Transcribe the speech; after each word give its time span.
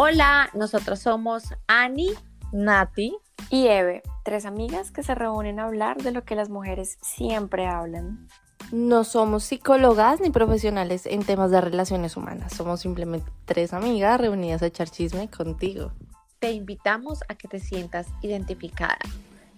Hola, 0.00 0.48
nosotros 0.54 1.00
somos 1.00 1.42
Ani, 1.66 2.10
Nati 2.52 3.16
y 3.50 3.66
Eve, 3.66 4.04
tres 4.22 4.46
amigas 4.46 4.92
que 4.92 5.02
se 5.02 5.12
reúnen 5.16 5.58
a 5.58 5.64
hablar 5.64 6.00
de 6.00 6.12
lo 6.12 6.24
que 6.24 6.36
las 6.36 6.50
mujeres 6.50 6.98
siempre 7.02 7.66
hablan. 7.66 8.28
No 8.70 9.02
somos 9.02 9.42
psicólogas 9.42 10.20
ni 10.20 10.30
profesionales 10.30 11.04
en 11.04 11.24
temas 11.24 11.50
de 11.50 11.60
relaciones 11.60 12.16
humanas, 12.16 12.52
somos 12.52 12.78
simplemente 12.78 13.28
tres 13.44 13.72
amigas 13.72 14.20
reunidas 14.20 14.62
a 14.62 14.66
echar 14.66 14.88
chisme 14.88 15.28
contigo. 15.28 15.90
Te 16.38 16.52
invitamos 16.52 17.24
a 17.28 17.34
que 17.34 17.48
te 17.48 17.58
sientas 17.58 18.06
identificada. 18.22 19.00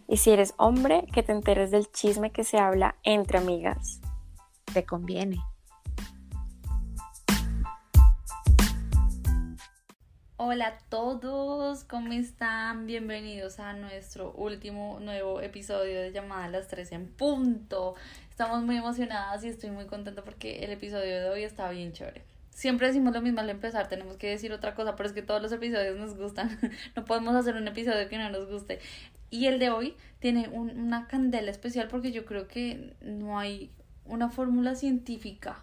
Y 0.09 0.17
si 0.17 0.31
eres 0.31 0.55
hombre, 0.57 1.05
que 1.13 1.23
te 1.23 1.33
enteres 1.33 1.71
del 1.71 1.93
chisme 1.93 2.33
que 2.33 2.45
se 2.45 2.59
habla 2.59 2.97
entre 3.03 3.37
amigas. 3.37 4.01
Te 4.73 4.87
conviene. 4.87 5.37
Hola 10.43 10.69
a 10.69 10.79
todos, 10.89 11.85
¿cómo 11.85 12.15
están? 12.15 12.87
Bienvenidos 12.87 13.61
a 13.61 13.75
nuestro 13.75 14.33
último 14.33 14.99
nuevo 14.99 15.43
episodio 15.43 16.01
de 16.01 16.13
Llamada 16.13 16.47
a 16.47 16.49
las 16.49 16.67
3 16.69 16.93
en 16.93 17.09
punto. 17.09 17.95
Estamos 18.31 18.63
muy 18.63 18.79
emocionadas 18.79 19.45
y 19.45 19.49
estoy 19.49 19.69
muy 19.69 19.85
contenta 19.85 20.25
porque 20.25 20.65
el 20.65 20.71
episodio 20.71 21.21
de 21.21 21.29
hoy 21.29 21.43
está 21.43 21.69
bien 21.69 21.93
chévere. 21.93 22.23
Siempre 22.49 22.87
decimos 22.87 23.13
lo 23.13 23.21
mismo 23.21 23.41
al 23.41 23.51
empezar, 23.51 23.91
tenemos 23.91 24.17
que 24.17 24.31
decir 24.31 24.51
otra 24.55 24.75
cosa, 24.75 24.97
pero 24.97 25.11
es 25.11 25.13
que 25.13 25.21
todos 25.21 25.43
los 25.43 25.53
episodios 25.53 25.99
nos 25.99 26.17
gustan. 26.17 26.59
No 26.97 27.05
podemos 27.05 27.35
hacer 27.35 27.57
un 27.57 27.69
episodio 27.69 28.09
que 28.09 28.17
no 28.17 28.31
nos 28.31 28.49
guste. 28.49 28.79
Y 29.29 29.45
el 29.45 29.59
de 29.59 29.69
hoy 29.69 29.95
tiene 30.21 30.49
una 30.49 31.07
candela 31.07 31.51
especial 31.51 31.89
porque 31.89 32.13
yo 32.13 32.25
creo 32.25 32.49
que 32.49 32.95
no 33.03 33.39
hay 33.39 33.71
una 34.07 34.31
fórmula 34.31 34.75
científica 34.75 35.63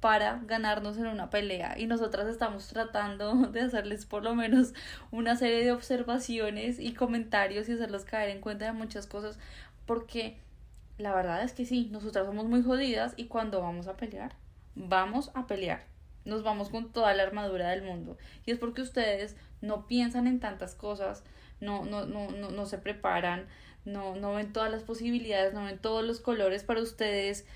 para 0.00 0.40
ganarnos 0.46 0.96
en 0.96 1.06
una 1.06 1.30
pelea 1.30 1.76
y 1.78 1.86
nosotras 1.86 2.28
estamos 2.28 2.68
tratando 2.68 3.34
de 3.52 3.62
hacerles 3.62 4.06
por 4.06 4.22
lo 4.22 4.34
menos 4.34 4.74
una 5.10 5.36
serie 5.36 5.64
de 5.64 5.72
observaciones 5.72 6.78
y 6.78 6.94
comentarios 6.94 7.68
y 7.68 7.72
hacerlos 7.72 8.04
caer 8.04 8.30
en 8.30 8.40
cuenta 8.40 8.66
de 8.66 8.72
muchas 8.72 9.06
cosas 9.06 9.38
porque 9.86 10.38
la 10.98 11.14
verdad 11.14 11.42
es 11.42 11.52
que 11.52 11.64
sí, 11.64 11.88
nosotras 11.92 12.26
somos 12.26 12.46
muy 12.46 12.62
jodidas 12.62 13.14
y 13.16 13.26
cuando 13.26 13.60
vamos 13.60 13.86
a 13.86 13.96
pelear, 13.96 14.34
vamos 14.74 15.30
a 15.34 15.46
pelear. 15.46 15.86
Nos 16.24 16.42
vamos 16.42 16.68
con 16.68 16.92
toda 16.92 17.14
la 17.14 17.22
armadura 17.22 17.70
del 17.70 17.82
mundo. 17.82 18.18
Y 18.44 18.50
es 18.50 18.58
porque 18.58 18.82
ustedes 18.82 19.36
no 19.62 19.86
piensan 19.86 20.26
en 20.26 20.40
tantas 20.40 20.74
cosas, 20.74 21.22
no, 21.60 21.84
no, 21.84 22.04
no, 22.04 22.30
no, 22.32 22.50
no 22.50 22.66
se 22.66 22.78
preparan, 22.78 23.46
no, 23.84 24.16
no 24.16 24.34
ven 24.34 24.52
todas 24.52 24.70
las 24.70 24.82
posibilidades, 24.82 25.54
no 25.54 25.64
ven 25.64 25.78
todos 25.78 26.04
los 26.04 26.20
colores 26.20 26.64
para 26.64 26.82
ustedes 26.82 27.46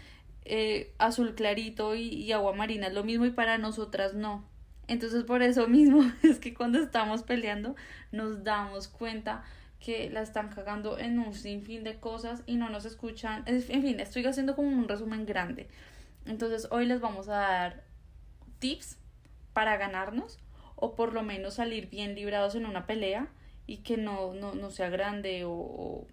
eh, 0.44 0.92
azul 0.98 1.34
clarito 1.34 1.94
y, 1.94 2.30
agua 2.32 2.52
marina 2.52 2.88
es 2.88 2.94
lo 2.94 3.04
mismo 3.04 3.24
y 3.24 3.30
para 3.30 3.58
nosotras 3.58 4.14
no. 4.14 4.44
Entonces 4.88 5.24
por 5.24 5.42
eso 5.42 5.68
mismo 5.68 6.02
es 6.22 6.38
que 6.38 6.54
cuando 6.54 6.78
estamos 6.78 7.22
peleando 7.22 7.76
nos 8.10 8.42
damos 8.44 8.88
cuenta 8.88 9.44
que 9.78 10.10
la 10.10 10.22
están 10.22 10.48
cagando 10.48 10.98
en 10.98 11.18
un 11.18 11.34
sinfín 11.34 11.82
de 11.82 11.98
cosas 11.98 12.42
y 12.46 12.56
no 12.56 12.68
nos 12.70 12.84
escuchan. 12.84 13.42
En 13.46 13.62
fin, 13.62 14.00
estoy 14.00 14.24
haciendo 14.26 14.54
como 14.54 14.68
un 14.68 14.88
resumen 14.88 15.26
grande. 15.26 15.68
Entonces 16.24 16.68
hoy 16.70 16.86
les 16.86 17.00
vamos 17.00 17.28
a 17.28 17.38
dar 17.38 17.84
tips 18.58 18.98
para 19.52 19.76
ganarnos 19.76 20.38
o 20.76 20.94
por 20.94 21.12
lo 21.12 21.22
menos 21.22 21.54
salir 21.54 21.88
bien 21.88 22.14
librados 22.14 22.54
en 22.54 22.66
una 22.66 22.86
pelea 22.86 23.28
y 23.66 23.78
que 23.78 23.96
no, 23.96 24.34
no, 24.34 24.54
no 24.54 24.70
sea 24.70 24.88
grande 24.88 25.42
o 25.44 26.06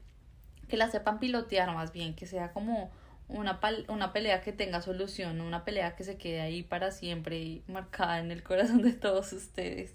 que 0.67 0.77
la 0.77 0.89
sepan 0.89 1.19
pilotear 1.19 1.73
más 1.73 1.91
bien, 1.91 2.15
que 2.15 2.25
sea 2.25 2.53
como 2.53 2.91
una, 3.29 3.59
una 3.87 4.11
pelea 4.11 4.41
que 4.41 4.51
tenga 4.51 4.81
solución, 4.81 5.39
una 5.39 5.63
pelea 5.63 5.95
que 5.95 6.03
se 6.03 6.17
quede 6.17 6.41
ahí 6.41 6.63
para 6.63 6.91
siempre 6.91 7.39
y 7.39 7.63
marcada 7.67 8.19
en 8.19 8.31
el 8.31 8.43
corazón 8.43 8.81
de 8.81 8.93
todos 8.93 9.31
ustedes. 9.31 9.93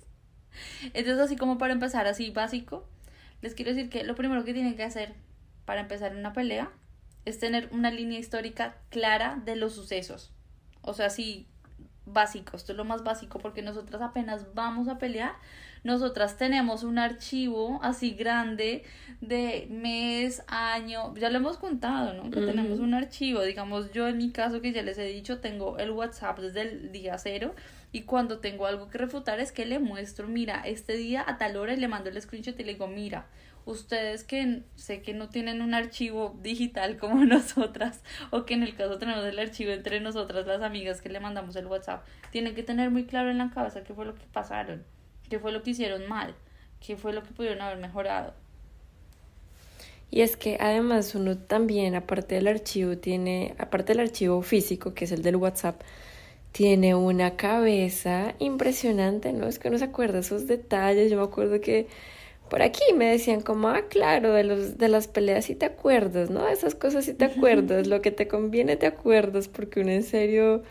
Entonces, 0.94 1.18
así 1.18 1.36
como 1.36 1.58
para 1.58 1.72
empezar 1.72 2.06
así 2.06 2.30
básico, 2.30 2.88
les 3.42 3.54
quiero 3.54 3.74
decir 3.74 3.90
que 3.90 4.04
lo 4.04 4.14
primero 4.14 4.44
que 4.44 4.54
tienen 4.54 4.76
que 4.76 4.84
hacer 4.84 5.14
para 5.64 5.80
empezar 5.80 6.14
una 6.14 6.32
pelea 6.32 6.70
es 7.24 7.38
tener 7.38 7.68
una 7.72 7.90
línea 7.90 8.18
histórica 8.18 8.76
clara 8.90 9.40
de 9.44 9.56
los 9.56 9.74
sucesos. 9.74 10.32
O 10.82 10.94
sea, 10.94 11.10
sí, 11.10 11.48
básico, 12.06 12.56
esto 12.56 12.72
es 12.72 12.78
lo 12.78 12.84
más 12.84 13.02
básico 13.02 13.38
porque 13.38 13.62
nosotras 13.62 14.02
apenas 14.02 14.54
vamos 14.54 14.88
a 14.88 14.98
pelear, 14.98 15.34
nosotras 15.84 16.36
tenemos 16.36 16.82
un 16.82 16.98
archivo 16.98 17.78
así 17.82 18.12
grande 18.12 18.82
de 19.20 19.68
mes, 19.70 20.42
año, 20.48 21.14
ya 21.14 21.30
lo 21.30 21.36
hemos 21.36 21.58
contado, 21.58 22.14
¿no? 22.14 22.30
Que 22.30 22.40
tenemos 22.40 22.80
un 22.80 22.94
archivo, 22.94 23.42
digamos 23.42 23.92
yo 23.92 24.08
en 24.08 24.18
mi 24.18 24.32
caso 24.32 24.60
que 24.60 24.72
ya 24.72 24.82
les 24.82 24.98
he 24.98 25.04
dicho, 25.04 25.40
tengo 25.40 25.78
el 25.78 25.90
WhatsApp 25.90 26.38
desde 26.38 26.62
el 26.62 26.92
día 26.92 27.16
cero 27.18 27.54
y 27.92 28.02
cuando 28.02 28.38
tengo 28.38 28.66
algo 28.66 28.88
que 28.88 28.98
refutar 28.98 29.40
es 29.40 29.52
que 29.52 29.66
le 29.66 29.78
muestro, 29.78 30.26
mira, 30.26 30.62
este 30.64 30.96
día 30.96 31.24
a 31.26 31.38
tal 31.38 31.56
hora 31.56 31.74
y 31.74 31.76
le 31.76 31.86
mando 31.86 32.10
el 32.10 32.20
screenshot 32.20 32.58
y 32.58 32.64
le 32.64 32.72
digo, 32.72 32.88
mira, 32.88 33.26
ustedes 33.66 34.24
que 34.24 34.62
sé 34.74 35.02
que 35.02 35.14
no 35.14 35.28
tienen 35.28 35.62
un 35.62 35.74
archivo 35.74 36.38
digital 36.42 36.96
como 36.98 37.24
nosotras 37.24 38.02
o 38.30 38.44
que 38.44 38.54
en 38.54 38.62
el 38.62 38.74
caso 38.74 38.98
tenemos 38.98 39.24
el 39.24 39.38
archivo 39.38 39.70
entre 39.72 40.00
nosotras 40.00 40.46
las 40.46 40.62
amigas 40.62 41.00
que 41.00 41.08
le 41.08 41.20
mandamos 41.20 41.56
el 41.56 41.66
WhatsApp, 41.66 42.04
tienen 42.30 42.54
que 42.54 42.62
tener 42.62 42.90
muy 42.90 43.04
claro 43.04 43.30
en 43.30 43.38
la 43.38 43.50
cabeza 43.50 43.84
qué 43.84 43.94
fue 43.94 44.06
lo 44.06 44.14
que 44.14 44.24
pasaron, 44.32 44.84
qué 45.28 45.38
fue 45.38 45.52
lo 45.52 45.62
que 45.62 45.70
hicieron 45.70 46.08
mal, 46.08 46.34
qué 46.80 46.96
fue 46.96 47.12
lo 47.12 47.22
que 47.22 47.30
pudieron 47.30 47.60
haber 47.62 47.78
mejorado. 47.78 48.34
Y 50.10 50.20
es 50.20 50.36
que 50.36 50.58
además 50.60 51.14
uno 51.14 51.36
también, 51.38 51.96
aparte 51.96 52.36
del 52.36 52.46
archivo, 52.46 52.96
tiene, 52.98 53.54
aparte 53.58 53.94
del 53.94 54.00
archivo 54.00 54.42
físico, 54.42 54.94
que 54.94 55.06
es 55.06 55.12
el 55.12 55.22
del 55.22 55.36
WhatsApp, 55.36 55.80
tiene 56.52 56.94
una 56.94 57.36
cabeza 57.36 58.34
impresionante, 58.38 59.32
¿no? 59.32 59.48
Es 59.48 59.58
que 59.58 59.68
uno 59.68 59.78
se 59.78 59.84
acuerda 59.86 60.20
esos 60.20 60.46
detalles. 60.46 61.10
Yo 61.10 61.16
me 61.16 61.24
acuerdo 61.24 61.60
que 61.60 61.88
por 62.48 62.62
aquí 62.62 62.84
me 62.94 63.06
decían 63.06 63.40
como, 63.40 63.68
ah, 63.68 63.88
claro, 63.88 64.32
de, 64.34 64.44
los, 64.44 64.78
de 64.78 64.88
las 64.88 65.08
peleas 65.08 65.46
sí 65.46 65.56
te 65.56 65.66
acuerdas, 65.66 66.30
¿no? 66.30 66.46
Esas 66.48 66.74
cosas 66.76 67.06
sí 67.06 67.14
te 67.14 67.24
acuerdas, 67.26 67.88
lo 67.88 68.00
que 68.02 68.12
te 68.12 68.28
conviene 68.28 68.76
te 68.76 68.86
acuerdas, 68.86 69.48
porque 69.48 69.80
uno 69.80 69.90
en 69.90 70.04
serio 70.04 70.62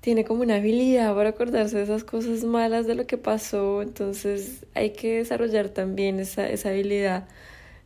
tiene 0.00 0.24
como 0.24 0.42
una 0.42 0.56
habilidad 0.56 1.14
para 1.14 1.30
acordarse 1.30 1.76
de 1.76 1.82
esas 1.82 2.04
cosas 2.04 2.44
malas 2.44 2.86
de 2.86 2.94
lo 2.94 3.06
que 3.06 3.18
pasó, 3.18 3.82
entonces 3.82 4.66
hay 4.74 4.90
que 4.90 5.18
desarrollar 5.18 5.68
también 5.68 6.20
esa, 6.20 6.48
esa 6.48 6.70
habilidad 6.70 7.28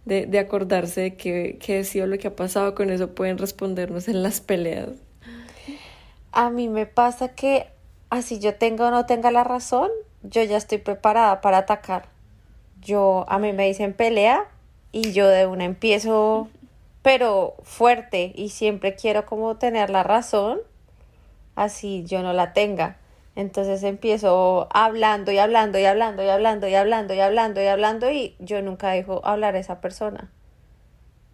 de, 0.04 0.26
de 0.26 0.38
acordarse 0.38 1.00
de 1.00 1.14
qué, 1.16 1.58
qué 1.60 1.84
sido 1.84 2.06
lo 2.06 2.18
que 2.18 2.28
ha 2.28 2.36
pasado, 2.36 2.74
con 2.74 2.90
eso 2.90 3.14
pueden 3.14 3.38
respondernos 3.38 4.08
en 4.08 4.22
las 4.22 4.40
peleas. 4.40 4.90
A 6.32 6.50
mí 6.50 6.68
me 6.68 6.86
pasa 6.86 7.34
que 7.34 7.66
así 8.10 8.38
yo 8.38 8.54
tenga 8.54 8.88
o 8.88 8.90
no 8.90 9.06
tenga 9.06 9.30
la 9.30 9.44
razón, 9.44 9.90
yo 10.22 10.42
ya 10.42 10.56
estoy 10.56 10.78
preparada 10.78 11.40
para 11.40 11.58
atacar 11.58 12.12
yo, 12.82 13.24
a 13.28 13.38
mí 13.38 13.52
me 13.52 13.66
dicen 13.66 13.94
pelea 13.94 14.48
y 14.90 15.12
yo 15.12 15.28
de 15.28 15.46
una 15.46 15.64
empiezo, 15.64 16.48
pero 17.02 17.54
fuerte 17.62 18.32
y 18.34 18.50
siempre 18.50 18.96
quiero 18.96 19.24
como 19.24 19.56
tener 19.56 19.88
la 19.88 20.02
razón, 20.02 20.60
así 21.54 22.04
yo 22.04 22.22
no 22.22 22.32
la 22.32 22.52
tenga. 22.52 22.96
Entonces 23.34 23.82
empiezo 23.82 24.68
hablando 24.72 25.32
y 25.32 25.38
hablando 25.38 25.78
y 25.78 25.84
hablando 25.84 26.22
y 26.22 26.28
hablando 26.28 26.68
y 26.68 26.74
hablando 26.74 27.14
y 27.14 27.20
hablando 27.20 27.62
y 27.62 27.66
hablando 27.66 28.10
y 28.10 28.36
yo 28.38 28.60
nunca 28.60 28.90
dejo 28.90 29.24
hablar 29.24 29.56
a 29.56 29.58
esa 29.58 29.80
persona. 29.80 30.30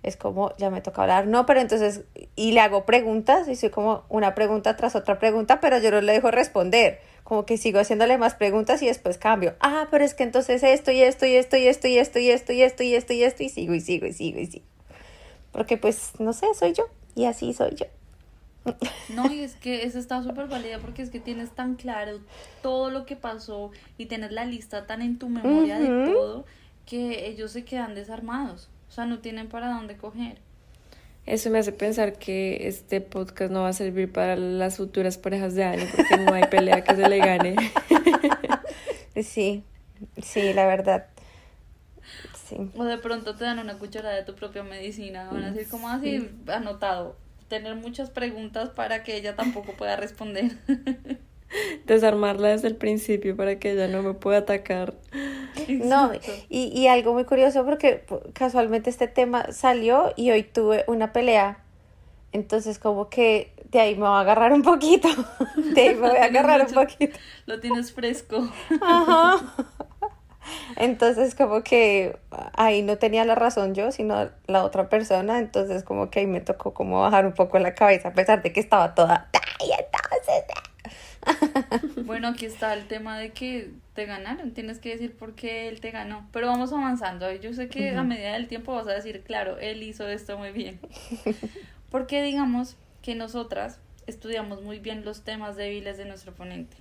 Es 0.04 0.16
como, 0.16 0.56
ya 0.58 0.70
me 0.70 0.80
toca 0.80 1.02
hablar. 1.02 1.26
No, 1.26 1.44
pero 1.44 1.60
entonces, 1.60 2.02
y 2.36 2.52
le 2.52 2.60
hago 2.60 2.86
preguntas 2.86 3.48
y 3.48 3.56
soy 3.56 3.70
como 3.70 4.04
una 4.08 4.36
pregunta 4.36 4.76
tras 4.76 4.94
otra 4.94 5.18
pregunta, 5.18 5.60
pero 5.60 5.78
yo 5.78 5.90
no 5.90 6.00
le 6.00 6.12
dejo 6.12 6.30
responder 6.30 7.00
como 7.28 7.44
que 7.44 7.58
sigo 7.58 7.78
haciéndole 7.78 8.16
más 8.16 8.34
preguntas 8.34 8.80
y 8.80 8.86
después 8.86 9.18
cambio. 9.18 9.54
Ah, 9.60 9.88
pero 9.90 10.02
es 10.02 10.14
que 10.14 10.22
entonces 10.22 10.62
esto 10.62 10.92
y 10.92 11.02
esto 11.02 11.26
y 11.26 11.34
esto 11.36 11.58
y 11.58 11.68
esto 11.68 11.86
y 11.86 11.98
esto 11.98 12.18
y 12.18 12.30
esto 12.30 12.52
y 12.54 12.62
esto 12.62 12.82
y 12.82 12.94
esto 12.94 13.12
y 13.12 13.22
esto 13.22 13.42
y 13.42 13.48
sigo 13.50 13.74
y 13.74 13.80
sigo 13.80 14.06
y 14.06 14.12
sigo 14.14 14.38
y 14.38 14.46
sigo. 14.46 14.64
Porque 15.52 15.76
pues, 15.76 16.12
no 16.20 16.32
sé, 16.32 16.46
soy 16.54 16.72
yo 16.72 16.84
y 17.14 17.26
así 17.26 17.52
soy 17.52 17.74
yo. 17.74 17.86
No, 19.08 19.32
y 19.32 19.40
es 19.40 19.54
que 19.56 19.84
eso 19.84 19.98
está 19.98 20.22
súper 20.22 20.48
válida 20.48 20.78
porque 20.78 21.02
es 21.02 21.10
que 21.10 21.20
tienes 21.20 21.50
tan 21.50 21.74
claro 21.74 22.20
todo 22.62 22.90
lo 22.90 23.06
que 23.06 23.16
pasó 23.16 23.70
y 23.96 24.06
tienes 24.06 24.32
la 24.32 24.44
lista 24.44 24.86
tan 24.86 25.02
en 25.02 25.18
tu 25.18 25.28
memoria 25.28 25.78
de 25.78 26.12
todo 26.12 26.44
que 26.86 27.26
ellos 27.26 27.52
se 27.52 27.64
quedan 27.64 27.94
desarmados. 27.94 28.68
O 28.88 28.92
sea, 28.92 29.06
no 29.06 29.18
tienen 29.18 29.48
para 29.48 29.68
dónde 29.68 29.96
coger. 29.96 30.38
Eso 31.26 31.50
me 31.50 31.58
hace 31.58 31.72
pensar 31.72 32.18
que 32.18 32.68
este 32.68 33.02
podcast 33.02 33.52
no 33.52 33.62
va 33.62 33.68
a 33.68 33.72
servir 33.74 34.10
para 34.10 34.34
las 34.36 34.78
futuras 34.78 35.18
parejas 35.18 35.54
de 35.54 35.64
año 35.64 35.86
porque 35.94 36.16
no 36.16 36.32
hay 36.32 36.44
pelea 36.44 36.82
que 36.82 36.96
se 36.96 37.08
le 37.08 37.18
gane. 37.18 37.56
Sí, 39.22 39.64
sí, 40.22 40.52
la 40.52 40.64
verdad. 40.66 41.06
Sí. 42.48 42.70
O 42.76 42.84
de 42.84 42.98
pronto 42.98 43.34
te 43.34 43.42
dan 43.44 43.58
una 43.58 43.78
cucharada 43.78 44.14
de 44.14 44.22
tu 44.22 44.34
propia 44.34 44.62
medicina. 44.62 45.28
Van 45.30 45.42
a 45.42 45.50
decir, 45.50 45.68
como 45.68 45.88
así? 45.88 46.30
Anotado. 46.46 47.16
Tener 47.48 47.74
muchas 47.76 48.10
preguntas 48.10 48.70
para 48.70 49.02
que 49.02 49.16
ella 49.16 49.34
tampoco 49.34 49.72
pueda 49.72 49.96
responder. 49.96 50.52
Desarmarla 51.86 52.48
desde 52.48 52.68
el 52.68 52.76
principio 52.76 53.34
para 53.34 53.58
que 53.58 53.72
ella 53.72 53.88
no 53.88 54.02
me 54.02 54.12
pueda 54.12 54.38
atacar. 54.38 54.94
No, 55.66 56.12
y, 56.50 56.66
y 56.78 56.86
algo 56.88 57.14
muy 57.14 57.24
curioso 57.24 57.64
porque 57.64 58.04
casualmente 58.34 58.90
este 58.90 59.08
tema 59.08 59.50
salió 59.50 60.12
y 60.14 60.30
hoy 60.30 60.42
tuve 60.42 60.84
una 60.86 61.12
pelea. 61.12 61.64
Entonces 62.32 62.78
como 62.78 63.08
que 63.08 63.52
de 63.70 63.80
ahí 63.80 63.94
me 63.94 64.02
voy 64.02 64.16
a 64.16 64.20
agarrar 64.20 64.52
un 64.52 64.62
poquito. 64.62 65.08
De 65.56 65.80
ahí 65.80 65.94
me 65.94 66.08
voy 66.08 66.18
a 66.18 66.24
agarrar 66.24 66.66
un 66.66 66.74
poquito. 66.74 67.18
Lo 67.46 67.60
tienes 67.60 67.92
fresco. 67.92 68.50
Ajá. 68.80 69.40
Entonces 70.76 71.34
como 71.34 71.62
que 71.62 72.16
ahí 72.54 72.82
no 72.82 72.98
tenía 72.98 73.24
la 73.24 73.34
razón 73.34 73.74
yo, 73.74 73.92
sino 73.92 74.30
la 74.46 74.64
otra 74.64 74.88
persona, 74.88 75.38
entonces 75.38 75.82
como 75.82 76.10
que 76.10 76.20
ahí 76.20 76.26
me 76.26 76.40
tocó 76.40 76.74
como 76.74 77.00
bajar 77.00 77.26
un 77.26 77.32
poco 77.32 77.58
la 77.58 77.74
cabeza 77.74 78.08
a 78.08 78.12
pesar 78.12 78.42
de 78.42 78.52
que 78.52 78.60
estaba 78.60 78.94
toda... 78.94 79.28
"Ay, 79.60 79.70
entonces, 79.78 80.44
Bueno, 82.04 82.28
aquí 82.28 82.46
está 82.46 82.72
el 82.74 82.86
tema 82.86 83.18
de 83.18 83.30
que 83.32 83.70
te 83.94 84.06
ganaron. 84.06 84.52
Tienes 84.52 84.78
que 84.78 84.90
decir 84.90 85.16
por 85.16 85.34
qué 85.34 85.68
él 85.68 85.80
te 85.80 85.90
ganó. 85.90 86.28
Pero 86.32 86.46
vamos 86.46 86.72
avanzando. 86.72 87.30
Yo 87.32 87.52
sé 87.52 87.68
que 87.68 87.90
a 87.90 88.02
medida 88.02 88.32
del 88.32 88.48
tiempo 88.48 88.74
vas 88.74 88.86
a 88.88 88.92
decir, 88.92 89.22
claro, 89.22 89.58
él 89.58 89.82
hizo 89.82 90.08
esto 90.08 90.38
muy 90.38 90.52
bien. 90.52 90.80
Porque 91.90 92.22
digamos 92.22 92.76
que 93.02 93.14
nosotras 93.14 93.80
estudiamos 94.06 94.62
muy 94.62 94.78
bien 94.78 95.04
los 95.04 95.22
temas 95.22 95.56
débiles 95.56 95.98
de 95.98 96.04
nuestro 96.04 96.32
oponente. 96.32 96.76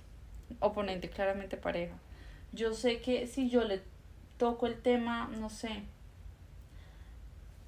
Oponente, 0.60 1.08
claramente 1.10 1.56
pareja. 1.56 1.94
Yo 2.52 2.72
sé 2.74 3.00
que 3.00 3.26
si 3.26 3.50
yo 3.50 3.64
le 3.64 3.82
toco 4.38 4.66
el 4.66 4.80
tema, 4.80 5.30
no 5.38 5.50
sé, 5.50 5.82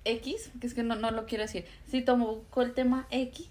X, 0.05 0.51
que 0.61 0.67
es 0.67 0.75
que 0.75 0.83
no, 0.83 0.95
no 0.97 1.11
lo 1.11 1.27
quiero 1.27 1.45
decir, 1.45 1.67
si 1.91 2.03
toco 2.03 2.63
el 2.63 2.73
tema 2.73 3.07
X, 3.11 3.49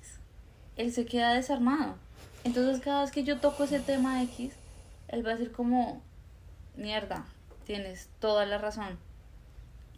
él 0.77 0.91
se 0.91 1.05
queda 1.05 1.33
desarmado. 1.33 1.95
Entonces 2.43 2.81
cada 2.81 3.01
vez 3.01 3.11
que 3.11 3.23
yo 3.23 3.37
toco 3.37 3.65
ese 3.65 3.79
tema 3.79 4.23
X, 4.23 4.53
él 5.09 5.25
va 5.25 5.31
a 5.31 5.35
decir 5.35 5.51
como, 5.51 6.01
mierda, 6.75 7.25
tienes 7.65 8.09
toda 8.19 8.45
la 8.45 8.57
razón. 8.57 8.97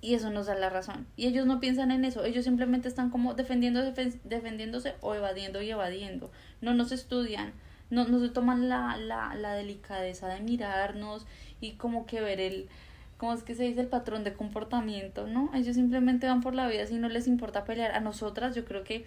Y 0.01 0.16
eso 0.16 0.31
nos 0.31 0.48
da 0.48 0.56
la 0.56 0.69
razón. 0.69 1.06
Y 1.16 1.27
ellos 1.27 1.45
no 1.45 1.60
piensan 1.60 1.92
en 1.92 2.04
eso, 2.06 2.25
ellos 2.25 2.44
simplemente 2.44 2.88
están 2.88 3.12
como 3.12 3.36
defendiéndose, 3.36 4.19
defendiéndose 4.24 4.95
o 5.01 5.13
evadiendo 5.13 5.62
y 5.62 5.69
evadiendo. 5.69 6.31
No 6.60 6.74
nos 6.74 6.92
estudian, 6.92 7.54
no, 7.91 8.07
no 8.07 8.19
se 8.19 8.29
toman 8.29 8.69
la, 8.69 8.97
la, 8.97 9.35
la 9.35 9.53
delicadeza 9.53 10.27
de 10.27 10.39
mirarnos 10.39 11.27
y 11.59 11.73
como 11.73 12.07
que 12.07 12.21
ver 12.21 12.39
el, 12.39 12.69
¿cómo 13.17 13.33
es 13.33 13.43
que 13.43 13.53
se 13.53 13.63
dice? 13.63 13.81
El 13.81 13.88
patrón 13.88 14.23
de 14.23 14.33
comportamiento, 14.33 15.27
¿no? 15.27 15.51
Ellos 15.53 15.75
simplemente 15.75 16.25
van 16.25 16.41
por 16.41 16.55
la 16.55 16.67
vida 16.67 16.88
si 16.88 16.95
no 16.95 17.07
les 17.07 17.27
importa 17.27 17.65
pelear. 17.65 17.91
A 17.91 17.99
nosotras, 17.99 18.55
yo 18.55 18.65
creo 18.65 18.83
que, 18.83 19.05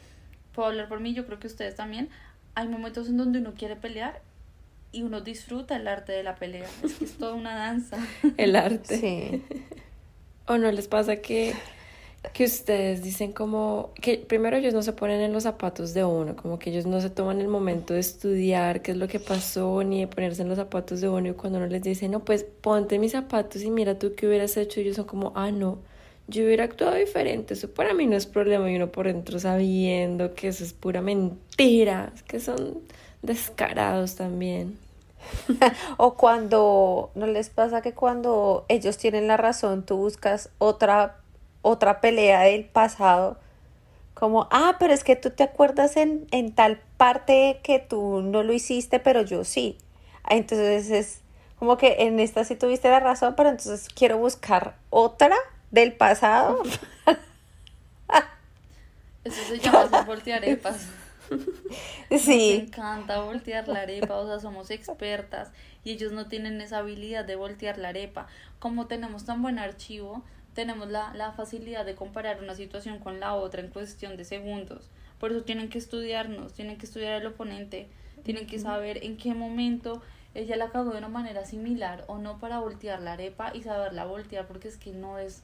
puedo 0.54 0.69
hablar 0.69 0.88
por 0.88 1.00
mí, 1.00 1.14
yo 1.14 1.26
creo 1.26 1.40
que 1.40 1.48
ustedes 1.48 1.75
también, 1.75 2.08
hay 2.54 2.69
momentos 2.69 3.08
en 3.08 3.16
donde 3.16 3.40
uno 3.40 3.54
quiere 3.54 3.75
pelear 3.75 4.22
y 4.92 5.02
uno 5.02 5.20
disfruta 5.20 5.75
el 5.75 5.88
arte 5.88 6.12
de 6.12 6.22
la 6.22 6.36
pelea. 6.36 6.69
Es 6.84 6.94
que 6.94 7.06
es 7.06 7.19
toda 7.19 7.34
una 7.34 7.56
danza. 7.56 7.98
El 8.36 8.54
arte. 8.54 8.96
Sí. 8.98 9.42
¿O 10.46 10.58
no 10.58 10.70
les 10.70 10.86
pasa 10.86 11.16
que, 11.16 11.54
que 12.32 12.44
ustedes 12.44 13.03
dicen 13.03 13.32
como 13.32 13.91
que 14.00 14.19
primero 14.19 14.56
ellos 14.56 14.75
no 14.75 14.82
se 14.82 14.93
ponen 14.93 15.21
en 15.21 15.32
los 15.32 15.43
zapatos 15.44 15.94
de 15.94 16.05
uno, 16.05 16.37
como 16.37 16.59
que 16.59 16.71
ellos 16.71 16.87
no 16.87 17.00
se 17.00 17.11
toman 17.11 17.41
el 17.41 17.49
momento 17.49 17.94
de 17.94 18.00
estudiar 18.00 18.82
qué 18.82 18.93
es 18.93 18.97
lo 18.97 19.09
que 19.09 19.21
pasó, 19.21 19.82
ni 19.85 20.00
de 20.00 20.06
ponerse 20.06 20.43
en 20.43 20.49
los 20.49 20.56
zapatos 20.56 21.00
de 21.00 21.09
uno 21.09 21.29
y 21.29 21.32
cuando 21.35 21.59
uno 21.59 21.67
les 21.67 21.82
dice, 21.82 22.09
no, 22.09 22.25
pues 22.25 22.44
ponte 22.44 22.99
mis 22.99 23.12
zapatos 23.12 23.62
y 23.62 23.71
mira 23.71 23.99
tú 23.99 24.15
qué 24.17 24.26
hubieras 24.26 24.56
hecho, 24.56 24.81
ellos 24.81 24.97
son 24.97 25.05
como, 25.06 25.32
ah, 25.35 25.50
no, 25.50 25.79
yo 26.26 26.44
hubiera 26.44 26.65
actuado 26.65 26.94
diferente, 26.94 27.55
eso 27.55 27.71
para 27.71 27.93
mí 27.93 28.06
no 28.06 28.17
es 28.17 28.27
problema 28.27 28.70
y 28.70 28.77
uno 28.77 28.91
por 28.91 29.06
dentro 29.06 29.38
sabiendo 29.38 30.35
que 30.35 30.49
eso 30.49 30.65
es 30.65 30.73
pura 30.73 31.03
mentira, 31.03 32.12
que 32.27 32.41
son 32.41 32.79
descarados 33.23 34.17
también. 34.17 34.79
O 35.97 36.15
cuando, 36.15 37.11
¿no 37.15 37.27
les 37.27 37.50
pasa 37.50 37.82
que 37.82 37.93
cuando 37.93 38.65
ellos 38.69 38.99
tienen 38.99 39.27
la 39.27 39.37
razón, 39.37 39.85
tú 39.85 39.97
buscas 39.97 40.50
otra, 40.59 41.17
otra 41.64 42.02
pelea 42.02 42.43
del 42.43 42.66
pasado? 42.66 43.38
Como, 44.14 44.46
ah, 44.52 44.76
pero 44.78 44.94
es 44.94 45.02
que 45.05 45.16
tú 45.16 45.31
te 45.31 45.43
acuerdas 45.44 45.96
en, 45.96 46.26
en 46.31 46.55
tal 46.55 46.81
parte 46.96 47.61
que 47.64 47.81
tú 47.81 48.22
no 48.22 48.43
lo 48.44 48.52
hiciste, 48.52 49.00
pero 49.00 49.22
yo 49.22 49.44
sí. 49.44 49.76
Entonces 50.28 50.90
es 50.90 51.20
como 51.58 51.78
que 51.78 51.96
en 52.05 52.20
esta 52.20 52.44
sí 52.44 52.56
tuviste 52.56 52.90
la 52.90 53.00
razón, 53.00 53.34
pero 53.37 53.50
entonces 53.50 53.88
quiero 53.90 54.19
buscar 54.19 54.76
otra 54.90 55.37
del 55.72 55.94
pasado. 55.94 56.62
Eso 59.25 59.44
se 59.44 59.58
llama 59.58 59.84
hacer 59.84 60.02
voltearepas. 60.02 60.88
Nos 62.10 62.25
Sí, 62.25 62.50
encanta 62.50 63.20
voltear 63.20 63.69
la 63.69 63.82
arepa, 63.82 64.17
o 64.17 64.26
sea, 64.26 64.40
somos 64.40 64.70
expertas 64.70 65.52
y 65.84 65.93
ellos 65.93 66.12
no 66.12 66.28
tienen 66.28 66.60
esa 66.60 66.78
habilidad 66.78 67.25
de 67.25 67.37
voltear 67.37 67.78
la 67.78 67.88
arepa. 67.90 68.26
Como 68.58 68.87
tenemos 68.87 69.25
tan 69.25 69.43
buen 69.43 69.58
archivo, 69.58 70.25
tenemos 70.55 70.89
la, 70.89 71.12
la 71.15 71.33
facilidad 71.33 71.85
de 71.85 71.95
comparar 71.95 72.43
una 72.43 72.55
situación 72.55 72.99
con 72.99 73.21
la 73.21 73.35
otra 73.35 73.61
en 73.61 73.69
cuestión 73.69 74.17
de 74.17 74.25
segundos. 74.25 74.89
Por 75.19 75.33
eso 75.33 75.43
tienen 75.43 75.69
que 75.69 75.79
estudiarnos, 75.79 76.53
tienen 76.55 76.77
que 76.77 76.87
estudiar 76.87 77.15
al 77.15 77.27
oponente, 77.27 77.89
tienen 78.23 78.47
que 78.47 78.59
saber 78.59 79.05
en 79.05 79.17
qué 79.17 79.35
momento 79.35 80.03
ella 80.35 80.56
la 80.56 80.71
cagó 80.71 80.91
de 80.91 80.99
una 80.99 81.09
manera 81.09 81.45
similar 81.45 82.05
o 82.09 82.19
no 82.19 82.39
para 82.39 82.59
voltear 82.59 83.01
la 83.01 83.12
arepa 83.12 83.53
y 83.55 83.62
saberla 83.62 84.05
voltear, 84.05 84.47
porque 84.47 84.69
es 84.69 84.77
que 84.77 84.93
no 84.93 85.19
es, 85.19 85.43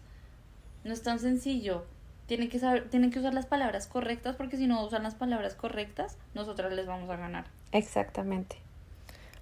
no 0.84 0.92
es 0.92 1.02
tan 1.02 1.18
sencillo. 1.18 1.84
Tienen 2.26 2.48
que 2.48 2.58
saber, 2.58 2.88
tienen 2.90 3.10
que 3.10 3.20
usar 3.20 3.34
las 3.34 3.46
palabras 3.46 3.86
correctas, 3.86 4.36
porque 4.36 4.56
si 4.56 4.66
no 4.66 4.84
usan 4.84 5.02
las 5.02 5.14
palabras 5.14 5.54
correctas, 5.54 6.16
nosotras 6.34 6.72
les 6.72 6.86
vamos 6.86 7.08
a 7.10 7.16
ganar. 7.16 7.46
exactamente. 7.72 8.56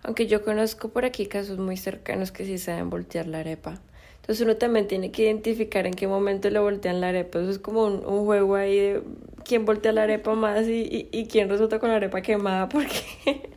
Aunque 0.04 0.28
yo 0.28 0.44
conozco 0.44 0.90
por 0.90 1.04
aquí 1.04 1.26
casos 1.26 1.58
muy 1.58 1.76
cercanos 1.76 2.30
que 2.30 2.44
sí 2.44 2.56
saben 2.58 2.88
voltear 2.88 3.26
la 3.26 3.40
arepa. 3.40 3.80
Entonces 4.28 4.44
uno 4.44 4.56
también 4.56 4.86
tiene 4.86 5.10
que 5.10 5.22
identificar 5.22 5.86
en 5.86 5.94
qué 5.94 6.06
momento 6.06 6.50
le 6.50 6.58
voltean 6.58 7.00
la 7.00 7.08
arepa. 7.08 7.38
Eso 7.38 7.48
es 7.48 7.58
como 7.58 7.84
un, 7.84 8.04
un 8.04 8.26
juego 8.26 8.56
ahí 8.56 8.78
de 8.78 9.02
quién 9.42 9.64
voltea 9.64 9.90
la 9.92 10.02
arepa 10.02 10.34
más 10.34 10.66
y, 10.66 10.82
y, 10.82 11.08
y 11.10 11.28
quién 11.28 11.48
resulta 11.48 11.78
con 11.78 11.88
la 11.88 11.96
arepa 11.96 12.20
quemada 12.20 12.68
porque 12.68 13.48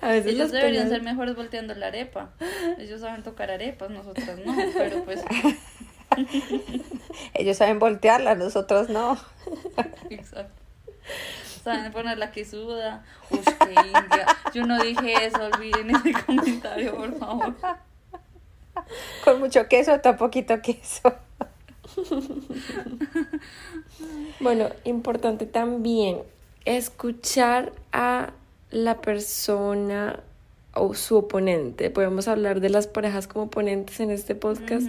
a 0.00 0.10
veces 0.10 0.26
Ellos 0.26 0.38
las 0.38 0.52
deberían 0.52 0.88
ser 0.88 1.02
mejores 1.02 1.34
volteando 1.34 1.74
la 1.74 1.88
arepa. 1.88 2.30
Ellos 2.78 3.00
saben 3.00 3.24
tocar 3.24 3.50
arepas, 3.50 3.90
nosotras 3.90 4.38
no, 4.46 4.54
pero 4.74 5.02
pues 5.02 5.24
Ellos 7.34 7.56
saben 7.56 7.80
voltearla, 7.80 8.36
nosotros 8.36 8.90
no. 8.90 9.18
exacto. 10.10 10.62
Saben 11.64 11.90
poner 11.90 12.18
la 12.18 12.30
que 12.30 12.44
suda. 12.44 13.04
Uy, 13.28 13.40
qué 13.40 13.72
india. 13.72 14.26
Yo 14.54 14.66
no 14.66 14.80
dije 14.80 15.26
eso, 15.26 15.46
olviden 15.52 15.90
ese 15.96 16.12
comentario, 16.12 16.94
por 16.94 17.18
favor. 17.18 17.56
Con 19.24 19.40
mucho 19.40 19.68
queso, 19.68 20.00
tan 20.00 20.16
poquito 20.16 20.60
queso. 20.60 21.12
Bueno, 24.40 24.70
importante 24.84 25.46
también 25.46 26.18
escuchar 26.64 27.72
a 27.92 28.32
la 28.72 29.00
persona 29.00 30.20
o 30.74 30.94
su 30.94 31.16
oponente. 31.16 31.90
Podemos 31.90 32.26
hablar 32.28 32.60
de 32.60 32.70
las 32.70 32.88
parejas 32.88 33.28
como 33.28 33.44
oponentes 33.44 34.00
en 34.00 34.10
este 34.10 34.34
podcast. 34.34 34.88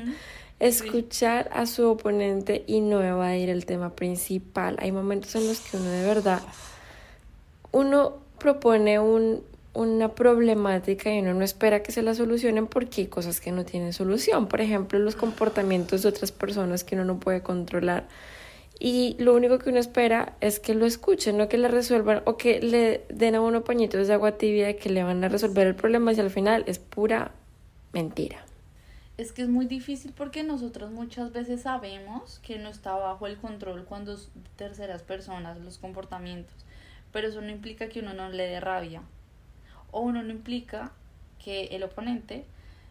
Escuchar 0.59 1.49
a 1.53 1.65
su 1.65 1.87
oponente 1.87 2.63
y 2.65 2.81
no 2.81 3.03
evadir 3.03 3.49
el 3.49 3.65
tema 3.65 3.91
principal. 3.91 4.75
Hay 4.79 4.91
momentos 4.91 5.35
en 5.35 5.47
los 5.47 5.59
que 5.59 5.77
uno 5.77 5.89
de 5.89 6.05
verdad, 6.05 6.41
uno 7.71 8.13
propone 8.39 8.99
un, 8.99 9.43
una 9.73 10.13
problemática 10.13 11.13
y 11.13 11.19
uno 11.19 11.33
no 11.33 11.43
espera 11.43 11.81
que 11.81 11.91
se 11.91 12.03
la 12.03 12.13
solucionen 12.13 12.67
porque 12.67 13.01
hay 13.01 13.07
cosas 13.07 13.41
que 13.41 13.51
no 13.51 13.65
tienen 13.65 13.91
solución. 13.91 14.47
Por 14.47 14.61
ejemplo, 14.61 14.99
los 14.99 15.15
comportamientos 15.15 16.03
de 16.03 16.09
otras 16.09 16.31
personas 16.31 16.83
que 16.83 16.95
uno 16.95 17.05
no 17.05 17.19
puede 17.19 17.41
controlar. 17.41 18.07
Y 18.79 19.15
lo 19.19 19.33
único 19.33 19.59
que 19.59 19.69
uno 19.69 19.79
espera 19.79 20.33
es 20.41 20.59
que 20.59 20.75
lo 20.75 20.85
escuchen, 20.85 21.37
no 21.37 21.47
que 21.47 21.57
le 21.57 21.67
resuelvan 21.67 22.21
o 22.25 22.37
que 22.37 22.61
le 22.61 23.05
den 23.09 23.35
a 23.35 23.41
uno 23.41 23.63
pañitos 23.63 24.07
de 24.07 24.13
agua 24.13 24.33
tibia 24.37 24.77
que 24.77 24.89
le 24.89 25.03
van 25.03 25.23
a 25.23 25.29
resolver 25.29 25.65
el 25.67 25.75
problema 25.75 26.11
y 26.13 26.19
al 26.19 26.29
final 26.29 26.63
es 26.67 26.79
pura 26.79 27.31
mentira. 27.93 28.45
Es 29.17 29.31
que 29.31 29.43
es 29.43 29.49
muy 29.49 29.67
difícil 29.67 30.11
porque 30.15 30.43
nosotros 30.43 30.91
muchas 30.91 31.31
veces 31.31 31.61
sabemos 31.61 32.39
que 32.39 32.57
no 32.57 32.69
está 32.69 32.93
bajo 32.93 33.27
el 33.27 33.37
control 33.37 33.85
cuando 33.85 34.17
terceras 34.55 35.03
personas 35.03 35.59
los 35.59 35.77
comportamientos, 35.77 36.55
pero 37.11 37.27
eso 37.27 37.41
no 37.41 37.49
implica 37.49 37.89
que 37.89 37.99
uno 37.99 38.13
no 38.13 38.29
le 38.29 38.47
dé 38.47 38.59
rabia 38.59 39.01
o 39.93 40.01
uno 40.01 40.21
no 40.21 40.31
implica 40.31 40.91
que 41.41 41.67
el 41.67 41.83
oponente, 41.83 42.45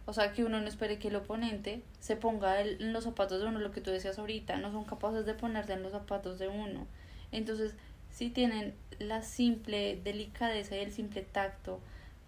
o 0.06 0.12
sea, 0.12 0.32
que 0.32 0.44
uno 0.44 0.60
no 0.60 0.66
espere 0.66 0.98
que 0.98 1.08
el 1.08 1.16
oponente 1.16 1.82
se 2.00 2.16
ponga 2.16 2.60
en 2.62 2.92
los 2.94 3.04
zapatos 3.04 3.40
de 3.40 3.46
uno, 3.46 3.58
lo 3.58 3.70
que 3.70 3.82
tú 3.82 3.90
decías 3.90 4.18
ahorita, 4.18 4.56
no 4.56 4.72
son 4.72 4.84
capaces 4.84 5.26
de 5.26 5.34
ponerse 5.34 5.74
en 5.74 5.82
los 5.82 5.92
zapatos 5.92 6.38
de 6.38 6.48
uno. 6.48 6.86
Entonces, 7.30 7.74
si 8.10 8.30
tienen 8.30 8.74
la 8.98 9.22
simple 9.22 10.00
delicadeza 10.02 10.76
y 10.76 10.80
el 10.80 10.92
simple 10.92 11.22
tacto 11.22 11.80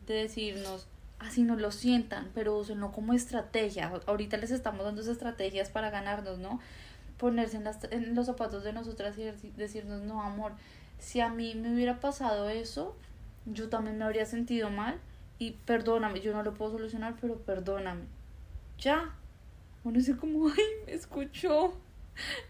de 0.07 0.15
decirnos, 0.15 0.87
así 1.19 1.43
no 1.43 1.57
lo 1.57 1.71
sientan, 1.71 2.31
pero 2.35 2.59
úsenlo 2.59 2.93
como 2.93 3.13
estrategia. 3.13 3.93
Ahorita 4.07 4.37
les 4.37 4.51
estamos 4.51 4.85
dando 4.85 5.01
estrategias 5.01 5.71
para 5.71 5.91
ganarnos, 5.91 6.39
¿no? 6.39 6.61
Ponerse 7.19 7.57
en, 7.57 7.65
las, 7.65 7.85
en 7.91 8.15
los 8.15 8.27
zapatos 8.27 8.65
de 8.65 8.73
nosotras 8.73 9.17
y 9.19 9.23
deci- 9.23 9.53
decirnos, 9.55 10.03
no, 10.03 10.23
amor, 10.23 10.53
si 10.99 11.21
a 11.21 11.29
mí 11.29 11.55
me 11.55 11.73
hubiera 11.73 12.01
pasado 12.01 12.49
eso, 12.49 12.97
yo 13.47 13.69
también 13.69 13.99
me 13.99 14.05
habría 14.05 14.27
sentido 14.27 14.71
mal 14.71 14.99
y 15.39 15.53
perdóname, 15.53 16.21
yo 16.21 16.33
no 16.33 16.43
lo 16.43 16.55
puedo 16.55 16.73
solucionar, 16.73 17.17
pero 17.21 17.37
perdóname. 17.39 18.05
Ya. 18.79 19.11
Uno 19.83 19.99
dice 19.99 20.17
como, 20.17 20.49
ay, 20.49 20.87
me 20.87 20.95
escuchó. 20.95 21.75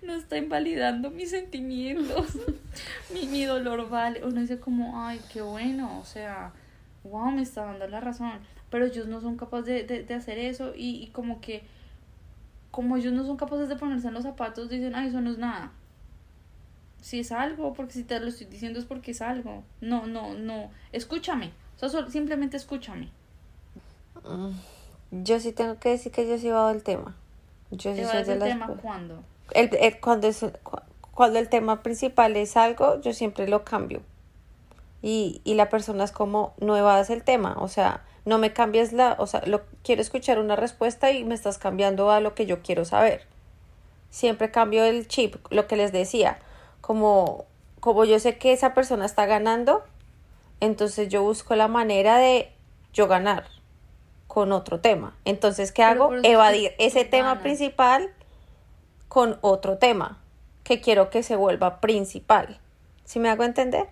no 0.02 0.14
está 0.14 0.36
invalidando 0.36 1.10
mis 1.10 1.30
sentimientos, 1.30 2.38
mi, 3.12 3.26
mi 3.26 3.44
dolor 3.44 3.88
vale. 3.88 4.24
Uno 4.24 4.40
dice 4.40 4.60
como, 4.60 5.04
ay, 5.04 5.20
qué 5.32 5.42
bueno, 5.42 5.98
o 5.98 6.04
sea, 6.04 6.52
wow, 7.02 7.30
me 7.30 7.42
está 7.42 7.64
dando 7.64 7.86
la 7.88 8.00
razón. 8.00 8.32
Pero 8.70 8.86
ellos 8.86 9.06
no 9.06 9.20
son 9.20 9.36
capaces 9.36 9.66
de, 9.66 9.84
de, 9.84 10.02
de 10.04 10.14
hacer 10.14 10.38
eso 10.38 10.74
y, 10.76 11.02
y 11.02 11.08
como 11.08 11.40
que, 11.40 11.64
como 12.70 12.96
ellos 12.96 13.12
no 13.12 13.24
son 13.24 13.36
capaces 13.36 13.68
de 13.68 13.76
ponerse 13.76 14.08
en 14.08 14.14
los 14.14 14.24
zapatos, 14.24 14.68
dicen, 14.68 14.94
ay, 14.94 15.08
eso 15.08 15.20
no 15.20 15.30
es 15.30 15.38
nada. 15.38 15.72
Si 17.04 17.20
es 17.20 17.32
algo, 17.32 17.74
porque 17.74 17.92
si 17.92 18.02
te 18.04 18.18
lo 18.18 18.28
estoy 18.28 18.46
diciendo 18.46 18.78
es 18.78 18.86
porque 18.86 19.10
es 19.10 19.20
algo. 19.20 19.62
No, 19.82 20.06
no, 20.06 20.32
no. 20.32 20.70
Escúchame. 20.90 21.52
O 21.78 21.86
sea, 21.86 22.08
simplemente 22.08 22.56
escúchame. 22.56 23.10
Yo 25.10 25.38
sí 25.38 25.52
tengo 25.52 25.78
que 25.78 25.90
decir 25.90 26.12
que 26.12 26.26
yo 26.26 26.38
sí 26.38 26.48
va 26.48 26.72
del 26.72 26.82
tema. 26.82 27.14
Yo 27.70 27.94
sí 27.94 28.04
soy 28.04 28.16
a 28.20 28.24
de 28.24 28.32
el 28.32 28.38
las 28.38 28.48
tema 28.48 28.66
cuando. 28.80 29.22
el, 29.52 29.74
el- 29.78 30.00
cuando, 30.00 30.28
es, 30.28 30.44
cu- 30.62 30.78
cuando 31.12 31.38
el 31.38 31.48
tema 31.50 31.82
principal 31.82 32.36
es 32.36 32.56
algo, 32.56 33.00
yo 33.02 33.12
siempre 33.12 33.46
lo 33.48 33.64
cambio. 33.64 34.00
Y, 35.02 35.42
y 35.44 35.54
la 35.54 35.68
persona 35.68 36.04
es 36.04 36.12
como, 36.12 36.54
no 36.58 36.74
evades 36.76 37.10
el 37.10 37.22
tema, 37.22 37.56
o 37.58 37.68
sea, 37.68 38.02
no 38.24 38.38
me 38.38 38.54
cambies 38.54 38.94
la, 38.94 39.16
o 39.18 39.26
sea, 39.26 39.42
lo, 39.44 39.60
quiero 39.82 40.00
escuchar 40.00 40.38
una 40.38 40.56
respuesta 40.56 41.10
y 41.10 41.24
me 41.24 41.34
estás 41.34 41.58
cambiando 41.58 42.10
a 42.10 42.20
lo 42.20 42.34
que 42.34 42.46
yo 42.46 42.62
quiero 42.62 42.86
saber. 42.86 43.26
Siempre 44.08 44.50
cambio 44.50 44.82
el 44.84 45.06
chip, 45.06 45.36
lo 45.50 45.66
que 45.66 45.76
les 45.76 45.92
decía, 45.92 46.38
como, 46.86 47.46
como 47.80 48.04
yo 48.04 48.18
sé 48.18 48.36
que 48.36 48.52
esa 48.52 48.74
persona 48.74 49.06
está 49.06 49.24
ganando, 49.24 49.82
entonces 50.60 51.08
yo 51.08 51.22
busco 51.22 51.56
la 51.56 51.66
manera 51.66 52.18
de 52.18 52.52
yo 52.92 53.08
ganar 53.08 53.46
con 54.28 54.52
otro 54.52 54.80
tema. 54.80 55.16
Entonces, 55.24 55.72
¿qué 55.72 55.82
hago? 55.82 56.12
Evadir 56.22 56.72
ese 56.78 57.06
tema 57.06 57.40
principal 57.40 58.10
con 59.08 59.38
otro 59.40 59.78
tema 59.78 60.18
que 60.62 60.82
quiero 60.82 61.08
que 61.08 61.22
se 61.22 61.36
vuelva 61.36 61.80
principal. 61.80 62.60
¿Sí 63.06 63.18
me 63.18 63.30
hago 63.30 63.44
entender? 63.44 63.86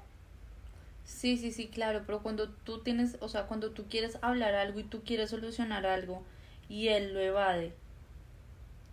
Sí, 1.06 1.38
sí, 1.38 1.50
sí, 1.50 1.68
claro, 1.68 2.02
pero 2.04 2.22
cuando 2.22 2.50
tú 2.50 2.80
tienes, 2.80 3.16
o 3.20 3.28
sea, 3.30 3.46
cuando 3.46 3.70
tú 3.70 3.86
quieres 3.88 4.18
hablar 4.20 4.54
algo 4.54 4.80
y 4.80 4.84
tú 4.84 5.00
quieres 5.02 5.30
solucionar 5.30 5.86
algo 5.86 6.22
y 6.68 6.88
él 6.88 7.14
lo 7.14 7.20
evade, 7.20 7.72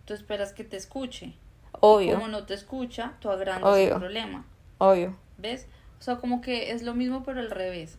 tú 0.06 0.14
esperas 0.14 0.54
que 0.54 0.64
te 0.64 0.78
escuche. 0.78 1.34
Obvio, 1.80 2.14
Como 2.16 2.28
no 2.28 2.44
te 2.44 2.54
escucha, 2.54 3.14
tú 3.20 3.30
agrandas 3.30 3.72
Obvio. 3.72 3.94
el 3.94 3.98
problema. 4.00 4.44
obvio. 4.78 5.16
¿Ves? 5.38 5.66
O 5.98 6.02
sea, 6.02 6.16
como 6.16 6.40
que 6.40 6.72
es 6.72 6.82
lo 6.82 6.94
mismo 6.94 7.22
pero 7.22 7.40
al 7.40 7.50
revés. 7.50 7.96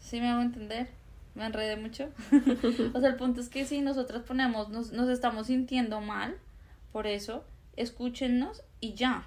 ¿Sí 0.00 0.20
me 0.20 0.28
hago 0.28 0.42
entender? 0.42 0.88
¿Me 1.34 1.46
enredé 1.46 1.76
mucho? 1.76 2.08
o 2.94 3.00
sea, 3.00 3.08
el 3.10 3.16
punto 3.16 3.40
es 3.40 3.48
que 3.48 3.64
si 3.64 3.80
nosotras 3.80 4.22
ponemos, 4.22 4.68
nos, 4.68 4.92
nos 4.92 5.08
estamos 5.08 5.46
sintiendo 5.46 6.00
mal, 6.00 6.36
por 6.92 7.06
eso, 7.06 7.44
escúchennos 7.76 8.62
y 8.80 8.94
ya. 8.94 9.26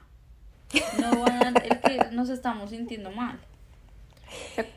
No 0.99 1.21
van 1.21 1.53
el 1.63 1.79
que 1.81 2.09
nos 2.11 2.29
estamos 2.29 2.71
sintiendo 2.71 3.11
mal. 3.11 3.39
¿Se, 4.55 4.67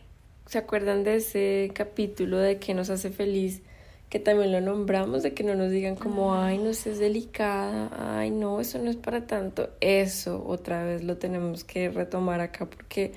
se 0.46 0.58
acuerdan 0.58 1.04
de 1.04 1.16
ese 1.16 1.70
capítulo 1.74 2.38
de 2.38 2.58
que 2.58 2.74
nos 2.74 2.90
hace 2.90 3.10
feliz? 3.10 3.62
Que 4.08 4.20
también 4.20 4.52
lo 4.52 4.60
nombramos, 4.60 5.22
de 5.24 5.34
que 5.34 5.42
no 5.42 5.56
nos 5.56 5.70
digan 5.70 5.96
como, 5.96 6.36
ay, 6.36 6.58
no 6.58 6.70
es 6.70 6.84
delicada, 6.98 7.90
ay, 8.18 8.30
no, 8.30 8.60
eso 8.60 8.78
no 8.78 8.88
es 8.88 8.96
para 8.96 9.26
tanto. 9.26 9.68
Eso 9.80 10.44
otra 10.46 10.84
vez 10.84 11.02
lo 11.02 11.16
tenemos 11.16 11.64
que 11.64 11.90
retomar 11.90 12.40
acá 12.40 12.66
porque 12.66 13.12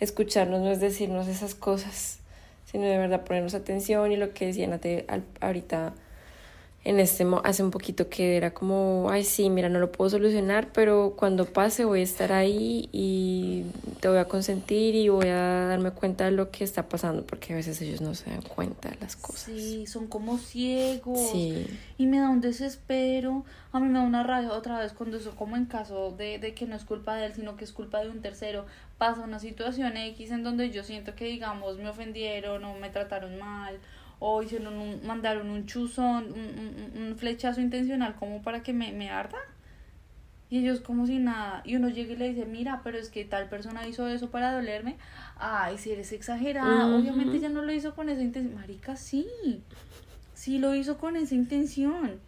escucharnos 0.00 0.60
no 0.60 0.70
es 0.70 0.80
decirnos 0.80 1.28
esas 1.28 1.54
cosas, 1.54 2.18
sino 2.64 2.84
de 2.84 2.96
verdad 2.96 3.24
ponernos 3.24 3.54
atención 3.54 4.10
y 4.10 4.16
lo 4.16 4.32
que 4.32 4.46
decían 4.46 4.72
ate- 4.72 5.04
al- 5.08 5.24
ahorita 5.40 5.92
en 6.84 6.98
este 6.98 7.24
mo- 7.24 7.40
hace 7.44 7.62
un 7.62 7.70
poquito 7.70 8.08
que 8.08 8.36
era 8.36 8.52
como, 8.52 9.08
ay 9.10 9.22
sí, 9.24 9.50
mira, 9.50 9.68
no 9.68 9.78
lo 9.78 9.92
puedo 9.92 10.10
solucionar, 10.10 10.72
pero 10.72 11.14
cuando 11.16 11.46
pase 11.46 11.84
voy 11.84 12.00
a 12.00 12.02
estar 12.02 12.32
ahí 12.32 12.88
y 12.92 13.64
te 14.00 14.08
voy 14.08 14.18
a 14.18 14.24
consentir 14.26 14.96
y 14.96 15.08
voy 15.08 15.28
a 15.28 15.66
darme 15.68 15.92
cuenta 15.92 16.24
de 16.24 16.32
lo 16.32 16.50
que 16.50 16.64
está 16.64 16.88
pasando, 16.88 17.24
porque 17.24 17.52
a 17.52 17.56
veces 17.56 17.80
ellos 17.82 18.00
no 18.00 18.14
se 18.14 18.30
dan 18.30 18.42
cuenta 18.42 18.88
de 18.90 18.96
las 19.00 19.14
cosas. 19.14 19.42
Sí, 19.42 19.86
son 19.86 20.08
como 20.08 20.38
ciegos. 20.38 21.30
Sí. 21.30 21.66
Y 21.98 22.06
me 22.06 22.18
da 22.18 22.28
un 22.30 22.40
desespero. 22.40 23.44
A 23.70 23.78
mí 23.78 23.86
me 23.88 24.00
da 24.00 24.04
una 24.04 24.24
rabia 24.24 24.52
otra 24.52 24.80
vez 24.80 24.92
cuando 24.92 25.18
eso, 25.18 25.36
como 25.36 25.56
en 25.56 25.66
caso 25.66 26.10
de, 26.10 26.38
de 26.40 26.52
que 26.52 26.66
no 26.66 26.74
es 26.74 26.84
culpa 26.84 27.14
de 27.14 27.26
él, 27.26 27.34
sino 27.34 27.56
que 27.56 27.64
es 27.64 27.72
culpa 27.72 28.00
de 28.00 28.10
un 28.10 28.20
tercero, 28.22 28.66
pasa 28.98 29.20
una 29.22 29.38
situación 29.38 29.96
X 29.96 30.32
en 30.32 30.42
donde 30.42 30.70
yo 30.70 30.82
siento 30.82 31.14
que, 31.14 31.26
digamos, 31.26 31.78
me 31.78 31.88
ofendieron 31.88 32.64
o 32.64 32.74
me 32.74 32.90
trataron 32.90 33.38
mal 33.38 33.78
o 34.24 34.40
hicieron 34.40 34.78
un, 34.78 35.04
mandaron 35.04 35.50
un 35.50 35.66
chuzón, 35.66 36.32
un, 36.32 36.38
un, 36.38 37.02
un 37.02 37.16
flechazo 37.16 37.60
intencional 37.60 38.14
como 38.14 38.40
para 38.40 38.62
que 38.62 38.72
me, 38.72 38.92
me 38.92 39.10
arda. 39.10 39.38
Y 40.48 40.58
ellos 40.58 40.80
como 40.80 41.06
si 41.06 41.18
nada. 41.18 41.62
Y 41.64 41.74
uno 41.76 41.88
llega 41.88 42.12
y 42.12 42.16
le 42.16 42.28
dice, 42.28 42.44
mira, 42.44 42.82
pero 42.84 42.98
es 42.98 43.08
que 43.08 43.24
tal 43.24 43.48
persona 43.48 43.88
hizo 43.88 44.06
eso 44.06 44.30
para 44.30 44.52
dolerme. 44.52 44.96
Ay, 45.36 45.76
si 45.78 45.90
eres 45.90 46.12
exagerada. 46.12 46.94
Obviamente 46.94 47.40
ya 47.40 47.48
no 47.48 47.62
lo 47.62 47.72
hizo 47.72 47.94
con 47.96 48.08
esa 48.10 48.22
intención. 48.22 48.54
Marica, 48.54 48.94
sí. 48.96 49.26
Sí 50.34 50.58
lo 50.58 50.74
hizo 50.74 50.98
con 50.98 51.16
esa 51.16 51.34
intención. 51.34 52.20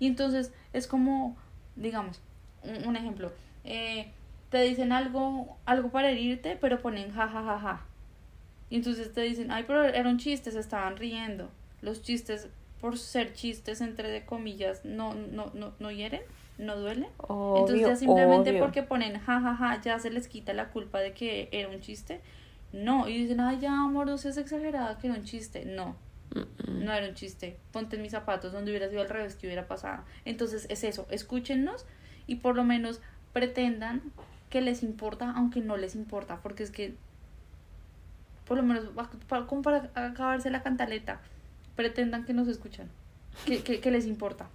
Y 0.00 0.08
entonces 0.08 0.52
es 0.74 0.86
como, 0.86 1.36
digamos, 1.76 2.20
un, 2.62 2.88
un 2.88 2.96
ejemplo. 2.96 3.32
eh, 3.64 4.12
te 4.50 4.60
dicen 4.64 4.92
algo, 4.92 5.56
algo 5.64 5.90
para 5.90 6.10
herirte, 6.10 6.58
pero 6.60 6.82
ponen 6.82 7.10
ja, 7.12 7.26
ja, 7.28 7.42
ja, 7.42 7.58
ja. 7.58 7.86
Y 8.72 8.76
entonces 8.76 9.12
te 9.12 9.20
dicen, 9.20 9.50
ay, 9.50 9.64
pero 9.66 9.84
era 9.84 10.08
un 10.08 10.16
chiste, 10.16 10.50
se 10.50 10.58
estaban 10.58 10.96
riendo. 10.96 11.50
Los 11.82 12.00
chistes, 12.00 12.48
por 12.80 12.96
ser 12.96 13.34
chistes, 13.34 13.82
entre 13.82 14.10
de 14.10 14.24
comillas, 14.24 14.82
no, 14.86 15.12
no, 15.12 15.50
no, 15.52 15.74
no 15.78 15.90
hieren, 15.90 16.22
no 16.56 16.78
duelen. 16.78 17.10
Entonces 17.20 17.80
ya 17.82 17.96
simplemente 17.96 18.48
obvio. 18.48 18.62
porque 18.62 18.82
ponen 18.82 19.18
jajaja 19.18 19.78
ya 19.82 19.98
se 19.98 20.08
les 20.08 20.26
quita 20.26 20.54
la 20.54 20.70
culpa 20.70 21.00
de 21.00 21.12
que 21.12 21.50
era 21.52 21.68
un 21.68 21.80
chiste. 21.80 22.22
No, 22.72 23.10
y 23.10 23.18
dicen, 23.18 23.40
ay 23.40 23.58
ya 23.60 23.74
amor, 23.74 24.06
no 24.06 24.16
seas 24.16 24.38
exagerada 24.38 24.96
que 24.96 25.08
era 25.08 25.16
un 25.16 25.24
chiste. 25.24 25.66
No, 25.66 25.94
no 26.66 26.94
era 26.94 27.06
un 27.06 27.14
chiste. 27.14 27.58
Ponte 27.72 27.96
en 27.96 28.02
mis 28.02 28.12
zapatos 28.12 28.54
donde 28.54 28.70
hubiera 28.70 28.88
sido 28.88 29.02
al 29.02 29.10
revés 29.10 29.36
que 29.36 29.48
hubiera 29.48 29.68
pasado. 29.68 30.02
Entonces 30.24 30.66
es 30.70 30.82
eso, 30.82 31.06
escúchennos 31.10 31.84
y 32.26 32.36
por 32.36 32.56
lo 32.56 32.64
menos 32.64 33.02
pretendan 33.34 34.00
que 34.48 34.62
les 34.62 34.82
importa 34.82 35.30
aunque 35.36 35.60
no 35.60 35.76
les 35.76 35.94
importa, 35.94 36.40
porque 36.40 36.62
es 36.62 36.70
que 36.70 36.94
por 38.46 38.56
lo 38.58 38.62
menos 38.62 38.86
para, 39.28 39.46
como 39.46 39.62
para 39.62 39.90
acabarse 39.94 40.50
la 40.50 40.62
cantaleta, 40.62 41.20
pretendan 41.76 42.24
que 42.24 42.34
nos 42.34 42.48
escuchan, 42.48 42.90
que, 43.44 43.62
que, 43.64 43.80
que 43.80 43.90
les 43.90 44.06
importa. 44.06 44.50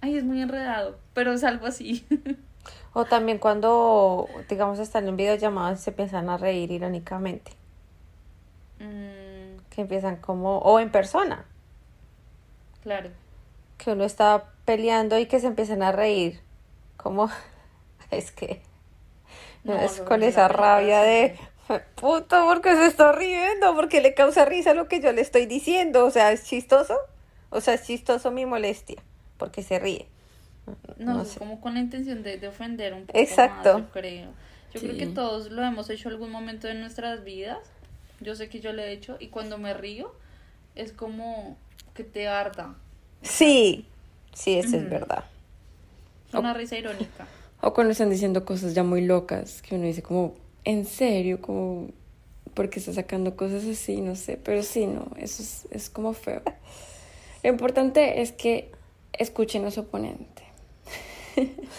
Ay, 0.00 0.16
es 0.16 0.24
muy 0.24 0.40
enredado, 0.42 0.98
pero 1.14 1.32
es 1.32 1.44
algo 1.44 1.66
así. 1.66 2.06
O 2.94 3.04
también 3.06 3.38
cuando, 3.38 4.46
digamos, 4.48 4.78
están 4.78 5.06
en 5.08 5.16
videollamadas 5.18 5.80
y 5.80 5.82
se 5.84 5.90
empiezan 5.90 6.30
a 6.30 6.38
reír 6.38 6.70
irónicamente. 6.70 7.52
Mm, 8.78 9.58
Que 9.70 9.80
empiezan 9.82 10.16
como, 10.20 10.58
o 10.58 10.78
en 10.80 10.90
persona, 10.90 11.46
claro. 12.82 13.10
que 13.78 13.92
uno 13.92 14.04
está 14.04 14.52
peleando 14.64 15.18
y 15.18 15.26
que 15.26 15.40
se 15.40 15.46
empiezan 15.46 15.82
a 15.82 15.92
reír. 15.92 16.40
Como, 16.96 17.28
es 18.10 18.30
que, 18.32 18.62
No, 19.64 19.74
es 19.76 20.00
con 20.00 20.22
esa 20.22 20.48
rabia 20.48 21.00
de. 21.02 21.38
Puto, 21.94 22.44
porque 22.46 22.74
se 22.76 22.86
está 22.86 23.12
riendo, 23.12 23.74
porque 23.74 24.00
le 24.00 24.14
causa 24.14 24.44
risa 24.44 24.74
lo 24.74 24.88
que 24.88 25.00
yo 25.00 25.12
le 25.12 25.20
estoy 25.22 25.46
diciendo. 25.46 26.04
O 26.04 26.10
sea, 26.10 26.32
es 26.32 26.44
chistoso. 26.44 26.96
O 27.50 27.60
sea, 27.60 27.74
es 27.74 27.82
chistoso 27.84 28.30
mi 28.30 28.46
molestia, 28.46 29.02
porque 29.38 29.62
se 29.62 29.78
ríe. 29.78 30.08
No, 30.98 31.14
No 31.14 31.22
es 31.22 31.28
sé. 31.28 31.38
como 31.38 31.60
con 31.60 31.74
la 31.74 31.80
intención 31.80 32.22
de, 32.22 32.38
de 32.38 32.48
ofender 32.48 32.94
un 32.94 33.06
poco 33.06 33.18
Exacto. 33.18 33.74
más, 33.74 33.82
yo 33.82 33.92
creo. 33.92 34.28
Yo 34.72 34.80
creo 34.80 34.96
que 34.96 35.06
todos 35.06 35.50
lo 35.52 35.62
hemos 35.62 35.88
hecho 35.88 36.08
algún 36.08 36.30
momento 36.30 36.66
de 36.66 36.74
nuestras 36.74 37.22
vidas. 37.22 37.58
Yo 38.20 38.34
sé 38.34 38.48
que 38.48 38.58
yo 38.60 38.72
lo 38.72 38.82
he 38.82 38.90
hecho 38.92 39.16
y 39.20 39.28
cuando 39.28 39.56
me 39.58 39.72
río 39.72 40.12
es 40.74 40.92
como 40.92 41.56
que 41.94 42.02
te 42.02 42.26
arda. 42.26 42.74
Sí, 43.22 43.86
sí, 44.32 44.58
eso 44.58 44.76
es 44.76 44.90
verdad. 44.90 45.24
Una 46.32 46.52
risa 46.54 46.76
irónica. 46.76 47.26
O 47.60 47.72
cuando 47.72 47.92
están 47.92 48.10
diciendo 48.10 48.44
cosas 48.44 48.74
ya 48.74 48.82
muy 48.82 49.04
locas, 49.04 49.62
que 49.62 49.76
uno 49.76 49.84
dice 49.84 50.02
como, 50.02 50.34
¿en 50.64 50.84
serio? 50.86 51.40
Como, 51.40 51.88
¿por 52.54 52.70
qué 52.70 52.78
está 52.80 52.92
sacando 52.92 53.36
cosas 53.36 53.64
así? 53.66 54.00
No 54.00 54.16
sé, 54.16 54.38
pero 54.42 54.62
sí, 54.62 54.86
no, 54.86 55.08
eso 55.18 55.42
es, 55.42 55.66
es 55.70 55.90
como 55.90 56.12
feo. 56.14 56.42
Lo 57.42 57.50
importante 57.50 58.22
es 58.22 58.32
que 58.32 58.72
escuchen 59.12 59.64
a 59.66 59.70
su 59.70 59.80
oponente. 59.80 60.42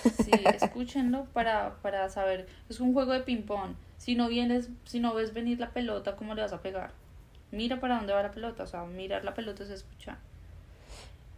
Sí, 0.10 0.46
escúchenlo 0.48 1.26
para, 1.34 1.76
para 1.82 2.10
saber. 2.10 2.48
Es 2.70 2.80
un 2.80 2.94
juego 2.94 3.14
de 3.14 3.22
ping-pong. 3.22 3.76
Si 3.98 4.16
no 4.16 4.28
vienes, 4.30 4.70
si 4.86 5.00
no 5.00 5.14
ves 5.14 5.34
venir 5.34 5.60
la 5.60 5.72
pelota, 5.72 6.16
¿cómo 6.16 6.36
le 6.36 6.42
vas 6.42 6.54
a 6.54 6.62
pegar? 6.62 6.92
Mira 7.52 7.80
para 7.80 7.98
dónde 7.98 8.14
va 8.14 8.24
la 8.24 8.32
pelota. 8.32 8.64
O 8.64 8.68
sea, 8.68 8.86
mirar 8.86 9.24
la 9.26 9.34
pelota 9.34 9.64
es 9.64 9.70
escuchar. 9.70 10.18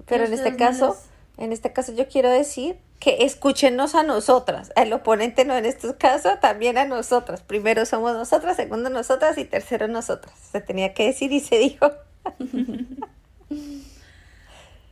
Pero 0.08 0.24
¿Y 0.24 0.28
en 0.28 0.34
este 0.34 0.56
caso, 0.56 0.88
les- 0.88 1.10
en 1.38 1.54
este 1.54 1.72
caso 1.72 1.94
yo 1.94 2.08
quiero 2.08 2.30
decir 2.30 2.78
que 3.00 3.24
escúchenos 3.26 3.96
a 3.96 4.04
nosotras. 4.04 4.72
El 4.76 4.92
oponente 4.94 5.46
no 5.46 5.56
en 5.56 5.66
este 5.66 5.96
caso, 5.96 6.38
también 6.42 6.78
a 6.78 6.86
nosotras. 6.86 7.42
Primero 7.42 7.86
somos 7.86 8.14
nosotras, 8.14 8.56
segundo 8.56 8.90
nosotras 8.90 9.38
y 9.38 9.46
tercero 9.46 9.88
nosotras. 9.88 10.34
Se 10.52 10.62
tenía 10.62 10.94
que 10.94 11.06
decir 11.06 11.32
y 11.32 11.40
se 11.40 11.58
dijo. 11.60 11.92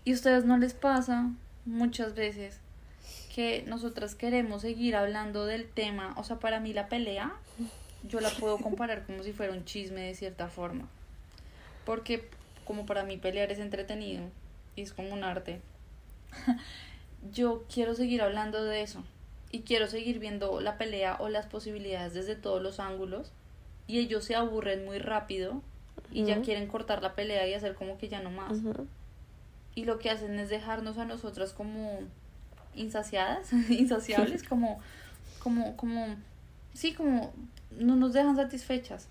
¿Y 0.06 0.14
ustedes 0.14 0.46
no 0.46 0.58
les 0.58 0.76
pasa 0.76 1.32
muchas 1.66 2.14
veces 2.14 2.60
que 3.36 3.64
nosotras 3.68 4.16
queremos 4.16 4.62
seguir 4.62 4.96
hablando 4.96 5.46
del 5.46 5.68
tema, 5.68 6.14
o 6.16 6.24
sea, 6.24 6.38
para 6.40 6.62
mí 6.62 6.72
la 6.72 6.88
pelea, 6.88 7.34
yo 8.04 8.22
la 8.22 8.30
puedo 8.30 8.58
comparar 8.60 9.06
como 9.06 9.24
si 9.24 9.34
fuera 9.34 9.52
un 9.52 9.66
chisme 9.66 10.02
de 10.02 10.16
cierta 10.16 10.48
forma. 10.48 10.88
Porque 11.86 12.30
como 12.66 12.86
para 12.86 13.04
mí 13.04 13.18
pelear 13.18 13.52
es 13.52 13.60
entretenido 13.60 14.24
y 14.76 14.84
es 14.84 14.94
como 14.94 15.14
un 15.14 15.24
arte, 15.26 15.60
yo 17.32 17.66
quiero 17.74 17.96
seguir 17.96 18.22
hablando 18.22 18.64
de 18.64 18.82
eso 18.82 19.04
y 19.52 19.62
quiero 19.62 19.88
seguir 19.88 20.20
viendo 20.20 20.60
la 20.62 20.78
pelea 20.78 21.18
o 21.20 21.30
las 21.30 21.46
posibilidades 21.46 22.14
desde 22.14 22.36
todos 22.36 22.62
los 22.62 22.80
ángulos 22.80 23.32
y 23.88 24.00
ellos 24.00 24.26
se 24.26 24.36
aburren 24.36 24.86
muy 24.86 25.00
rápido 25.00 25.62
y 26.12 26.24
ya 26.24 26.42
quieren 26.42 26.68
cortar 26.68 27.02
la 27.02 27.14
pelea 27.14 27.48
y 27.48 27.54
hacer 27.54 27.76
como 27.76 27.98
que 27.98 28.10
ya 28.10 28.22
no 28.22 28.32
más. 28.32 28.60
Y 29.76 29.86
lo 29.86 30.00
que 30.00 30.10
hacen 30.10 30.40
es 30.40 30.50
dejarnos 30.50 30.98
a 30.98 31.06
nosotras 31.06 31.54
como 31.54 32.00
insaciadas, 32.76 33.52
insaciables, 33.70 34.44
como, 34.50 34.80
como, 35.40 35.76
como, 35.78 36.16
sí, 36.74 36.94
como 36.94 37.34
no 37.72 37.96
nos 37.96 38.14
dejan 38.14 38.36
satisfechas. 38.36 39.08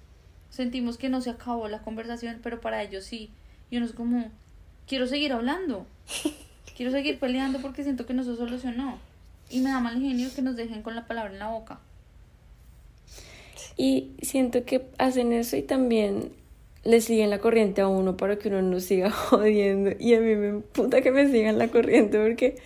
Sentimos 0.50 0.98
que 0.98 1.08
no 1.08 1.20
se 1.20 1.30
acabó 1.30 1.68
la 1.68 1.82
conversación, 1.82 2.40
pero 2.42 2.60
para 2.60 2.82
ellos 2.82 3.04
sí. 3.04 3.30
Y 3.70 3.76
uno 3.76 3.86
es 3.86 3.92
como, 3.92 4.30
quiero 4.86 5.06
seguir 5.06 5.32
hablando, 5.32 5.86
quiero 6.76 6.92
seguir 6.92 7.18
peleando 7.18 7.60
porque 7.60 7.82
siento 7.82 8.06
que 8.06 8.14
no 8.14 8.24
se 8.24 8.36
solucionó. 8.36 8.98
Y 9.50 9.60
me 9.60 9.70
da 9.70 9.80
mal 9.80 10.00
genio 10.00 10.30
que 10.34 10.42
nos 10.42 10.56
dejen 10.56 10.82
con 10.82 10.94
la 10.94 11.06
palabra 11.06 11.32
en 11.32 11.38
la 11.38 11.48
boca. 11.48 11.78
Y 13.76 14.12
siento 14.22 14.64
que 14.64 14.86
hacen 14.98 15.32
eso 15.32 15.56
y 15.56 15.62
también 15.62 16.32
le 16.84 17.00
siguen 17.00 17.30
la 17.30 17.38
corriente 17.38 17.80
a 17.80 17.88
uno 17.88 18.16
para 18.16 18.36
que 18.36 18.48
uno 18.48 18.62
no 18.62 18.80
siga 18.80 19.10
jodiendo. 19.10 19.90
Y 19.98 20.14
a 20.14 20.20
mí 20.20 20.34
me 20.36 20.60
puta 20.60 21.00
que 21.00 21.10
me 21.10 21.30
sigan 21.30 21.58
la 21.58 21.68
corriente 21.68 22.18
porque 22.18 22.56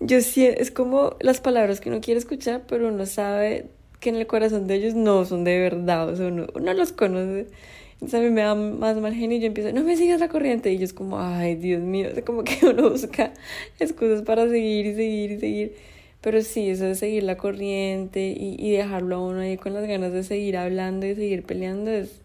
yo 0.00 0.20
sí, 0.20 0.46
es 0.46 0.70
como 0.70 1.16
las 1.20 1.40
palabras 1.40 1.80
que 1.80 1.88
uno 1.90 2.00
quiere 2.00 2.18
escuchar, 2.18 2.62
pero 2.68 2.88
uno 2.88 3.06
sabe 3.06 3.66
que 4.00 4.10
en 4.10 4.16
el 4.16 4.26
corazón 4.26 4.66
de 4.66 4.74
ellos 4.74 4.94
no 4.94 5.24
son 5.24 5.44
de 5.44 5.58
verdad, 5.58 6.08
o 6.08 6.16
sea, 6.16 6.26
uno, 6.26 6.46
uno 6.54 6.74
los 6.74 6.92
conoce. 6.92 7.46
Entonces 7.94 8.20
a 8.20 8.22
mí 8.22 8.30
me 8.30 8.42
da 8.42 8.54
más 8.54 8.96
mal 8.96 9.14
genio 9.14 9.38
y 9.38 9.40
yo 9.40 9.46
empiezo, 9.46 9.72
no 9.72 9.82
me 9.84 9.96
sigas 9.96 10.20
la 10.20 10.28
corriente. 10.28 10.72
Y 10.72 10.76
ellos 10.76 10.92
como, 10.92 11.20
ay, 11.20 11.54
Dios 11.54 11.80
mío, 11.80 12.08
es 12.08 12.22
como 12.24 12.44
que 12.44 12.58
uno 12.66 12.90
busca 12.90 13.32
excusas 13.78 14.22
para 14.22 14.48
seguir 14.48 14.86
y 14.86 14.94
seguir 14.94 15.30
y 15.32 15.40
seguir. 15.40 15.76
Pero 16.20 16.40
sí, 16.42 16.70
eso 16.70 16.84
de 16.84 16.94
seguir 16.94 17.22
la 17.22 17.36
corriente 17.36 18.34
y, 18.36 18.56
y 18.58 18.72
dejarlo 18.72 19.16
a 19.16 19.20
uno 19.20 19.40
ahí 19.40 19.56
con 19.58 19.74
las 19.74 19.86
ganas 19.86 20.12
de 20.12 20.22
seguir 20.22 20.56
hablando 20.56 21.06
y 21.06 21.14
seguir 21.14 21.44
peleando 21.44 21.90
es, 21.90 22.20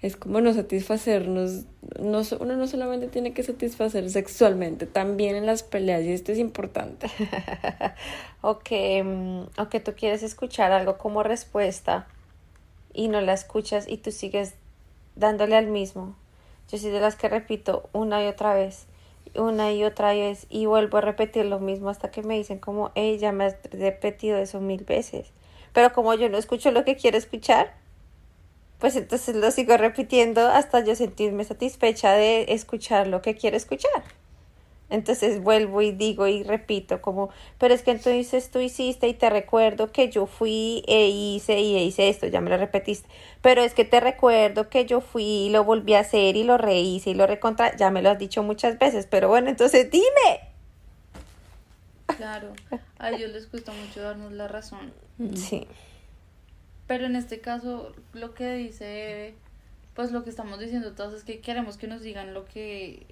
es 0.00 0.16
como 0.16 0.40
no 0.40 0.52
satisfacernos. 0.54 1.64
No, 2.00 2.22
uno 2.40 2.56
no 2.56 2.66
solamente 2.66 3.08
tiene 3.08 3.32
que 3.32 3.42
satisfacer 3.42 4.10
sexualmente, 4.10 4.86
también 4.86 5.36
en 5.36 5.46
las 5.46 5.62
peleas, 5.62 6.02
y 6.04 6.12
esto 6.12 6.32
es 6.32 6.38
importante. 6.38 7.08
o, 8.42 8.60
que, 8.60 9.44
o 9.58 9.68
que 9.68 9.80
tú 9.80 9.92
quieres 9.96 10.22
escuchar 10.22 10.72
algo 10.72 10.98
como 10.98 11.22
respuesta 11.22 12.06
y 12.94 13.08
no 13.08 13.20
la 13.20 13.32
escuchas 13.32 13.88
y 13.88 13.96
tú 13.96 14.10
sigues 14.10 14.54
dándole 15.16 15.56
al 15.56 15.66
mismo. 15.66 16.14
Yo 16.70 16.78
soy 16.78 16.90
de 16.90 17.00
las 17.00 17.16
que 17.16 17.28
repito 17.28 17.88
una 17.92 18.22
y 18.24 18.28
otra 18.28 18.54
vez 18.54 18.86
una 19.34 19.72
y 19.72 19.84
otra 19.84 20.12
vez 20.12 20.46
y 20.50 20.66
vuelvo 20.66 20.98
a 20.98 21.00
repetir 21.00 21.46
lo 21.46 21.58
mismo 21.58 21.88
hasta 21.88 22.10
que 22.10 22.22
me 22.22 22.36
dicen 22.36 22.58
como, 22.58 22.90
ella 22.94 23.32
me 23.32 23.46
ha 23.46 23.58
repetido 23.70 24.36
eso 24.38 24.60
mil 24.60 24.84
veces. 24.84 25.32
Pero 25.72 25.92
como 25.92 26.14
yo 26.14 26.28
no 26.28 26.38
escucho 26.38 26.70
lo 26.70 26.84
que 26.84 26.96
quiero 26.96 27.16
escuchar, 27.16 27.74
pues 28.78 28.96
entonces 28.96 29.36
lo 29.36 29.50
sigo 29.50 29.76
repitiendo 29.76 30.48
hasta 30.48 30.80
yo 30.80 30.94
sentirme 30.94 31.44
satisfecha 31.44 32.12
de 32.12 32.46
escuchar 32.48 33.06
lo 33.06 33.22
que 33.22 33.34
quiero 33.34 33.56
escuchar. 33.56 34.02
Entonces 34.92 35.42
vuelvo 35.42 35.80
y 35.80 35.90
digo 35.92 36.26
y 36.26 36.42
repito 36.42 37.00
como, 37.00 37.30
pero 37.56 37.72
es 37.72 37.82
que 37.82 37.92
entonces 37.92 38.50
tú 38.50 38.60
hiciste 38.60 39.08
y 39.08 39.14
te 39.14 39.30
recuerdo 39.30 39.90
que 39.90 40.10
yo 40.10 40.26
fui 40.26 40.84
e 40.86 41.08
hice 41.08 41.58
y 41.60 41.76
e 41.76 41.84
hice 41.84 42.10
esto, 42.10 42.26
ya 42.26 42.42
me 42.42 42.50
lo 42.50 42.58
repetiste. 42.58 43.08
Pero 43.40 43.62
es 43.62 43.72
que 43.72 43.86
te 43.86 44.00
recuerdo 44.00 44.68
que 44.68 44.84
yo 44.84 45.00
fui 45.00 45.24
y 45.24 45.48
lo 45.48 45.64
volví 45.64 45.94
a 45.94 46.00
hacer 46.00 46.36
y 46.36 46.44
lo 46.44 46.58
rehice 46.58 47.08
y 47.08 47.14
lo 47.14 47.26
recontra, 47.26 47.74
ya 47.74 47.90
me 47.90 48.02
lo 48.02 48.10
has 48.10 48.18
dicho 48.18 48.42
muchas 48.42 48.78
veces, 48.78 49.06
pero 49.06 49.28
bueno, 49.28 49.48
entonces 49.48 49.90
dime. 49.90 50.52
Claro, 52.18 52.52
a 52.98 53.10
ellos 53.12 53.30
les 53.30 53.46
cuesta 53.46 53.72
mucho 53.72 54.02
darnos 54.02 54.32
la 54.32 54.46
razón. 54.46 54.92
Sí. 55.34 55.66
Pero 56.86 57.06
en 57.06 57.16
este 57.16 57.40
caso, 57.40 57.94
lo 58.12 58.34
que 58.34 58.52
dice, 58.56 59.36
pues 59.94 60.12
lo 60.12 60.22
que 60.22 60.28
estamos 60.28 60.60
diciendo 60.60 60.92
todos 60.92 61.14
es 61.14 61.24
que 61.24 61.40
queremos 61.40 61.78
que 61.78 61.86
nos 61.86 62.02
digan 62.02 62.34
lo 62.34 62.44
que 62.44 63.06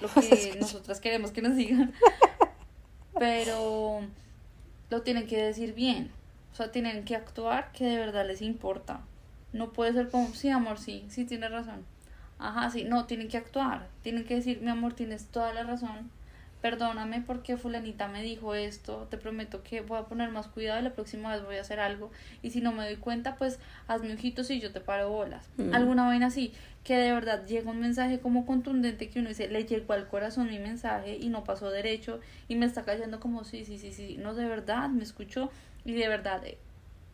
lo 0.00 0.08
que 0.14 0.56
nosotras 0.58 1.00
queremos 1.00 1.30
que 1.30 1.42
nos 1.42 1.56
digan. 1.56 1.92
Pero 3.18 4.00
lo 4.90 5.02
tienen 5.02 5.26
que 5.26 5.42
decir 5.42 5.74
bien. 5.74 6.10
O 6.52 6.56
sea, 6.56 6.72
tienen 6.72 7.04
que 7.04 7.16
actuar 7.16 7.70
que 7.72 7.84
de 7.84 7.96
verdad 7.96 8.26
les 8.26 8.42
importa. 8.42 9.00
No 9.52 9.72
puede 9.72 9.92
ser 9.92 10.10
como, 10.10 10.32
sí, 10.34 10.48
amor, 10.50 10.78
sí, 10.78 11.04
sí, 11.08 11.24
tienes 11.24 11.50
razón. 11.50 11.84
Ajá, 12.38 12.70
sí, 12.70 12.84
no, 12.84 13.06
tienen 13.06 13.28
que 13.28 13.36
actuar. 13.36 13.88
Tienen 14.02 14.24
que 14.24 14.36
decir, 14.36 14.60
mi 14.62 14.70
amor, 14.70 14.94
tienes 14.94 15.26
toda 15.26 15.52
la 15.52 15.64
razón 15.64 16.10
perdóname 16.60 17.22
porque 17.22 17.56
fulanita 17.56 18.08
me 18.08 18.22
dijo 18.22 18.54
esto, 18.54 19.06
te 19.10 19.16
prometo 19.16 19.62
que 19.62 19.80
voy 19.80 19.98
a 19.98 20.02
poner 20.02 20.30
más 20.30 20.46
cuidado 20.46 20.80
y 20.80 20.82
la 20.82 20.92
próxima 20.92 21.34
vez 21.34 21.44
voy 21.44 21.56
a 21.56 21.62
hacer 21.62 21.80
algo 21.80 22.10
y 22.42 22.50
si 22.50 22.60
no 22.60 22.72
me 22.72 22.84
doy 22.84 22.96
cuenta 22.96 23.36
pues 23.36 23.58
hazme 23.88 24.12
ojitos 24.12 24.50
y 24.50 24.60
yo 24.60 24.72
te 24.72 24.80
paro 24.80 25.10
bolas. 25.10 25.48
Mm. 25.56 25.74
Alguna 25.74 26.06
vaina 26.06 26.26
así, 26.26 26.52
que 26.84 26.96
de 26.96 27.12
verdad 27.12 27.46
llega 27.46 27.70
un 27.70 27.80
mensaje 27.80 28.20
como 28.20 28.46
contundente 28.46 29.08
que 29.08 29.20
uno 29.20 29.28
dice, 29.28 29.48
le 29.48 29.64
llegó 29.64 29.92
al 29.94 30.08
corazón 30.08 30.48
mi 30.48 30.58
mensaje 30.58 31.16
y 31.16 31.28
no 31.28 31.44
pasó 31.44 31.70
derecho 31.70 32.20
y 32.48 32.56
me 32.56 32.66
está 32.66 32.84
cayendo 32.84 33.20
como 33.20 33.44
sí, 33.44 33.64
sí, 33.64 33.78
sí, 33.78 33.92
sí, 33.92 34.16
no 34.18 34.34
de 34.34 34.46
verdad, 34.46 34.88
me 34.88 35.02
escuchó 35.02 35.50
y 35.84 35.94
de 35.94 36.08
verdad 36.08 36.44
eh, 36.44 36.58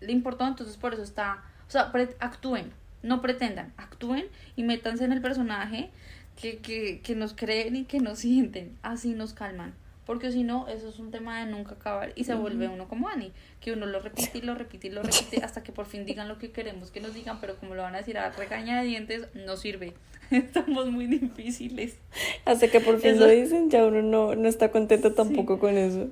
le 0.00 0.12
importó, 0.12 0.46
entonces 0.46 0.76
por 0.76 0.94
eso 0.94 1.02
está, 1.02 1.44
o 1.68 1.70
sea, 1.70 1.92
actúen, 2.18 2.72
no 3.02 3.22
pretendan, 3.22 3.72
actúen 3.76 4.26
y 4.56 4.64
métanse 4.64 5.04
en 5.04 5.12
el 5.12 5.20
personaje 5.20 5.90
que, 6.40 6.58
que, 6.58 7.00
que 7.00 7.14
nos 7.14 7.32
creen 7.34 7.76
y 7.76 7.84
que 7.84 8.00
nos 8.00 8.20
sienten, 8.20 8.76
así 8.82 9.14
nos 9.14 9.32
calman. 9.32 9.74
Porque 10.06 10.30
si 10.30 10.44
no, 10.44 10.68
eso 10.68 10.88
es 10.88 11.00
un 11.00 11.10
tema 11.10 11.40
de 11.40 11.50
nunca 11.50 11.74
acabar 11.74 12.12
y 12.14 12.22
se 12.22 12.34
vuelve 12.36 12.68
uno 12.68 12.86
como 12.86 13.08
Ani, 13.08 13.32
que 13.60 13.72
uno 13.72 13.86
lo 13.86 13.98
repite 13.98 14.38
y 14.38 14.40
lo 14.40 14.54
repite 14.54 14.86
y 14.86 14.90
lo 14.90 15.02
repite 15.02 15.38
hasta 15.44 15.64
que 15.64 15.72
por 15.72 15.86
fin 15.86 16.06
digan 16.06 16.28
lo 16.28 16.38
que 16.38 16.52
queremos 16.52 16.92
que 16.92 17.00
nos 17.00 17.12
digan, 17.12 17.40
pero 17.40 17.56
como 17.56 17.74
lo 17.74 17.82
van 17.82 17.96
a 17.96 17.98
decir 17.98 18.16
a 18.16 18.30
regaña 18.30 18.80
de 18.80 18.86
dientes, 18.86 19.26
no 19.34 19.56
sirve. 19.56 19.94
Estamos 20.30 20.92
muy 20.92 21.06
difíciles. 21.06 21.96
Hasta 22.44 22.68
que 22.68 22.80
por 22.80 23.00
fin 23.00 23.18
lo 23.18 23.26
dicen, 23.26 23.68
ya 23.68 23.84
uno 23.84 24.00
no, 24.00 24.36
no 24.36 24.48
está 24.48 24.70
contento 24.70 25.12
tampoco 25.12 25.58
con 25.58 25.76
eso. 25.76 26.08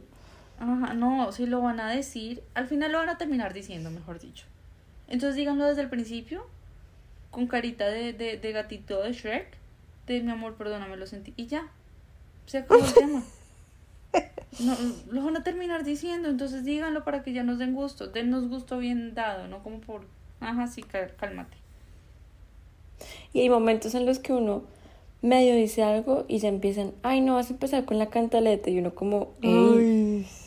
Ajá, 0.58 0.94
no, 0.94 1.30
si 1.30 1.46
lo 1.46 1.60
van 1.60 1.78
a 1.78 1.88
decir, 1.88 2.42
al 2.54 2.66
final 2.66 2.90
lo 2.90 2.98
van 2.98 3.10
a 3.10 3.18
terminar 3.18 3.54
diciendo, 3.54 3.92
mejor 3.92 4.18
dicho. 4.18 4.44
Entonces 5.06 5.36
díganlo 5.36 5.66
desde 5.66 5.82
el 5.82 5.88
principio, 5.88 6.46
con 7.30 7.46
carita 7.46 7.86
de, 7.86 8.12
de, 8.12 8.38
de 8.38 8.52
gatito 8.52 9.02
de 9.02 9.12
Shrek 9.12 9.63
de 10.06 10.22
mi 10.22 10.30
amor, 10.30 10.54
perdóname, 10.54 10.96
lo 10.96 11.06
sentí. 11.06 11.32
Y 11.36 11.46
ya, 11.46 11.68
se 12.46 12.58
acabó 12.58 12.84
el 12.84 12.94
tema. 12.94 13.22
No, 14.60 14.76
lo 15.10 15.24
van 15.24 15.36
a 15.36 15.42
terminar 15.42 15.82
diciendo, 15.82 16.28
entonces 16.28 16.64
díganlo 16.64 17.02
para 17.02 17.24
que 17.24 17.32
ya 17.32 17.42
nos 17.42 17.58
den 17.58 17.74
gusto, 17.74 18.06
dennos 18.06 18.48
gusto 18.48 18.78
bien 18.78 19.14
dado, 19.14 19.48
no 19.48 19.62
como 19.64 19.80
por, 19.80 20.02
ajá, 20.38 20.68
sí, 20.68 20.82
cálmate. 20.82 21.56
Y 23.32 23.40
hay 23.40 23.48
momentos 23.48 23.96
en 23.96 24.06
los 24.06 24.20
que 24.20 24.32
uno 24.32 24.62
medio 25.22 25.56
dice 25.56 25.82
algo 25.82 26.24
y 26.28 26.38
ya 26.38 26.48
empiezan, 26.48 26.92
ay, 27.02 27.20
no, 27.20 27.34
vas 27.34 27.50
a 27.50 27.54
empezar 27.54 27.84
con 27.84 27.98
la 27.98 28.10
cantaleta 28.10 28.70
y 28.70 28.78
uno 28.78 28.94
como, 28.94 29.32
Ey, 29.42 29.50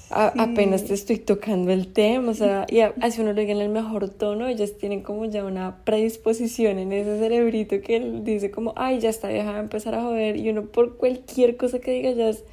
apenas 0.10 0.86
te 0.86 0.94
estoy 0.94 1.18
tocando 1.18 1.72
el 1.72 1.92
tema, 1.92 2.32
o 2.32 2.34
sea, 2.34 2.66
y 2.70 2.80
así 2.80 3.22
uno 3.22 3.34
lo 3.34 3.42
diga 3.42 3.52
en 3.54 3.62
el 3.62 3.70
mejor 3.70 4.10
tono, 4.10 4.48
ellos 4.48 4.78
tienen 4.78 5.02
como 5.02 5.26
ya 5.26 5.44
una 5.44 5.84
predisposición 5.84 6.80
en 6.80 6.94
ese 6.94 7.20
cerebrito 7.20 7.82
que 7.82 8.00
dice 8.24 8.52
como, 8.52 8.74
ay, 8.76 9.00
ya 9.00 9.10
está, 9.10 9.28
deja 9.28 9.54
de 9.54 9.60
empezar 9.60 9.96
a 9.96 10.02
joder, 10.02 10.38
y 10.38 10.50
uno 10.50 10.64
por 10.64 10.98
cualquier 10.98 11.58
cosa 11.58 11.80
que 11.80 11.92
diga 11.92 12.12
ya 12.12 12.30
es, 12.30 12.44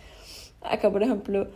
acá 0.63 0.91
por 0.91 1.03
ejemplo, 1.03 1.47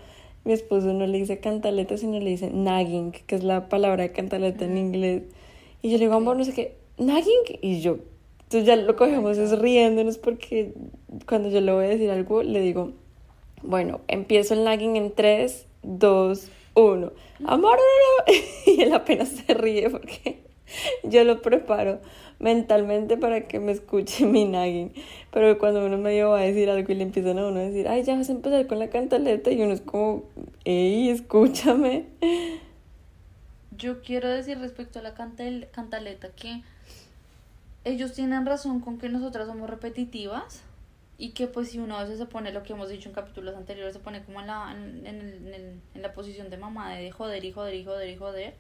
mi 0.45 0.53
esposo 0.53 0.93
no 0.93 1.07
le 1.07 1.19
dice 1.19 1.41
cantaleta, 1.41 1.97
sino 1.97 2.21
le 2.21 2.31
dice 2.31 2.51
nagging, 2.53 3.13
que 3.13 3.35
es 3.35 3.43
la 3.43 3.69
palabra 3.69 4.05
de 4.05 4.13
cantaleta 4.13 4.65
en 4.65 4.79
inglés, 4.79 5.23
y 5.83 5.91
yo 5.91 5.99
le 5.99 6.05
digo, 6.05 6.15
amor, 6.15 6.37
no 6.37 6.45
sé 6.45 6.53
qué, 6.53 6.77
nagging, 6.97 7.59
y 7.61 7.81
yo, 7.81 7.99
entonces 8.49 8.67
ya 8.67 8.77
lo 8.77 8.97
cogemos 8.97 9.37
es 9.37 9.59
riéndonos 9.59 10.17
porque 10.17 10.73
cuando 11.29 11.51
yo 11.51 11.61
le 11.61 11.71
voy 11.71 11.85
a 11.85 11.89
decir 11.89 12.11
algo, 12.11 12.43
le 12.43 12.63
digo, 12.63 12.93
bueno, 13.63 14.01
empiezo 14.09 14.55
el 14.55 14.65
nagging 14.65 14.97
en 14.97 15.13
tres, 15.13 15.67
dos, 15.83 16.51
uno. 16.75 17.13
Amor, 17.45 17.79
y 18.67 18.83
él 18.83 18.93
apenas 18.93 19.29
se 19.29 19.55
ríe 19.55 19.91
porque 19.91 20.43
yo 21.03 21.25
lo 21.25 21.41
preparo 21.41 22.01
mentalmente 22.39 23.17
para 23.17 23.49
que 23.49 23.59
me 23.61 23.73
escuche 23.73 24.27
mi 24.27 24.45
nagging. 24.45 24.93
Pero 25.33 25.59
cuando 25.59 25.85
uno 25.85 25.99
medio 25.99 26.31
va 26.31 26.41
a 26.41 26.43
decir 26.43 26.71
algo 26.71 26.93
y 26.93 26.97
le 26.97 27.03
empiezan 27.03 27.39
a 27.39 27.47
uno 27.47 27.61
a 27.61 27.63
decir, 27.63 27.89
ay, 27.89 28.03
ya 28.03 28.17
vas 28.17 28.29
a 28.29 28.33
empezar 28.33 28.67
con 28.67 28.79
la 28.79 28.89
cantaleta, 28.89 29.51
y 29.51 29.63
uno 29.63 29.73
es 29.73 29.81
como, 29.81 30.25
ey, 30.65 31.11
escúchame. 31.11 32.07
Yo 33.77 34.03
quiero 34.03 34.29
decir 34.29 34.59
respecto 34.59 34.99
a 34.99 35.03
la 35.03 35.15
cantaleta 35.15 36.29
que 36.31 36.63
ellos 37.85 38.13
tienen 38.13 38.45
razón 38.45 38.81
con 38.81 38.99
que 38.99 39.09
nosotras 39.09 39.47
somos 39.47 39.71
repetitivas 39.71 40.63
y 41.21 41.31
que 41.31 41.49
pues 41.49 41.71
si 41.71 41.79
uno 41.81 41.99
a 41.99 42.05
veces 42.05 42.19
se 42.19 42.27
pone 42.27 42.53
lo 42.53 42.63
que 42.63 42.73
hemos 42.73 42.89
dicho 42.89 43.09
en 43.09 43.15
capítulos 43.15 43.57
anteriores, 43.57 43.93
se 43.93 43.99
pone 44.01 44.23
como 44.23 44.41
en 44.41 44.47
la, 44.47 44.73
en, 44.73 45.05
en 45.07 45.21
el- 45.21 45.81
en 45.95 46.03
la 46.03 46.13
posición 46.13 46.49
de 46.49 46.57
mamá 46.57 46.95
de 46.95 47.11
joder 47.11 47.45
y 47.45 47.53
joder 47.53 47.75
y 47.75 47.85
joder 47.85 48.09
y 48.09 48.17
joder, 48.17 48.55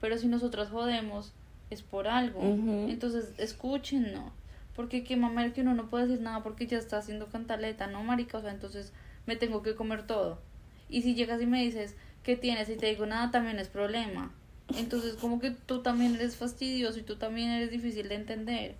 pero 0.00 0.18
si 0.18 0.26
nosotros 0.26 0.68
jodemos 0.68 1.32
es 1.70 1.82
por 1.82 2.08
algo, 2.08 2.40
Ujú. 2.40 2.90
entonces 2.90 3.30
escúchennos, 3.38 4.32
porque 4.74 5.04
qué 5.04 5.16
mamá 5.16 5.52
que 5.52 5.60
uno 5.60 5.74
no 5.74 5.88
puede 5.88 6.06
decir 6.08 6.22
nada 6.22 6.42
porque 6.42 6.66
ya 6.66 6.78
está 6.78 6.98
haciendo 6.98 7.26
cantaleta, 7.28 7.86
no 7.86 8.02
marica, 8.02 8.38
o 8.38 8.42
sea, 8.42 8.50
entonces 8.50 8.92
me 9.26 9.36
tengo 9.36 9.62
que 9.62 9.76
comer 9.76 10.04
todo, 10.06 10.40
y 10.88 11.02
si 11.02 11.14
llegas 11.14 11.40
y 11.40 11.46
me 11.46 11.62
dices, 11.62 11.94
¿qué 12.24 12.36
tienes? 12.36 12.68
Y 12.68 12.76
te 12.76 12.86
digo 12.86 13.06
nada, 13.06 13.30
también 13.30 13.60
es 13.60 13.68
problema, 13.68 14.32
entonces 14.76 15.14
como 15.14 15.38
que 15.38 15.52
tú 15.52 15.82
también 15.82 16.16
eres 16.16 16.34
fastidioso 16.36 16.98
y 16.98 17.02
tú 17.02 17.14
también 17.16 17.50
eres 17.50 17.70
difícil 17.70 18.08
de 18.08 18.16
entender 18.16 18.74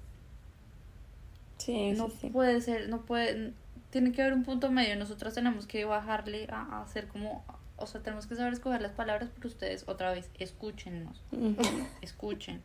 Sí, 1.64 1.92
no 1.92 2.09
sí, 2.09 2.16
sí. 2.22 2.31
puede 2.31 2.61
ser, 2.61 2.88
no 2.88 3.03
puede, 3.03 3.53
tiene 3.90 4.11
que 4.12 4.22
haber 4.22 4.35
un 4.35 4.42
punto 4.42 4.70
medio, 4.70 4.96
nosotras 4.96 5.35
tenemos 5.35 5.66
que 5.66 5.85
bajarle 5.85 6.48
a, 6.51 6.62
a 6.62 6.83
hacer 6.83 7.07
como, 7.07 7.44
o 7.77 7.87
sea, 7.87 8.03
tenemos 8.03 8.27
que 8.27 8.35
saber 8.35 8.53
escoger 8.53 8.83
las 8.83 8.92
palabras, 8.92 9.31
pero 9.35 9.48
ustedes 9.48 9.85
otra 9.87 10.12
vez, 10.12 10.29
escúchennos, 10.38 11.22
escuchen. 12.03 12.62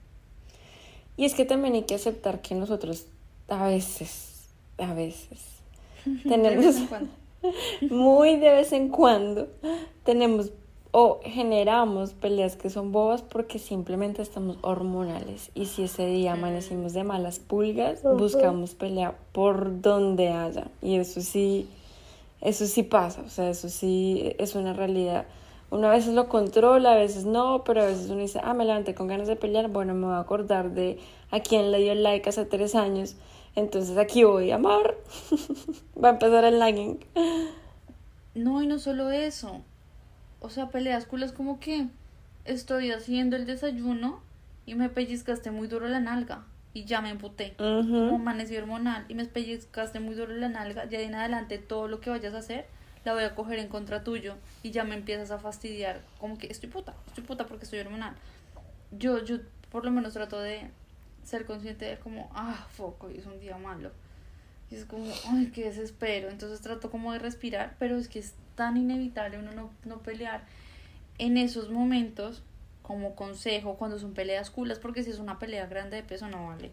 Y 1.15 1.25
es 1.25 1.35
que 1.35 1.45
también 1.45 1.75
hay 1.75 1.83
que 1.83 1.95
aceptar 1.95 2.41
que 2.41 2.55
nosotros 2.55 3.07
a 3.47 3.67
veces, 3.67 4.49
a 4.77 4.93
veces, 4.93 5.61
De 6.05 6.29
tenemos, 6.29 6.65
vez 6.65 6.77
en 6.77 6.87
cuando. 6.87 7.11
muy 7.95 8.37
de 8.37 8.49
vez 8.51 8.73
en 8.73 8.89
cuando, 8.89 9.47
tenemos 10.03 10.51
o 10.99 11.19
generamos 11.23 12.13
peleas 12.13 12.55
que 12.55 12.71
son 12.71 12.91
bobas 12.91 13.21
porque 13.21 13.59
simplemente 13.59 14.23
estamos 14.23 14.57
hormonales. 14.63 15.51
Y 15.53 15.67
si 15.67 15.83
ese 15.83 16.07
día 16.07 16.33
amanecimos 16.33 16.93
de 16.93 17.03
malas 17.03 17.37
pulgas, 17.37 18.01
buscamos 18.01 18.73
pelea 18.73 19.13
por 19.31 19.79
donde 19.79 20.29
haya. 20.29 20.69
Y 20.81 20.95
eso 20.95 21.21
sí, 21.21 21.69
eso 22.41 22.65
sí 22.65 22.81
pasa, 22.81 23.21
o 23.21 23.29
sea, 23.29 23.47
eso 23.51 23.69
sí 23.69 24.33
es 24.39 24.55
una 24.55 24.73
realidad. 24.73 25.27
Uno 25.69 25.85
a 25.85 25.91
veces 25.91 26.15
lo 26.15 26.29
controla, 26.29 26.93
a 26.93 26.95
veces 26.95 27.25
no, 27.25 27.63
pero 27.63 27.83
a 27.83 27.85
veces 27.85 28.09
uno 28.09 28.21
dice, 28.21 28.41
ah, 28.43 28.55
me 28.55 28.65
levanté 28.65 28.95
con 28.95 29.05
ganas 29.05 29.27
de 29.27 29.35
pelear, 29.35 29.67
bueno, 29.67 29.93
me 29.93 30.07
voy 30.07 30.15
a 30.15 30.19
acordar 30.19 30.71
de 30.71 30.97
a 31.29 31.41
quién 31.41 31.71
le 31.71 31.77
dio 31.77 31.91
el 31.91 32.01
like 32.01 32.27
hace 32.27 32.43
tres 32.43 32.73
años, 32.73 33.17
entonces 33.55 33.99
aquí 33.99 34.23
voy 34.23 34.49
a 34.49 34.55
amar. 34.55 34.95
Va 36.03 36.07
a 36.07 36.11
empezar 36.13 36.43
el 36.43 36.57
lagging. 36.57 37.05
No, 38.33 38.63
y 38.63 38.65
no 38.65 38.79
solo 38.79 39.11
eso, 39.11 39.61
o 40.39 40.49
sea, 40.49 40.69
peleas 40.69 41.05
culas 41.05 41.31
como 41.31 41.59
que 41.59 41.87
estoy 42.45 42.91
haciendo 42.91 43.35
el 43.35 43.45
desayuno 43.45 44.21
y 44.65 44.75
me 44.75 44.89
pellizcaste 44.89 45.51
muy 45.51 45.67
duro 45.67 45.87
la 45.87 45.99
nalga 45.99 46.43
y 46.73 46.85
ya 46.85 47.01
me 47.01 47.09
emputé. 47.09 47.55
como 47.57 47.79
Ujú. 47.79 48.15
amanecí 48.15 48.55
hormonal 48.55 49.05
y 49.09 49.15
me 49.15 49.25
pellizcaste 49.25 49.99
muy 49.99 50.15
duro 50.15 50.33
la 50.33 50.49
nalga, 50.49 50.85
ya 50.85 50.99
de 50.99 51.05
en 51.05 51.15
adelante 51.15 51.57
todo 51.57 51.87
lo 51.87 51.99
que 51.99 52.09
vayas 52.09 52.33
a 52.33 52.39
hacer 52.39 52.65
la 53.05 53.13
voy 53.13 53.23
a 53.23 53.35
coger 53.35 53.57
en 53.59 53.69
contra 53.69 54.03
tuyo 54.03 54.35
y 54.63 54.71
ya 54.71 54.83
me 54.83 54.93
empiezas 54.95 55.31
a 55.31 55.39
fastidiar, 55.39 56.01
como 56.19 56.37
que 56.37 56.47
estoy 56.47 56.69
puta, 56.69 56.93
estoy 57.07 57.23
puta 57.23 57.45
porque 57.47 57.63
estoy 57.63 57.79
hormonal. 57.79 58.13
Yo, 58.91 59.23
yo 59.23 59.37
por 59.71 59.85
lo 59.85 59.91
menos 59.91 60.13
trato 60.13 60.39
de 60.39 60.69
ser 61.23 61.45
consciente 61.45 61.85
de 61.85 61.97
como, 61.97 62.29
ah, 62.33 62.67
foco, 62.71 63.07
es 63.09 63.25
un 63.25 63.39
día 63.39 63.57
malo. 63.57 63.91
Y 64.69 64.75
es 64.75 64.85
como, 64.85 65.11
ay, 65.29 65.51
qué 65.53 65.65
desespero. 65.65 66.29
Entonces 66.29 66.61
trato 66.61 66.91
como 66.91 67.13
de 67.13 67.19
respirar, 67.19 67.75
pero 67.79 67.97
es 67.97 68.07
que 68.07 68.19
es 68.19 68.33
tan 68.55 68.77
inevitable 68.77 69.39
uno 69.39 69.51
no, 69.53 69.69
no 69.85 69.99
pelear 69.99 70.45
en 71.19 71.37
esos 71.37 71.69
momentos 71.69 72.43
como 72.81 73.15
consejo 73.15 73.75
cuando 73.75 73.99
son 73.99 74.13
peleas 74.13 74.49
culas, 74.49 74.79
porque 74.79 75.03
si 75.03 75.11
es 75.11 75.19
una 75.19 75.39
pelea 75.39 75.65
grande 75.67 75.97
de 75.97 76.03
peso 76.03 76.27
no 76.27 76.47
vale 76.47 76.71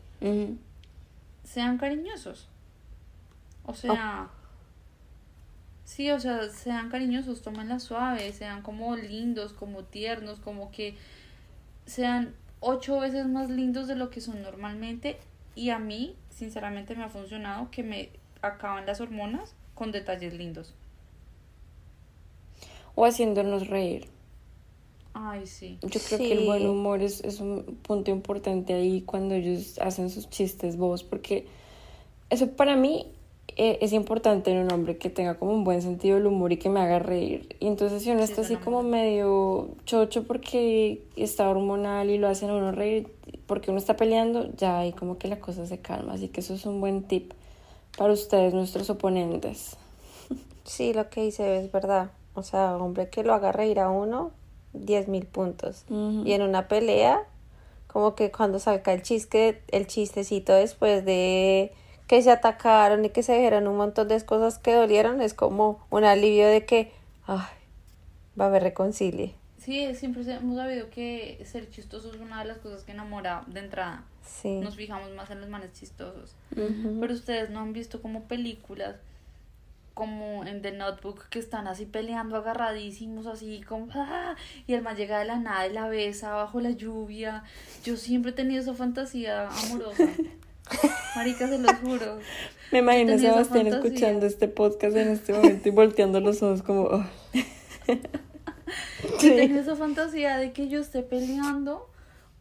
sean 1.45 1.79
cariñosos. 1.79 2.49
O 3.65 3.75
sea, 3.75 4.31
sí, 5.85 6.11
o 6.11 6.19
sea, 6.19 6.49
sean 6.51 6.91
cariñosos, 6.91 7.43
tómenla 7.43 7.79
suave, 7.79 8.33
sean 8.33 8.63
como 8.63 8.97
lindos, 8.97 9.53
como 9.53 9.85
tiernos, 9.85 10.41
como 10.41 10.71
que 10.71 10.97
sean 11.87 12.35
ocho 12.61 12.99
veces 12.99 13.27
más 13.27 13.49
lindos 13.51 13.87
de 13.87 13.97
lo 13.97 14.11
que 14.11 14.21
son 14.21 14.43
normalmente. 14.43 15.19
Y 15.55 15.71
a 15.71 15.79
mí, 15.79 16.17
sinceramente, 16.35 16.95
me 16.95 17.05
ha 17.05 17.09
funcionado 17.09 17.71
que 17.71 17.83
me 17.83 18.11
acaban 18.43 18.87
las 18.87 19.01
hormonas 19.01 19.55
con 19.75 19.93
detalles 19.93 20.35
lindos. 20.35 20.75
O 22.95 23.05
haciéndonos 23.05 23.69
reír. 23.69 24.09
Ay, 25.15 25.47
sí. 25.47 25.79
Yo 25.83 26.01
creo 26.01 26.19
que 26.19 26.33
el 26.33 26.45
buen 26.45 26.67
humor 26.67 27.01
es, 27.01 27.21
es 27.23 27.41
un 27.41 27.79
punto 27.83 28.11
importante 28.11 28.75
ahí 28.75 29.03
cuando 29.03 29.35
ellos 29.35 29.79
hacen 29.79 30.11
sus 30.11 30.29
chistes 30.29 30.77
bobos, 30.77 31.05
porque 31.05 31.47
eso 32.31 32.51
para 32.53 32.77
mí 32.77 33.07
eh, 33.57 33.79
es 33.81 33.93
importante 33.93 34.51
en 34.51 34.59
un 34.59 34.73
hombre 34.73 34.97
que 34.97 35.11
tenga 35.11 35.39
como 35.39 35.53
un 35.53 35.65
buen 35.65 35.81
sentido 35.81 36.17
del 36.17 36.27
humor 36.27 36.53
y 36.53 36.57
que 36.57 36.69
me 36.69 36.81
haga 36.81 36.99
reír. 36.99 37.57
Y 37.61 37.69
entonces 37.69 38.03
si 38.03 38.11
uno 38.11 38.21
Sí, 38.27 38.33
está 38.33 38.43
así 38.43 38.57
como 38.57 38.83
medio 38.83 39.69
chocho 39.85 40.25
porque 40.25 41.03
está 41.17 41.49
hormonal 41.49 42.11
y 42.11 42.19
lo 42.19 42.29
hacen 42.29 42.51
a 42.51 42.55
uno 42.55 42.73
reír 42.73 43.09
porque 43.47 43.71
uno 43.71 43.79
está 43.79 43.97
peleando, 43.97 44.51
ya 44.57 44.79
ahí 44.79 44.93
como 44.93 45.19
que 45.19 45.29
la 45.29 45.39
cosa 45.39 45.67
se 45.67 45.79
calma. 45.79 46.15
Así 46.15 46.29
que 46.29 46.41
eso 46.41 46.55
es 46.55 46.67
un 46.67 46.81
buen 46.81 47.05
tip 47.05 47.33
para 47.97 48.13
ustedes, 48.13 48.55
nuestros 48.55 48.91
oponentes. 48.91 49.77
Sí, 50.65 50.93
lo 50.93 51.11
que 51.11 51.23
dice 51.23 51.59
es 51.59 51.71
verdad. 51.71 52.11
O 52.35 52.43
sea, 52.43 52.77
hombre 52.77 53.09
que 53.09 53.23
lo 53.23 53.35
haga 53.35 53.53
reír 53.53 53.79
a 53.79 53.91
uno, 53.91 54.33
diez 54.73 55.07
mil 55.09 55.27
puntos. 55.27 55.85
Y 55.89 56.33
en 56.33 56.43
una 56.43 56.67
pelea, 56.67 57.23
como 57.87 58.17
que 58.17 58.33
cuando 58.33 58.59
saca 58.59 58.93
el 58.93 59.03
chiste, 59.03 59.63
el 59.69 59.87
chistecito 59.87 60.53
después 60.53 61.05
de 61.05 61.73
que 62.07 62.23
se 62.23 62.31
atacaron 62.31 63.05
y 63.05 63.11
que 63.11 63.23
se 63.23 63.35
dijeron 63.35 63.67
un 63.67 63.77
montón 63.77 64.09
de 64.09 64.25
cosas 64.25 64.59
que 64.59 64.75
dolieron, 64.75 65.21
es 65.21 65.35
como 65.35 65.85
un 65.91 66.05
alivio 66.05 66.47
de 66.47 66.65
que, 66.65 66.93
ay, 67.27 67.47
va 68.39 68.45
a 68.45 68.49
haber 68.49 68.63
reconcilie. 68.63 69.35
Sí, 69.59 69.95
siempre 69.95 70.23
hemos 70.35 70.57
sabido 70.57 70.91
que 70.91 71.43
ser 71.47 71.71
chistoso 71.71 72.13
es 72.13 72.21
una 72.21 72.41
de 72.41 72.49
las 72.49 72.59
cosas 72.59 72.85
que 72.85 72.93
enamora 72.93 73.45
de 73.47 73.61
entrada. 73.61 74.05
Sí. 74.23 74.61
Nos 74.61 74.77
fijamos 74.77 75.11
más 75.13 75.31
en 75.31 75.41
los 75.41 75.49
manes 75.49 75.73
chistosos. 75.73 76.35
Ujú. 76.55 76.99
Pero 77.01 77.15
ustedes 77.15 77.49
no 77.49 77.61
han 77.61 77.73
visto 77.73 78.03
como 78.03 78.25
películas 78.25 78.97
como 79.95 80.45
en 80.45 80.61
The 80.61 80.73
Notebook 80.73 81.29
que 81.29 81.39
están 81.39 81.69
así 81.69 81.87
peleando 81.87 82.37
agarradísimos, 82.37 83.27
así 83.27 83.63
como 83.63 83.87
¡ah! 83.95 84.35
y 84.67 84.75
el 84.75 84.83
man 84.83 84.97
llega 84.97 85.21
de 85.21 85.25
la 85.25 85.37
nada 85.37 85.67
y 85.69 85.73
la 85.73 85.89
besa 85.89 86.33
bajo 86.35 86.61
la 86.61 86.73
lluvia. 86.73 87.45
Yo 87.85 87.97
siempre 87.97 88.33
he 88.33 88.35
tenido 88.35 88.61
esa 88.61 88.75
fantasía 88.75 89.49
amorosa. 89.49 90.05
Marica, 91.17 91.49
se 91.49 91.59
los 91.59 91.73
juro. 91.75 92.19
Me 92.73 92.79
imagino 92.81 93.15
a 93.15 93.19
Sebastián 93.19 93.67
escuchando 93.67 94.27
este 94.27 94.49
podcast 94.49 94.97
en 94.97 95.09
este 95.09 95.33
momento 95.33 95.69
y 95.69 95.73
volteando 95.73 96.21
los 96.21 96.43
ojos 96.43 96.63
como... 96.63 96.83
"Oh". 96.83 97.05
Yo 99.21 99.37
tengo 99.37 99.61
esa 99.61 99.77
fantasía 99.77 100.39
de 100.39 100.53
que 100.53 100.69
yo 100.69 100.81
esté 100.81 101.03
peleando, 101.03 101.91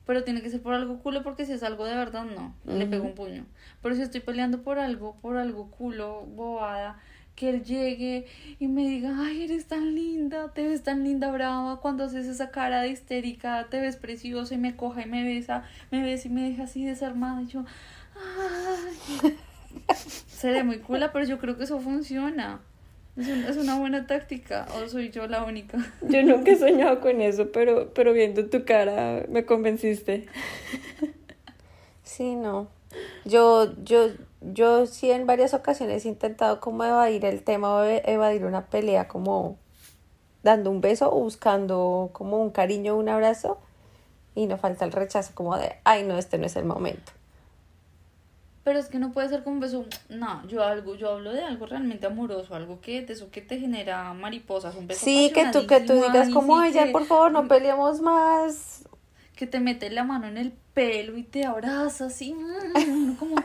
pero 0.05 0.23
tiene 0.23 0.41
que 0.41 0.49
ser 0.49 0.61
por 0.61 0.73
algo 0.73 0.99
culo, 0.99 1.21
porque 1.21 1.45
si 1.45 1.51
es 1.51 1.63
algo 1.63 1.85
de 1.85 1.95
verdad, 1.95 2.25
no, 2.25 2.55
le 2.65 2.85
pego 2.87 3.05
un 3.05 3.13
puño. 3.13 3.45
Pero 3.81 3.95
si 3.95 4.01
estoy 4.01 4.21
peleando 4.21 4.63
por 4.63 4.79
algo, 4.79 5.17
por 5.21 5.37
algo 5.37 5.69
culo, 5.69 6.21
bobada, 6.25 6.99
que 7.35 7.49
él 7.49 7.63
llegue 7.63 8.25
y 8.59 8.67
me 8.67 8.87
diga, 8.87 9.15
ay, 9.19 9.43
eres 9.43 9.65
tan 9.67 9.95
linda, 9.95 10.53
te 10.53 10.67
ves 10.67 10.83
tan 10.83 11.03
linda, 11.03 11.31
brava, 11.31 11.79
cuando 11.81 12.03
haces 12.05 12.27
esa 12.27 12.51
cara 12.51 12.81
de 12.81 12.89
histérica, 12.89 13.67
te 13.69 13.79
ves 13.79 13.95
preciosa 13.97 14.53
y 14.53 14.57
me 14.57 14.75
coja 14.75 15.01
y 15.03 15.09
me 15.09 15.23
besa, 15.23 15.63
me 15.91 16.03
besa 16.03 16.27
y 16.27 16.31
me 16.31 16.43
deja 16.49 16.63
así 16.63 16.85
desarmada 16.85 17.41
y 17.41 17.47
yo, 17.47 17.65
ay. 18.15 19.37
Seré 20.27 20.63
muy 20.63 20.79
cula, 20.79 21.11
pero 21.11 21.25
yo 21.25 21.39
creo 21.39 21.57
que 21.57 21.63
eso 21.63 21.79
funciona. 21.79 22.59
Es, 23.15 23.27
un- 23.27 23.43
es 23.45 23.57
una 23.57 23.77
buena 23.79 24.07
táctica, 24.07 24.67
o 24.75 24.87
soy 24.89 25.09
yo 25.11 25.27
la 25.27 25.43
única. 25.43 25.77
Yo 26.01 26.23
nunca 26.23 26.51
he 26.51 26.55
soñado 26.57 26.99
con 26.99 27.21
eso, 27.21 27.51
pero, 27.51 27.93
pero 27.93 28.11
viendo 28.13 28.45
tu 28.49 28.65
cara 28.65 29.23
me 29.29 29.45
convenciste. 29.45 30.25
Sí, 32.03 32.35
no. 32.35 32.67
Yo, 33.25 33.73
yo, 33.83 34.09
yo 34.41 34.85
sí 34.85 35.09
en 35.11 35.25
varias 35.25 35.53
ocasiones 35.53 36.05
he 36.05 36.09
intentado 36.09 36.59
como 36.59 36.83
evadir 36.83 37.25
el 37.25 37.41
tema 37.43 37.73
o 37.73 37.83
e- 37.83 38.03
evadir 38.05 38.45
una 38.45 38.65
pelea 38.67 39.07
como 39.07 39.57
dando 40.43 40.69
un 40.69 40.81
beso 40.81 41.09
o 41.11 41.19
buscando 41.21 42.09
como 42.13 42.37
un 42.41 42.49
cariño, 42.51 42.95
un 42.97 43.09
abrazo 43.09 43.59
y 44.35 44.45
no 44.47 44.57
falta 44.57 44.83
el 44.85 44.91
rechazo 44.91 45.31
como 45.33 45.57
de, 45.57 45.73
ay 45.85 46.03
no, 46.03 46.17
este 46.17 46.37
no 46.37 46.45
es 46.45 46.55
el 46.55 46.65
momento. 46.65 47.12
Pero 48.63 48.79
es 48.79 48.87
que 48.87 48.97
no 48.97 49.11
puede 49.11 49.27
ser 49.29 49.43
como 49.43 49.55
un 49.55 49.59
beso. 49.59 49.85
No, 50.09 50.47
yo 50.47 50.63
algo, 50.63 50.95
yo 50.95 51.11
hablo 51.11 51.33
de 51.33 51.43
algo 51.43 51.65
realmente 51.65 52.05
amoroso, 52.07 52.55
algo 52.55 52.79
que 52.79 53.01
de 53.01 53.13
eso 53.13 53.29
que 53.29 53.41
te 53.41 53.59
genera 53.59 54.13
mariposas, 54.13 54.75
un 54.75 54.87
beso 54.87 55.03
Sí, 55.03 55.31
que 55.33 55.45
tú, 55.47 55.67
que 55.67 55.81
tú 55.81 55.93
digas 55.93 56.29
como, 56.29 56.55
sí, 56.55 56.61
ay 56.63 56.73
ya 56.73 56.91
por 56.91 57.05
favor 57.05 57.31
no 57.31 57.47
peleemos 57.47 57.99
más. 57.99 58.85
que 59.35 59.47
te 59.47 59.59
mete 59.59 59.89
la 59.89 60.05
mano 60.05 60.27
en 60.27 60.37
el 60.37 60.53
pelo 60.73 61.17
y 61.17 61.23
te 61.23 61.43
abraza 61.45 62.05
así, 62.05 62.33
como 63.19 63.35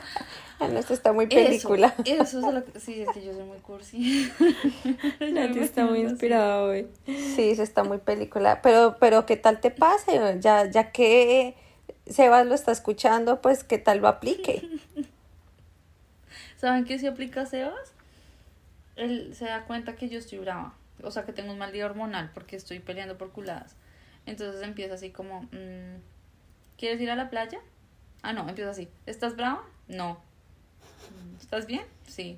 Ah, 0.61 0.67
no, 0.67 0.77
esto 0.79 0.93
está 0.93 1.13
muy 1.13 1.25
eso, 1.25 1.35
película. 1.35 1.95
Eso, 2.05 2.39
es 2.39 2.53
lo 2.53 2.63
que 2.65 2.79
sí, 2.79 3.01
es 3.01 3.09
que 3.09 3.23
yo 3.23 3.33
soy 3.33 3.43
muy 3.43 3.57
cursi. 3.59 4.29
Nati 5.31 5.59
está 5.59 5.85
muy 5.85 5.99
inspirada 6.01 6.63
hoy. 6.63 6.87
Sí, 7.05 7.49
eso 7.51 7.63
está 7.63 7.83
muy 7.85 7.97
película. 7.99 8.61
Pero, 8.61 8.97
pero 8.99 9.25
¿qué 9.25 9.37
tal 9.37 9.61
te 9.61 9.71
pase? 9.71 10.19
Ya, 10.41 10.69
ya 10.69 10.91
que 10.91 11.55
Sebas 12.07 12.45
lo 12.45 12.55
está 12.55 12.73
escuchando, 12.73 13.41
pues 13.41 13.63
¿qué 13.63 13.77
tal 13.77 13.99
lo 13.99 14.07
aplique? 14.09 14.67
¿Saben 16.59 16.83
qué 16.83 16.99
se 16.99 17.07
aplica 17.07 17.45
Sebas? 17.45 17.93
Él 18.97 19.33
se 19.33 19.45
da 19.45 19.63
cuenta 19.63 19.95
que 19.95 20.09
yo 20.09 20.19
estoy 20.19 20.39
brava. 20.39 20.73
O 21.01 21.09
sea, 21.09 21.23
que 21.23 21.31
tengo 21.31 21.53
un 21.53 21.57
mal 21.57 21.71
día 21.71 21.85
hormonal 21.85 22.31
porque 22.33 22.57
estoy 22.57 22.79
peleando 22.79 23.17
por 23.17 23.31
culadas. 23.31 23.77
Entonces 24.25 24.61
empieza 24.61 24.95
así 24.95 25.09
como, 25.09 25.43
mm, 25.43 26.01
¿quieres 26.77 26.99
ir 26.99 27.11
a 27.11 27.15
la 27.15 27.29
playa? 27.29 27.59
Ah, 28.23 28.33
no, 28.33 28.49
empieza 28.49 28.71
así. 28.71 28.89
¿Estás 29.05 29.37
brava? 29.37 29.63
No. 29.87 30.21
¿Estás 31.39 31.65
bien? 31.65 31.85
Sí. 32.05 32.37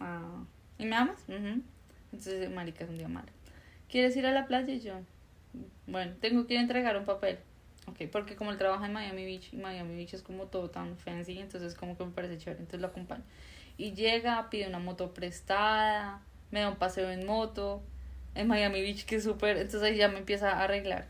Ah, 0.00 0.44
¿Y 0.78 0.84
me 0.84 0.94
amas? 0.94 1.18
Ujú. 1.26 1.60
Entonces, 2.12 2.50
marica, 2.50 2.84
es 2.84 2.90
un 2.90 2.98
día 2.98 3.08
malo. 3.08 3.28
¿Quieres 3.88 4.16
ir 4.16 4.26
a 4.26 4.30
la 4.30 4.46
playa? 4.46 4.72
Y 4.72 4.78
yo, 4.78 4.94
bueno, 5.88 6.14
tengo 6.20 6.46
que 6.46 6.56
a 6.56 6.60
entregar 6.60 6.96
un 6.96 7.04
papel. 7.04 7.40
Ok, 7.90 8.08
porque 8.12 8.36
como 8.36 8.52
él 8.52 8.58
trabaja 8.58 8.86
en 8.86 8.92
Miami 8.92 9.24
Beach, 9.24 9.52
y 9.52 9.56
Miami 9.56 9.96
Beach 9.96 10.14
es 10.14 10.22
como 10.22 10.46
todo 10.46 10.70
tan 10.70 10.96
fancy, 10.96 11.38
entonces 11.38 11.74
como 11.74 11.96
que 11.98 12.04
me 12.04 12.12
parece 12.12 12.38
chévere, 12.38 12.60
entonces 12.60 12.80
lo 12.80 12.86
acompaño. 12.86 13.24
Y 13.76 13.94
llega, 13.94 14.48
pide 14.48 14.68
una 14.68 14.78
moto 14.78 15.12
prestada, 15.12 16.22
me 16.52 16.60
da 16.60 16.68
un 16.68 16.76
paseo 16.76 17.10
en 17.10 17.26
moto, 17.26 17.82
en 18.36 18.46
Miami 18.46 18.80
Beach, 18.80 19.04
que 19.06 19.16
es 19.16 19.24
súper, 19.24 19.56
entonces 19.56 19.82
ahí 19.82 19.96
ya 19.96 20.08
me 20.08 20.18
empieza 20.18 20.52
a 20.52 20.62
arreglar. 20.62 21.08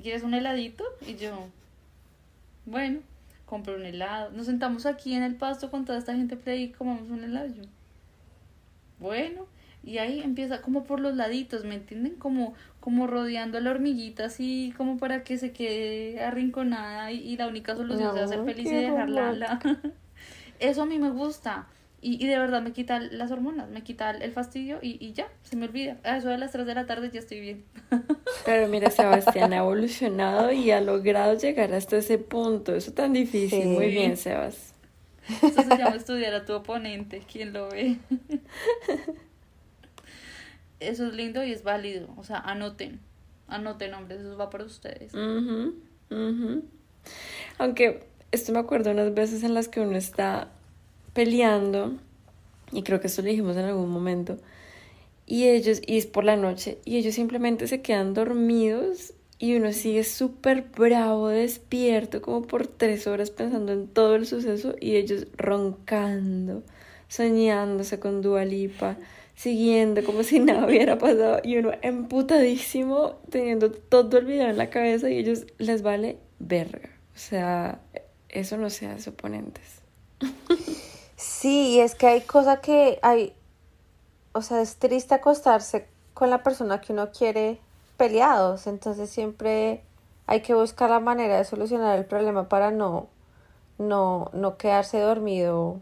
¿Quieres 0.00 0.22
un 0.22 0.34
heladito? 0.34 0.84
Y 1.04 1.16
yo, 1.16 1.48
bueno, 2.66 3.00
compro 3.46 3.74
un 3.74 3.84
helado. 3.84 4.30
Nos 4.30 4.46
sentamos 4.46 4.86
aquí 4.86 5.14
en 5.14 5.24
el 5.24 5.34
pasto 5.34 5.72
con 5.72 5.84
toda 5.84 5.98
esta 5.98 6.14
gente 6.14 6.36
play 6.36 6.62
y 6.62 6.68
comamos 6.70 7.10
un 7.10 7.24
helado. 7.24 7.48
Yo, 7.48 7.64
bueno, 9.00 9.46
y 9.82 9.98
ahí 9.98 10.20
empieza 10.20 10.62
como 10.62 10.84
por 10.84 11.00
los 11.00 11.16
laditos, 11.16 11.64
¿me 11.64 11.74
entienden? 11.74 12.14
Como, 12.14 12.54
como 12.82 13.06
rodeando 13.06 13.58
a 13.58 13.62
la 13.62 13.70
hormiguita 13.70 14.26
así, 14.26 14.74
como 14.76 14.98
para 14.98 15.24
que 15.24 15.38
se 15.38 15.52
quede 15.52 16.20
arrinconada 16.22 17.12
y, 17.12 17.20
y 17.20 17.38
la 17.38 17.48
única 17.48 17.76
solución 17.76 18.10
es 18.18 18.24
hacer 18.24 18.40
Ay, 18.40 18.54
feliz 18.54 18.66
y 18.70 18.76
dejarla. 18.76 19.32
la- 19.32 19.60
Eso 20.60 20.82
a 20.82 20.86
mí 20.86 20.98
me 20.98 21.10
gusta. 21.10 21.66
Y, 22.02 22.22
y 22.24 22.28
de 22.28 22.38
verdad 22.38 22.62
me 22.62 22.72
quita 22.72 22.98
las 23.00 23.30
hormonas, 23.30 23.68
me 23.70 23.82
quita 23.82 24.10
el, 24.10 24.22
el 24.22 24.32
fastidio 24.32 24.78
y, 24.82 24.98
y 25.04 25.12
ya, 25.12 25.28
se 25.44 25.56
me 25.56 25.66
olvida. 25.66 25.98
A 26.04 26.16
eso 26.18 26.28
de 26.28 26.38
las 26.38 26.52
3 26.52 26.66
de 26.66 26.74
la 26.74 26.86
tarde 26.86 27.10
ya 27.12 27.20
estoy 27.20 27.40
bien. 27.40 27.64
Pero 28.44 28.68
mira, 28.68 28.90
Sebastián 28.90 29.52
ha 29.52 29.58
evolucionado 29.58 30.52
y 30.52 30.70
ha 30.72 30.80
logrado 30.80 31.34
llegar 31.38 31.72
hasta 31.74 31.96
ese 31.98 32.18
punto. 32.18 32.74
Eso 32.74 32.92
tan 32.92 33.12
difícil. 33.12 33.66
Sí. 33.66 33.66
Muy 33.68 33.88
bien, 33.90 34.16
Sebas. 34.16 34.74
Eso 35.46 35.62
se 35.62 35.76
llama 35.76 35.96
estudiar 35.96 36.34
a 36.34 36.44
tu 36.44 36.52
oponente, 36.54 37.22
¿quién 37.30 37.52
lo 37.52 37.68
ve? 37.70 37.98
Eso 40.88 41.06
es 41.06 41.14
lindo 41.14 41.44
y 41.44 41.52
es 41.52 41.62
válido. 41.62 42.08
O 42.16 42.24
sea, 42.24 42.38
anoten. 42.38 43.00
Anoten, 43.48 43.94
hombres, 43.94 44.20
eso 44.20 44.36
va 44.36 44.50
para 44.50 44.64
ustedes. 44.64 45.12
Aunque 47.58 48.04
esto 48.30 48.52
me 48.52 48.58
acuerdo 48.58 48.90
unas 48.90 49.12
veces 49.14 49.42
en 49.42 49.54
las 49.54 49.68
que 49.68 49.80
uno 49.80 49.96
está 49.96 50.48
peleando, 51.12 51.94
y 52.72 52.82
creo 52.82 53.00
que 53.00 53.08
esto 53.08 53.22
lo 53.22 53.28
dijimos 53.28 53.56
en 53.56 53.66
algún 53.66 53.90
momento, 53.90 54.38
y 55.26 55.48
ellos, 55.48 55.80
y 55.86 55.98
es 55.98 56.06
por 56.06 56.24
la 56.24 56.36
noche, 56.36 56.78
y 56.84 56.96
ellos 56.96 57.14
simplemente 57.14 57.66
se 57.66 57.82
quedan 57.82 58.14
dormidos 58.14 59.14
y 59.38 59.56
uno 59.56 59.72
sigue 59.72 60.04
súper 60.04 60.62
bravo, 60.74 61.28
despierto, 61.28 62.22
como 62.22 62.42
por 62.42 62.66
tres 62.66 63.06
horas 63.06 63.30
pensando 63.30 63.72
en 63.72 63.88
todo 63.88 64.14
el 64.14 64.26
suceso, 64.26 64.74
y 64.80 64.96
ellos 64.96 65.26
roncando, 65.36 66.62
soñándose 67.08 67.98
con 68.00 68.22
Dua 68.22 68.44
Lipa, 68.44 68.96
siguiendo 69.34 70.04
como 70.04 70.22
si 70.22 70.40
nada 70.40 70.66
hubiera 70.66 70.98
pasado, 70.98 71.40
y 71.42 71.56
uno 71.58 71.72
emputadísimo, 71.82 73.16
teniendo 73.30 73.70
todo 73.70 74.18
el 74.18 74.26
video 74.26 74.48
en 74.48 74.58
la 74.58 74.70
cabeza, 74.70 75.10
y 75.10 75.18
ellos 75.18 75.46
les 75.58 75.82
vale 75.82 76.18
verga. 76.38 76.90
O 77.14 77.18
sea, 77.18 77.80
eso 78.28 78.56
no 78.56 78.70
se 78.70 78.86
hace 78.86 79.10
oponentes. 79.10 79.82
Sí, 81.16 81.74
y 81.74 81.80
es 81.80 81.94
que 81.94 82.06
hay 82.06 82.20
cosas 82.22 82.60
que 82.60 82.98
hay, 83.02 83.34
o 84.32 84.42
sea, 84.42 84.60
es 84.60 84.76
triste 84.76 85.14
acostarse 85.14 85.86
con 86.14 86.30
la 86.30 86.42
persona 86.42 86.80
que 86.80 86.92
uno 86.92 87.10
quiere 87.10 87.58
peleados, 87.96 88.66
entonces 88.66 89.10
siempre 89.10 89.82
hay 90.26 90.40
que 90.40 90.54
buscar 90.54 90.90
la 90.90 91.00
manera 91.00 91.36
de 91.36 91.44
solucionar 91.44 91.98
el 91.98 92.04
problema 92.04 92.48
para 92.48 92.70
no, 92.70 93.08
no, 93.78 94.30
no 94.32 94.56
quedarse 94.56 94.98
dormido 94.98 95.80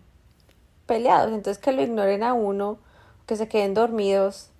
peleados, 0.87 1.33
entonces 1.33 1.59
que 1.59 1.73
lo 1.73 1.83
ignoren 1.83 2.23
a 2.23 2.33
uno, 2.33 2.79
que 3.31 3.37
se 3.37 3.47
queden 3.47 3.75
dormidos, 3.75 4.51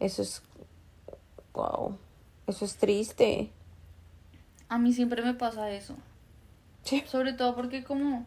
eso 0.00 0.22
es, 0.22 0.42
wow, 1.52 1.98
eso 2.46 2.64
es 2.64 2.78
triste. 2.78 3.50
A 4.70 4.78
mí 4.78 4.94
siempre 4.94 5.20
me 5.20 5.34
pasa 5.34 5.70
eso. 5.70 5.94
Sí. 6.84 7.04
Sobre 7.06 7.34
todo 7.34 7.54
porque 7.54 7.84
como... 7.84 8.24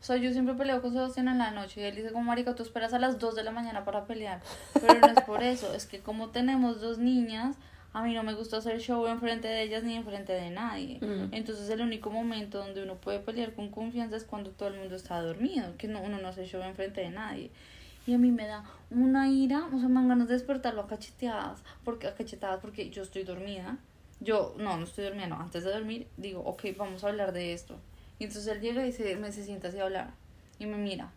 O 0.00 0.04
sea, 0.06 0.16
yo 0.16 0.32
siempre 0.32 0.54
peleo 0.54 0.80
con 0.80 0.94
Sebastián 0.94 1.28
en 1.28 1.36
la 1.36 1.50
noche 1.50 1.82
y 1.82 1.84
él 1.84 1.94
dice 1.94 2.12
como, 2.12 2.24
marica, 2.24 2.54
tú 2.54 2.62
esperas 2.62 2.94
a 2.94 2.98
las 2.98 3.18
2 3.18 3.34
de 3.34 3.44
la 3.44 3.50
mañana 3.50 3.84
para 3.84 4.06
pelear. 4.06 4.40
Pero 4.72 5.00
no 5.00 5.06
es 5.08 5.20
por 5.26 5.42
eso, 5.42 5.74
es 5.74 5.84
que 5.84 6.00
como 6.00 6.30
tenemos 6.30 6.80
dos 6.80 6.96
niñas, 6.96 7.56
a 7.92 8.02
mí 8.02 8.14
no 8.14 8.22
me 8.22 8.32
gusta 8.32 8.56
hacer 8.56 8.80
show 8.80 9.06
enfrente 9.06 9.48
de 9.48 9.64
ellas 9.64 9.82
ni 9.82 9.96
enfrente 9.96 10.32
de 10.32 10.48
nadie. 10.48 10.98
Mm. 11.02 11.34
Entonces 11.34 11.68
el 11.68 11.82
único 11.82 12.10
momento 12.10 12.56
donde 12.56 12.82
uno 12.82 12.94
puede 12.94 13.18
pelear 13.18 13.52
con 13.52 13.70
confianza 13.70 14.16
es 14.16 14.24
cuando 14.24 14.52
todo 14.52 14.70
el 14.70 14.78
mundo 14.78 14.96
está 14.96 15.20
dormido, 15.20 15.76
que 15.76 15.88
no, 15.88 16.00
uno 16.00 16.16
no 16.16 16.28
hace 16.28 16.46
show 16.46 16.62
enfrente 16.62 17.02
de 17.02 17.10
nadie. 17.10 17.50
Y 18.06 18.14
a 18.14 18.18
mí 18.18 18.30
me 18.30 18.46
da 18.46 18.64
una 18.90 19.28
ira, 19.28 19.66
o 19.72 19.78
sea, 19.78 19.88
me 19.88 19.94
dan 19.94 20.08
ganas 20.08 20.28
de 20.28 20.34
despertarlo 20.34 20.82
a 20.82 20.86
cacheteadas, 20.86 21.62
porque, 21.84 22.06
a 22.06 22.60
porque 22.60 22.90
yo 22.90 23.02
estoy 23.02 23.24
dormida. 23.24 23.78
Yo, 24.20 24.54
no, 24.58 24.76
no 24.76 24.84
estoy 24.84 25.04
dormida, 25.04 25.26
no, 25.26 25.40
antes 25.40 25.64
de 25.64 25.72
dormir 25.72 26.06
digo, 26.16 26.40
ok, 26.40 26.64
vamos 26.76 27.04
a 27.04 27.08
hablar 27.08 27.32
de 27.32 27.52
esto. 27.52 27.78
Y 28.18 28.24
entonces 28.24 28.50
él 28.50 28.60
llega 28.60 28.86
y 28.86 28.92
se, 28.92 29.16
me 29.16 29.32
se 29.32 29.44
sienta 29.44 29.68
así 29.68 29.78
a 29.78 29.84
hablar 29.84 30.14
y 30.58 30.66
me 30.66 30.78
mira. 30.78 31.12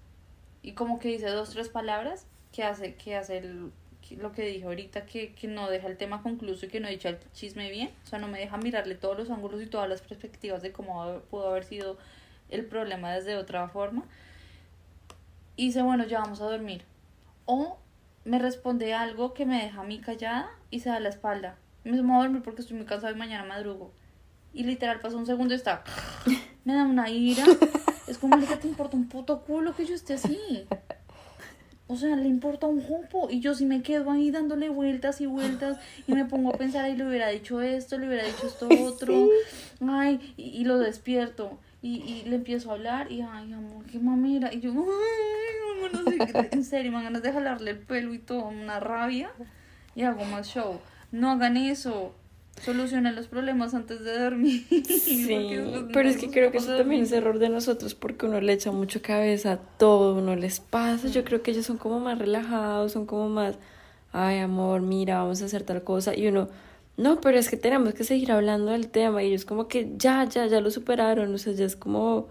Y 0.61 0.73
como 0.73 0.99
que 0.99 1.09
dice 1.09 1.29
dos, 1.29 1.51
tres 1.51 1.69
palabras 1.69 2.25
que 2.51 2.63
hace, 2.63 2.95
que 2.95 3.15
hace 3.15 3.37
el, 3.37 3.71
lo 4.17 4.31
que 4.31 4.45
dije 4.45 4.65
ahorita, 4.65 5.05
que, 5.05 5.33
que 5.33 5.47
no 5.47 5.69
deja 5.69 5.87
el 5.87 5.97
tema 5.97 6.21
concluso 6.21 6.65
y 6.65 6.69
que 6.69 6.79
no 6.79 6.87
echa 6.87 7.09
el 7.09 7.19
chisme 7.33 7.69
bien. 7.69 7.91
O 8.03 8.07
sea, 8.07 8.19
no 8.19 8.27
me 8.27 8.39
deja 8.39 8.57
mirarle 8.57 8.95
todos 8.95 9.17
los 9.17 9.29
ángulos 9.29 9.61
y 9.61 9.67
todas 9.67 9.87
las 9.87 10.01
perspectivas 10.01 10.61
de 10.61 10.71
cómo 10.71 11.21
pudo 11.29 11.49
haber 11.49 11.63
sido 11.63 11.97
el 12.49 12.65
problema 12.65 13.13
desde 13.13 13.37
otra 13.37 13.67
forma. 13.69 14.03
Y 15.59 15.65
dice, 15.65 15.81
bueno, 15.81 16.05
ya 16.05 16.21
vamos 16.21 16.39
a 16.39 16.45
dormir. 16.45 16.85
O 17.43 17.79
me 18.23 18.39
responde 18.39 18.93
algo 18.93 19.33
que 19.33 19.45
me 19.45 19.61
deja 19.61 19.81
a 19.81 19.83
mí 19.83 19.99
callada 19.99 20.49
y 20.71 20.79
se 20.79 20.87
da 20.87 21.01
la 21.01 21.09
espalda. 21.09 21.57
Me 21.83 22.01
voy 22.01 22.15
a 22.15 22.19
dormir 22.19 22.41
porque 22.43 22.61
estoy 22.61 22.77
muy 22.77 22.85
cansada 22.85 23.11
y 23.11 23.17
mañana 23.17 23.43
madrugo. 23.43 23.91
Y 24.53 24.63
literal 24.63 25.01
pasó 25.01 25.17
un 25.17 25.25
segundo 25.25 25.53
y 25.53 25.57
está. 25.57 25.83
Me 26.63 26.75
da 26.75 26.85
una 26.85 27.09
ira. 27.09 27.43
Es 28.07 28.17
como 28.17 28.39
que 28.39 28.55
te 28.55 28.69
importa 28.69 28.95
un 28.95 29.09
puto 29.09 29.41
culo 29.41 29.75
que 29.75 29.85
yo 29.85 29.95
esté 29.95 30.13
así. 30.13 30.39
O 31.87 31.97
sea, 31.97 32.15
le 32.15 32.29
importa 32.29 32.65
un 32.67 32.81
jopo. 32.81 33.27
Y 33.29 33.41
yo 33.41 33.53
sí 33.53 33.65
me 33.65 33.81
quedo 33.81 34.11
ahí 34.11 34.31
dándole 34.31 34.69
vueltas 34.69 35.19
y 35.19 35.25
vueltas. 35.25 35.77
Y 36.07 36.13
me 36.13 36.23
pongo 36.23 36.53
a 36.53 36.57
pensar, 36.57 36.85
ay, 36.85 36.95
le 36.95 37.05
hubiera 37.05 37.27
dicho 37.27 37.61
esto, 37.61 37.97
le 37.97 38.07
hubiera 38.07 38.23
dicho 38.23 38.47
esto 38.47 38.69
otro. 38.85 39.27
Ay, 39.81 40.33
y, 40.37 40.61
y 40.61 40.63
lo 40.63 40.77
despierto. 40.79 41.59
Y, 41.81 41.97
y 42.01 42.29
le 42.29 42.35
empiezo 42.35 42.71
a 42.71 42.73
hablar. 42.73 43.11
Y 43.11 43.21
ay, 43.21 43.53
amor, 43.53 43.85
qué 43.85 43.99
mamera. 43.99 44.53
Y 44.53 44.59
yo, 44.59 44.71
ay, 44.71 45.91
no, 45.91 46.03
no 46.03 46.11
sé, 46.11 46.17
en 46.51 46.63
serio, 46.63 46.91
me 46.91 47.03
ganas 47.03 47.21
de 47.23 47.31
jalarle 47.31 47.71
el 47.71 47.79
pelo 47.79 48.13
y 48.13 48.19
todo, 48.19 48.47
una 48.47 48.79
rabia. 48.79 49.31
Y 49.95 50.03
hago 50.03 50.25
más 50.25 50.47
show. 50.47 50.79
No 51.11 51.31
hagan 51.31 51.57
eso. 51.57 52.13
Solucionen 52.61 53.15
los 53.15 53.27
problemas 53.27 53.73
antes 53.73 54.03
de 54.03 54.19
dormir. 54.19 54.65
Sí, 54.89 55.57
pero 55.93 56.09
es 56.09 56.17
que 56.17 56.29
creo 56.29 56.51
que 56.51 56.57
eso 56.57 56.75
también 56.75 57.03
es 57.03 57.11
error 57.11 57.39
de 57.39 57.49
nosotros 57.49 57.95
porque 57.95 58.25
uno 58.25 58.41
le 58.41 58.53
echa 58.53 58.71
mucho 58.71 59.01
cabeza 59.01 59.53
a 59.53 59.57
todo, 59.57 60.15
uno 60.15 60.35
les 60.35 60.59
pasa. 60.59 61.07
Yo 61.07 61.23
creo 61.23 61.41
que 61.41 61.51
ellos 61.51 61.65
son 61.65 61.77
como 61.77 61.99
más 61.99 62.17
relajados, 62.17 62.91
son 62.91 63.05
como 63.05 63.29
más, 63.29 63.55
ay 64.11 64.39
amor, 64.39 64.81
mira, 64.81 65.19
vamos 65.19 65.41
a 65.41 65.45
hacer 65.45 65.63
tal 65.63 65.83
cosa. 65.83 66.15
Y 66.15 66.27
uno, 66.27 66.49
no, 66.99 67.21
pero 67.21 67.39
es 67.39 67.49
que 67.49 67.55
tenemos 67.55 67.93
que 67.93 68.03
seguir 68.03 68.29
hablando 68.29 68.71
del 68.71 68.89
tema. 68.89 69.23
Y 69.23 69.27
ellos 69.27 69.45
como 69.45 69.69
que 69.69 69.93
ya, 69.95 70.25
ya, 70.25 70.47
ya 70.47 70.59
lo 70.59 70.69
superaron. 70.69 71.33
O 71.33 71.37
sea, 71.37 71.53
ya 71.53 71.63
es 71.63 71.77
como, 71.77 72.27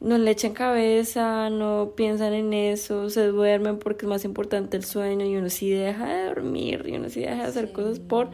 no 0.00 0.18
le 0.18 0.32
echan 0.32 0.52
cabeza, 0.52 1.48
no 1.48 1.92
piensan 1.94 2.32
en 2.32 2.52
eso, 2.52 3.08
se 3.08 3.26
duermen 3.26 3.78
porque 3.78 4.06
es 4.06 4.08
más 4.08 4.24
importante 4.24 4.76
el 4.76 4.84
sueño. 4.84 5.24
Y 5.26 5.36
uno 5.36 5.48
sí 5.48 5.70
deja 5.70 6.12
de 6.12 6.24
dormir 6.24 6.86
y 6.88 6.96
uno 6.96 7.08
sí 7.08 7.20
deja 7.20 7.36
de 7.36 7.42
hacer 7.44 7.70
cosas 7.70 8.00
por 8.00 8.30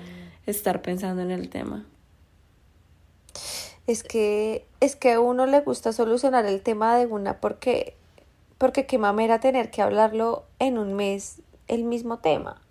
estar 0.47 0.81
pensando 0.81 1.21
en 1.21 1.31
el 1.31 1.51
tema. 1.51 1.85
Es 3.87 4.03
que, 4.03 4.65
es 4.81 4.97
que 4.97 5.13
a 5.13 5.21
uno 5.21 5.45
le 5.45 5.61
gusta 5.61 5.93
solucionar 5.93 6.47
el 6.47 6.63
tema 6.63 6.97
de 6.97 7.05
una 7.05 7.39
porque, 7.39 7.95
porque 8.57 8.87
qué 8.87 8.97
mamera 8.97 9.41
tener 9.41 9.71
que 9.71 9.83
hablarlo 9.83 10.45
en 10.59 10.79
un 10.79 10.95
mes 10.95 11.43
el 11.69 11.85
mismo 11.85 12.21
tema. 12.21 12.63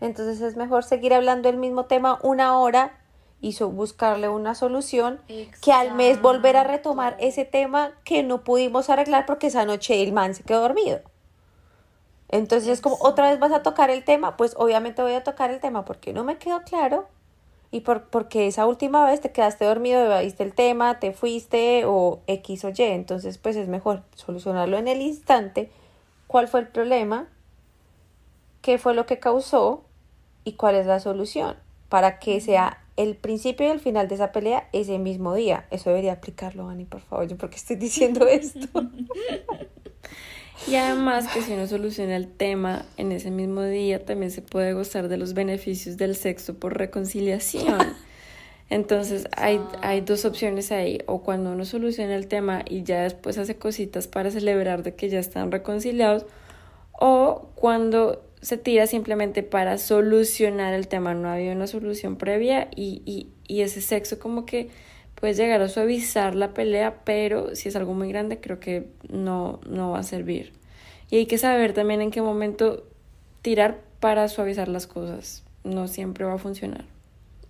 Entonces 0.00 0.40
es 0.40 0.56
mejor 0.56 0.84
seguir 0.84 1.12
hablando 1.14 1.48
el 1.48 1.56
mismo 1.56 1.84
tema 1.84 2.18
una 2.22 2.58
hora 2.58 2.98
y 3.42 3.52
so- 3.52 3.70
buscarle 3.70 4.28
una 4.28 4.54
solución 4.54 5.20
que 5.60 5.72
al 5.72 5.94
mes 5.94 6.20
volver 6.22 6.56
a 6.56 6.64
retomar 6.64 7.16
ese 7.20 7.44
tema 7.44 7.92
que 8.04 8.22
no 8.22 8.42
pudimos 8.44 8.90
arreglar 8.90 9.26
porque 9.26 9.48
esa 9.48 9.64
noche 9.64 10.02
el 10.02 10.12
man 10.12 10.34
se 10.34 10.42
quedó 10.42 10.60
dormido. 10.62 11.00
Entonces 12.28 12.68
es 12.68 12.80
como 12.80 12.96
otra 13.00 13.28
vez 13.30 13.38
vas 13.40 13.52
a 13.52 13.62
tocar 13.62 13.90
el 13.90 14.04
tema, 14.04 14.36
pues 14.36 14.54
obviamente 14.56 15.02
voy 15.02 15.14
a 15.14 15.24
tocar 15.24 15.50
el 15.50 15.60
tema 15.60 15.84
porque 15.84 16.12
no 16.12 16.22
me 16.24 16.38
quedó 16.38 16.62
claro 16.62 17.08
y 17.72 17.80
por, 17.80 18.04
porque 18.04 18.46
esa 18.46 18.66
última 18.66 19.04
vez 19.06 19.20
te 19.20 19.32
quedaste 19.32 19.64
dormido, 19.64 20.04
evadiste 20.04 20.42
el 20.44 20.54
tema, 20.54 20.98
te 21.00 21.12
fuiste 21.12 21.84
o 21.86 22.20
X 22.26 22.64
o 22.64 22.68
Y. 22.70 22.74
Entonces, 22.82 23.38
pues 23.38 23.56
es 23.56 23.68
mejor 23.68 24.02
solucionarlo 24.14 24.76
en 24.76 24.88
el 24.88 25.02
instante. 25.02 25.70
Cuál 26.26 26.46
fue 26.48 26.60
el 26.60 26.68
problema, 26.68 27.26
qué 28.60 28.78
fue 28.78 28.94
lo 28.94 29.06
que 29.06 29.18
causó 29.18 29.82
y 30.50 30.54
cuál 30.54 30.74
es 30.74 30.86
la 30.86 30.98
solución 30.98 31.54
para 31.88 32.18
que 32.18 32.40
sea 32.40 32.78
el 32.96 33.14
principio 33.14 33.68
y 33.68 33.70
el 33.70 33.78
final 33.78 34.08
de 34.08 34.16
esa 34.16 34.32
pelea 34.32 34.68
ese 34.72 34.98
mismo 34.98 35.34
día. 35.34 35.66
Eso 35.70 35.90
debería 35.90 36.14
aplicarlo, 36.14 36.68
Ani, 36.68 36.84
por 36.84 37.00
favor. 37.00 37.28
Yo 37.28 37.36
porque 37.36 37.54
estoy 37.54 37.76
diciendo 37.76 38.26
esto. 38.26 38.68
y 40.66 40.74
además 40.74 41.28
que 41.32 41.40
si 41.42 41.52
uno 41.52 41.68
soluciona 41.68 42.16
el 42.16 42.26
tema 42.26 42.84
en 42.96 43.12
ese 43.12 43.30
mismo 43.30 43.62
día, 43.62 44.04
también 44.04 44.32
se 44.32 44.42
puede 44.42 44.72
gozar 44.72 45.06
de 45.06 45.18
los 45.18 45.34
beneficios 45.34 45.96
del 45.96 46.16
sexo 46.16 46.54
por 46.54 46.76
reconciliación. 46.76 47.78
Entonces 48.70 49.28
hay, 49.36 49.60
hay 49.82 50.00
dos 50.00 50.24
opciones 50.24 50.72
ahí, 50.72 50.98
o 51.06 51.22
cuando 51.22 51.52
uno 51.52 51.64
soluciona 51.64 52.16
el 52.16 52.26
tema 52.26 52.64
y 52.68 52.82
ya 52.82 53.02
después 53.02 53.38
hace 53.38 53.56
cositas 53.56 54.08
para 54.08 54.32
celebrar 54.32 54.82
de 54.82 54.94
que 54.96 55.08
ya 55.08 55.20
están 55.20 55.52
reconciliados, 55.52 56.26
o 56.92 57.48
cuando 57.54 58.29
se 58.40 58.56
tira 58.56 58.86
simplemente 58.86 59.42
para 59.42 59.78
solucionar 59.78 60.74
el 60.74 60.88
tema, 60.88 61.14
no 61.14 61.28
había 61.28 61.52
una 61.52 61.66
solución 61.66 62.16
previa 62.16 62.68
y, 62.74 63.02
y, 63.04 63.28
y 63.46 63.62
ese 63.62 63.80
sexo 63.80 64.18
como 64.18 64.46
que 64.46 64.70
puede 65.14 65.34
llegar 65.34 65.60
a 65.60 65.68
suavizar 65.68 66.34
la 66.34 66.54
pelea, 66.54 67.04
pero 67.04 67.54
si 67.54 67.68
es 67.68 67.76
algo 67.76 67.92
muy 67.92 68.08
grande 68.08 68.40
creo 68.40 68.58
que 68.58 68.88
no, 69.08 69.60
no 69.66 69.90
va 69.90 69.98
a 69.98 70.02
servir. 70.02 70.52
Y 71.10 71.16
hay 71.16 71.26
que 71.26 71.38
saber 71.38 71.74
también 71.74 72.00
en 72.00 72.10
qué 72.10 72.22
momento 72.22 72.84
tirar 73.42 73.80
para 74.00 74.28
suavizar 74.28 74.68
las 74.68 74.86
cosas, 74.86 75.42
no 75.64 75.88
siempre 75.88 76.24
va 76.24 76.34
a 76.34 76.38
funcionar. 76.38 76.84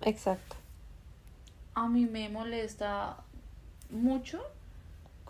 Exacto. 0.03 0.57
A 1.74 1.88
mí 1.88 2.07
me 2.07 2.29
molesta 2.29 3.18
mucho 3.90 4.40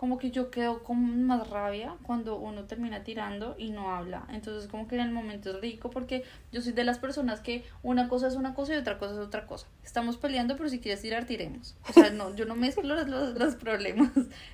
como 0.01 0.17
que 0.17 0.31
yo 0.31 0.49
quedo 0.49 0.81
con 0.81 1.27
más 1.27 1.47
rabia 1.51 1.93
cuando 2.01 2.37
uno 2.37 2.63
termina 2.63 3.03
tirando 3.03 3.53
y 3.59 3.69
no 3.69 3.93
habla. 3.93 4.25
Entonces 4.31 4.67
como 4.67 4.87
que 4.87 4.95
en 4.95 5.01
el 5.01 5.11
momento 5.11 5.51
es 5.51 5.61
rico 5.61 5.91
porque 5.91 6.23
yo 6.51 6.59
soy 6.59 6.73
de 6.73 6.83
las 6.83 6.97
personas 6.97 7.39
que 7.39 7.65
una 7.83 8.09
cosa 8.09 8.27
es 8.27 8.33
una 8.33 8.55
cosa 8.55 8.73
y 8.73 8.77
otra 8.77 8.97
cosa 8.97 9.13
es 9.13 9.19
otra 9.19 9.45
cosa. 9.45 9.67
Estamos 9.83 10.17
peleando, 10.17 10.57
pero 10.57 10.69
si 10.69 10.79
quieres 10.79 11.03
tirar, 11.03 11.25
tiremos. 11.25 11.75
O 11.87 11.93
sea, 11.93 12.09
no, 12.09 12.35
yo 12.35 12.45
no 12.45 12.55
mezclo 12.55 12.95
los, 12.95 13.37
los, 13.37 13.55
problemas. 13.57 14.09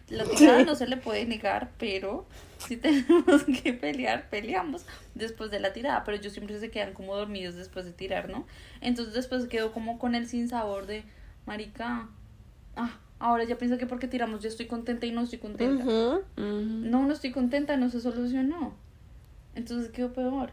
La 0.10 0.25
tirada 0.25 0.65
no 0.65 0.75
se 0.75 0.86
le 0.86 0.97
puede 0.97 1.25
negar, 1.25 1.71
pero 1.77 2.27
si 2.57 2.75
tenemos 2.75 3.45
que 3.63 3.71
pelear, 3.71 4.29
peleamos 4.29 4.86
después 5.15 5.49
de 5.49 5.62
la 5.62 5.71
tirada. 5.71 6.03
Pero 6.03 6.17
yo 6.17 6.29
siempre 6.29 6.60
se 6.60 6.71
quedan 6.71 6.93
como 6.93 7.15
dormidos 7.15 7.55
después 7.55 7.86
de 7.86 7.93
tirar, 7.93 8.27
¿no? 8.27 8.45
Entonces 8.81 9.13
después 9.13 9.47
quedo 9.47 9.71
como 9.71 9.97
con 9.97 10.13
el 10.13 10.27
sinsabor 10.27 10.88
de, 10.88 11.05
marica, 11.45 12.10
ah, 12.75 12.99
ahora 13.19 13.43
ya 13.43 13.58
pienso 13.58 13.77
que 13.77 13.88
porque 13.88 14.08
tiramos 14.08 14.41
ya 14.41 14.49
estoy 14.49 14.67
contenta 14.67 15.06
y 15.06 15.12
no 15.12 15.21
estoy 15.21 15.39
contenta. 15.39 15.84
No, 16.36 17.06
no 17.06 17.13
estoy 17.13 17.32
contenta, 17.32 17.77
no 17.77 17.89
se 17.89 18.01
solucionó. 18.01 18.73
Entonces 19.56 19.91
quedó 19.91 20.13
peor. 20.13 20.51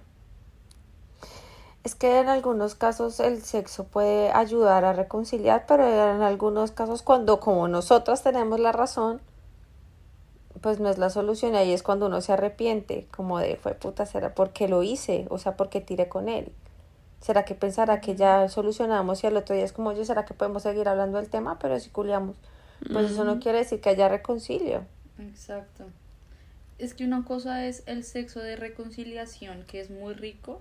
Es 1.85 1.94
que 1.94 2.18
en 2.20 2.29
algunos 2.29 2.74
casos 2.74 3.20
el 3.20 3.42
sexo 3.42 3.85
puede 3.85 4.33
ayudar 4.33 4.87
a 4.87 4.94
reconciliar, 4.94 5.66
pero 5.68 5.85
en 5.87 6.22
algunos 6.22 6.70
casos 6.70 7.03
cuando 7.03 7.40
como 7.40 7.68
nosotras 7.68 8.22
tenemos 8.22 8.59
la 8.59 8.72
razón, 8.72 9.20
pues 10.62 10.81
no 10.81 10.88
es 10.88 10.96
la 10.96 11.11
solución. 11.11 11.55
Ahí 11.57 11.74
es 11.74 11.83
cuando 11.83 12.07
uno 12.07 12.22
se 12.22 12.33
arrepiente, 12.33 13.07
como 13.14 13.38
de 13.38 13.57
fue 13.57 13.74
puta, 13.74 14.07
será 14.07 14.35
porque 14.35 14.66
lo 14.66 14.83
hice, 14.83 15.27
o 15.29 15.37
sea, 15.37 15.59
porque 15.59 15.83
tiré 15.83 16.09
con 16.09 16.31
él. 16.31 16.53
¿Será 17.24 17.46
que 17.46 17.54
pensará 17.54 18.02
que 18.02 18.16
ya 18.16 18.50
solucionamos 18.50 19.24
y 19.24 19.26
al 19.26 19.38
otro 19.38 19.54
día 19.54 19.64
es 19.64 19.72
como 19.72 19.94
yo? 19.94 20.04
¿Será 20.04 20.26
que 20.26 20.34
podemos 20.34 20.62
seguir 20.62 20.88
hablando 20.88 21.16
del 21.16 21.30
tema? 21.30 21.58
Pero 21.58 21.80
si 21.80 21.88
culiamos 21.88 22.37
pues 22.92 23.12
eso 23.12 23.24
no 23.24 23.40
quiere 23.40 23.60
decir 23.60 23.80
que 23.80 23.88
haya 23.88 24.10
reconcilio. 24.10 24.84
Exacto. 25.18 25.87
Es 26.76 26.92
que 26.92 27.06
una 27.06 27.24
cosa 27.24 27.64
es 27.64 27.82
el 27.87 28.04
sexo 28.04 28.40
de 28.40 28.56
reconciliación, 28.56 29.64
que 29.66 29.80
es 29.80 29.88
muy 29.88 30.12
rico, 30.12 30.60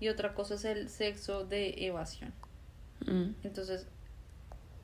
y 0.00 0.08
otra 0.08 0.34
cosa 0.34 0.54
es 0.54 0.64
el 0.64 0.88
sexo 0.88 1.44
de 1.44 1.86
evasión. 1.86 2.32
Mm. 3.06 3.34
Entonces, 3.44 3.86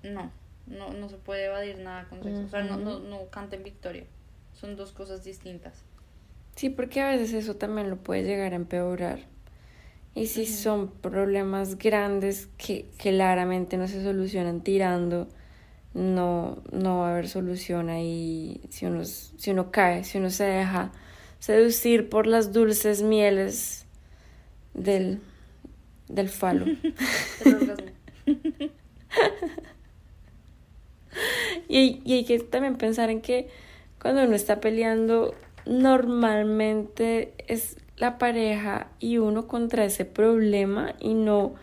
no, 0.04 0.30
no, 0.68 0.92
no 0.92 1.08
se 1.08 1.16
puede 1.16 1.46
evadir 1.46 1.78
nada 1.78 2.04
con 2.08 2.22
sexo. 2.22 2.44
O 2.44 2.48
sea, 2.48 2.62
no, 2.62 2.76
no, 2.76 3.00
no 3.00 3.28
canten 3.30 3.64
victoria. 3.64 4.04
Son 4.52 4.76
dos 4.76 4.92
cosas 4.92 5.24
distintas. 5.24 5.82
Sí, 6.54 6.70
porque 6.70 7.00
a 7.00 7.08
veces 7.08 7.32
eso 7.32 7.56
también 7.56 7.90
lo 7.90 7.96
puede 7.96 8.22
llegar 8.22 8.52
a 8.52 8.56
empeorar. 8.56 9.34
Y 10.16 10.26
si 10.28 10.46
son 10.46 10.88
problemas 10.88 11.76
grandes 11.76 12.48
que 12.56 12.86
claramente 12.96 13.76
no 13.76 13.86
se 13.86 14.02
solucionan 14.02 14.62
tirando, 14.62 15.28
no, 15.92 16.62
no 16.72 17.00
va 17.00 17.08
a 17.08 17.12
haber 17.12 17.28
solución 17.28 17.90
ahí. 17.90 18.62
Si 18.70 18.86
uno, 18.86 19.04
si 19.04 19.50
uno 19.50 19.70
cae, 19.70 20.04
si 20.04 20.16
uno 20.16 20.30
se 20.30 20.44
deja 20.44 20.90
seducir 21.38 22.08
por 22.08 22.26
las 22.26 22.54
dulces 22.54 23.02
mieles 23.02 23.84
del, 24.72 25.20
del 26.08 26.30
falo. 26.30 26.64
y, 31.68 32.00
y 32.06 32.12
hay 32.14 32.24
que 32.24 32.38
también 32.38 32.76
pensar 32.76 33.10
en 33.10 33.20
que 33.20 33.50
cuando 34.00 34.24
uno 34.24 34.34
está 34.34 34.60
peleando, 34.60 35.34
normalmente 35.66 37.34
es 37.48 37.76
la 37.96 38.18
pareja 38.18 38.88
y 38.98 39.18
uno 39.18 39.46
contra 39.46 39.84
ese 39.84 40.04
problema 40.04 40.94
y 41.00 41.14
no 41.14 41.54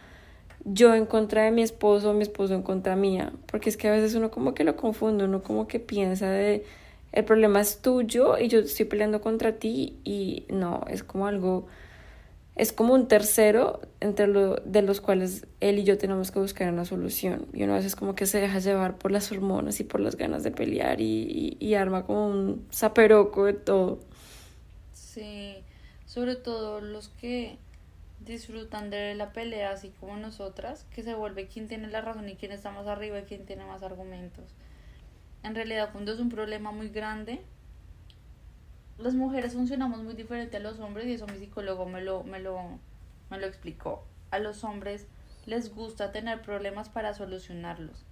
yo 0.65 0.96
en 0.96 1.06
contra 1.06 1.43
de 1.43 1.52
mi 1.52 1.62
esposo 1.62 2.12
o 2.12 2.13
mi 2.13 2.24
esposo 2.24 2.54
en 2.54 2.63
contra 2.63 2.96
mía, 2.96 3.34
porque 3.48 3.69
es 3.69 3.78
que 3.78 3.88
a 3.89 3.91
veces 3.91 4.15
uno 4.15 4.32
como 4.32 4.54
que 4.54 4.63
lo 4.63 4.76
confunde, 4.76 5.26
uno 5.26 5.43
como 5.43 5.67
que 5.67 5.80
piensa 5.80 6.30
de 6.30 6.65
el 7.13 7.26
problema 7.26 7.62
es 7.62 7.80
tuyo 7.80 8.39
y 8.39 8.48
yo 8.48 8.60
estoy 8.60 8.86
peleando 8.86 9.22
contra 9.22 9.54
ti 9.54 10.00
y 10.04 10.46
no, 10.50 10.84
es 10.89 11.04
como 11.04 11.28
algo, 11.28 11.67
es 12.56 12.74
como 12.74 12.96
un 12.96 13.08
tercero 13.08 13.82
entre 14.00 14.26
lo, 14.26 14.56
de 14.56 14.82
los 14.82 15.00
cuales 15.00 15.46
él 15.60 15.78
y 15.78 15.84
yo 15.84 16.00
tenemos 16.00 16.32
que 16.32 16.39
buscar 16.39 16.74
una 16.74 16.86
solución. 16.86 17.46
Y 17.54 17.63
uno 17.63 17.74
a 17.74 17.78
veces 17.78 17.96
como 17.96 18.15
que 18.15 18.26
se 18.26 18.39
deja 18.39 18.58
llevar 18.58 18.98
por 18.98 19.12
las 19.12 19.32
hormonas 19.32 19.80
y 19.80 19.84
por 19.84 20.00
las 20.00 20.17
ganas 20.17 20.43
de 20.43 20.50
pelear 20.50 21.02
y, 21.02 21.56
y, 21.60 21.76
arma 21.76 22.04
como 22.04 22.28
un 22.28 22.65
zaperoco 22.74 23.46
de 23.46 23.54
todo. 23.54 24.00
Sí, 24.93 25.53
sobre 26.13 26.36
todo 26.36 26.80
los 26.80 27.10
que 27.10 27.58
disfrutan 28.19 28.91
de 28.91 29.15
la 29.15 29.34
pelea 29.34 29.71
así 29.71 29.89
como 29.99 30.15
nosotras, 30.15 30.86
que 30.93 31.02
se 31.02 31.15
vuelve 31.15 31.47
quién 31.47 31.67
tiene 31.67 31.88
la 31.88 32.02
razón 32.02 32.30
y 32.30 32.36
quién 32.36 32.52
está 32.52 32.69
más 32.69 32.86
arriba 32.86 33.17
y 33.17 33.23
quién 33.23 33.47
tiene 33.47 33.65
más 33.65 33.82
argumentos. 33.82 34.45
En 35.41 35.56
realidad, 35.56 35.89
cuando 35.91 36.13
es 36.13 36.19
un 36.19 36.30
problema 36.30 36.71
muy 36.71 36.89
grande, 36.89 37.41
las 38.99 39.15
mujeres 39.15 39.54
funcionamos 39.54 40.04
muy 40.04 40.13
diferente 40.13 40.58
a 40.58 40.60
los 40.60 40.80
hombres 40.80 41.08
y 41.08 41.13
eso 41.13 41.26
mi 41.26 41.39
psicólogo 41.39 41.88
me 41.88 42.02
lo, 42.02 42.23
me 42.23 42.39
lo, 42.39 42.62
me 43.32 43.39
lo 43.39 43.47
explicó. 43.47 44.06
A 44.30 44.38
los 44.38 44.63
hombres 44.63 45.08
les 45.47 45.73
gusta 45.73 46.12
tener 46.12 46.43
problemas 46.43 46.89
para 46.89 47.15
solucionarlos. 47.15 48.06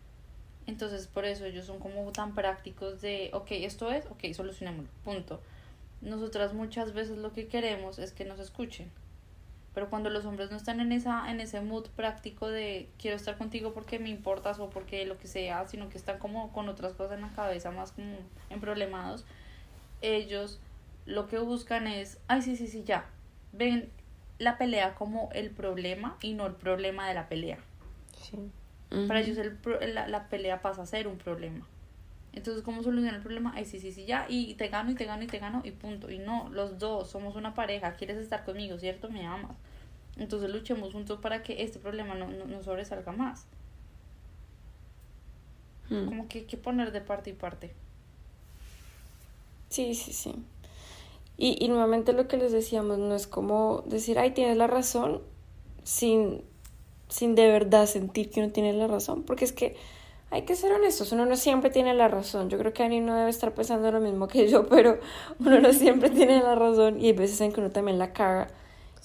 Entonces, 0.65 1.05
por 1.05 1.25
eso 1.25 1.45
ellos 1.45 1.67
son 1.67 1.77
como 1.77 2.11
tan 2.11 2.33
prácticos 2.33 2.99
de, 2.99 3.29
ok, 3.31 3.47
esto 3.51 3.91
es, 3.91 4.07
ok, 4.07 4.33
solucionémoslo, 4.33 4.89
punto. 5.03 5.39
Nosotras 6.01 6.53
muchas 6.53 6.93
veces 6.93 7.17
lo 7.17 7.31
que 7.31 7.47
queremos 7.47 7.99
es 7.99 8.11
que 8.11 8.25
nos 8.25 8.39
escuchen. 8.39 8.91
Pero 9.73 9.89
cuando 9.89 10.09
los 10.09 10.25
hombres 10.25 10.51
no 10.51 10.57
están 10.57 10.79
en 10.81 10.91
esa 10.91 11.31
en 11.31 11.39
ese 11.39 11.61
mood 11.61 11.87
práctico 11.95 12.49
de 12.49 12.89
quiero 12.99 13.15
estar 13.15 13.37
contigo 13.37 13.73
porque 13.73 13.99
me 13.99 14.09
importas 14.09 14.59
o 14.59 14.69
porque 14.69 15.05
lo 15.05 15.17
que 15.17 15.27
sea 15.27 15.65
sino 15.67 15.87
que 15.87 15.97
están 15.97 16.19
como 16.19 16.51
con 16.51 16.67
otras 16.67 16.93
cosas 16.93 17.13
en 17.13 17.21
la 17.21 17.29
cabeza 17.29 17.71
más 17.71 17.93
como 17.93 18.17
en 18.49 18.59
problemados 18.59 19.23
ellos 20.01 20.59
lo 21.05 21.27
que 21.27 21.39
buscan 21.39 21.87
es 21.87 22.17
ay 22.27 22.41
sí 22.41 22.57
sí 22.57 22.67
sí 22.67 22.83
ya 22.83 23.05
ven 23.53 23.89
la 24.39 24.57
pelea 24.57 24.95
como 24.95 25.29
el 25.33 25.51
problema 25.51 26.17
y 26.21 26.33
no 26.33 26.47
el 26.47 26.55
problema 26.55 27.07
de 27.07 27.13
la 27.13 27.29
pelea. 27.29 27.59
Sí. 28.19 28.51
para 29.07 29.21
ellos 29.21 29.37
el, 29.37 29.57
la, 29.93 30.07
la 30.09 30.27
pelea 30.27 30.61
pasa 30.61 30.81
a 30.81 30.85
ser 30.85 31.07
un 31.07 31.17
problema 31.17 31.65
entonces, 32.33 32.63
¿cómo 32.63 32.81
solucionar 32.81 33.15
el 33.15 33.21
problema? 33.21 33.51
Ay, 33.55 33.65
sí, 33.65 33.79
sí, 33.79 33.91
sí, 33.91 34.05
ya, 34.05 34.25
y 34.29 34.53
te 34.55 34.69
gano, 34.69 34.91
y 34.91 34.95
te 34.95 35.05
gano, 35.05 35.23
y 35.23 35.27
te 35.27 35.39
gano, 35.39 35.61
y 35.65 35.71
punto. 35.71 36.09
Y 36.09 36.19
no, 36.19 36.49
los 36.49 36.79
dos 36.79 37.09
somos 37.09 37.35
una 37.35 37.53
pareja, 37.53 37.93
quieres 37.95 38.17
estar 38.17 38.45
conmigo, 38.45 38.77
¿cierto? 38.79 39.09
Me 39.09 39.25
amas. 39.25 39.57
Entonces 40.15 40.49
luchemos 40.49 40.93
juntos 40.93 41.19
para 41.19 41.43
que 41.43 41.63
este 41.63 41.79
problema 41.79 42.15
no, 42.15 42.27
no, 42.27 42.63
sobresalga 42.63 43.11
más. 43.11 43.45
Hmm. 45.89 46.05
Como 46.05 46.27
que 46.29 46.39
hay 46.39 46.45
que 46.45 46.57
poner 46.57 46.93
de 46.93 47.01
parte 47.01 47.31
y 47.31 47.33
parte. 47.33 47.73
Sí, 49.69 49.93
sí, 49.93 50.13
sí. 50.13 50.35
Y, 51.37 51.57
y 51.63 51.67
nuevamente 51.67 52.13
lo 52.13 52.27
que 52.27 52.37
les 52.37 52.53
decíamos, 52.53 52.97
no 52.97 53.13
es 53.13 53.27
como 53.27 53.83
decir, 53.87 54.19
ay, 54.19 54.31
tienes 54.31 54.55
la 54.55 54.67
razón, 54.67 55.21
sin, 55.83 56.43
sin 57.09 57.35
de 57.35 57.47
verdad 57.47 57.87
sentir 57.87 58.29
que 58.29 58.41
uno 58.41 58.53
tiene 58.53 58.71
la 58.71 58.87
razón, 58.87 59.23
porque 59.23 59.43
es 59.43 59.51
que 59.51 59.75
hay 60.31 60.43
que 60.43 60.55
ser 60.55 60.71
honestos, 60.71 61.11
uno 61.11 61.25
no 61.25 61.35
siempre 61.35 61.69
tiene 61.69 61.93
la 61.93 62.07
razón. 62.07 62.49
Yo 62.49 62.57
creo 62.57 62.73
que 62.73 62.83
Ani 62.83 63.01
no 63.01 63.15
debe 63.15 63.29
estar 63.29 63.53
pensando 63.53 63.91
lo 63.91 63.99
mismo 63.99 64.27
que 64.27 64.47
yo, 64.47 64.65
pero 64.69 64.97
uno 65.39 65.59
no 65.59 65.73
siempre 65.73 66.09
tiene 66.11 66.41
la 66.41 66.55
razón 66.55 66.99
y 66.99 67.07
hay 67.07 67.13
veces 67.13 67.39
en 67.41 67.51
que 67.51 67.59
uno 67.59 67.69
también 67.69 67.99
la 67.99 68.13
caga. 68.13 68.47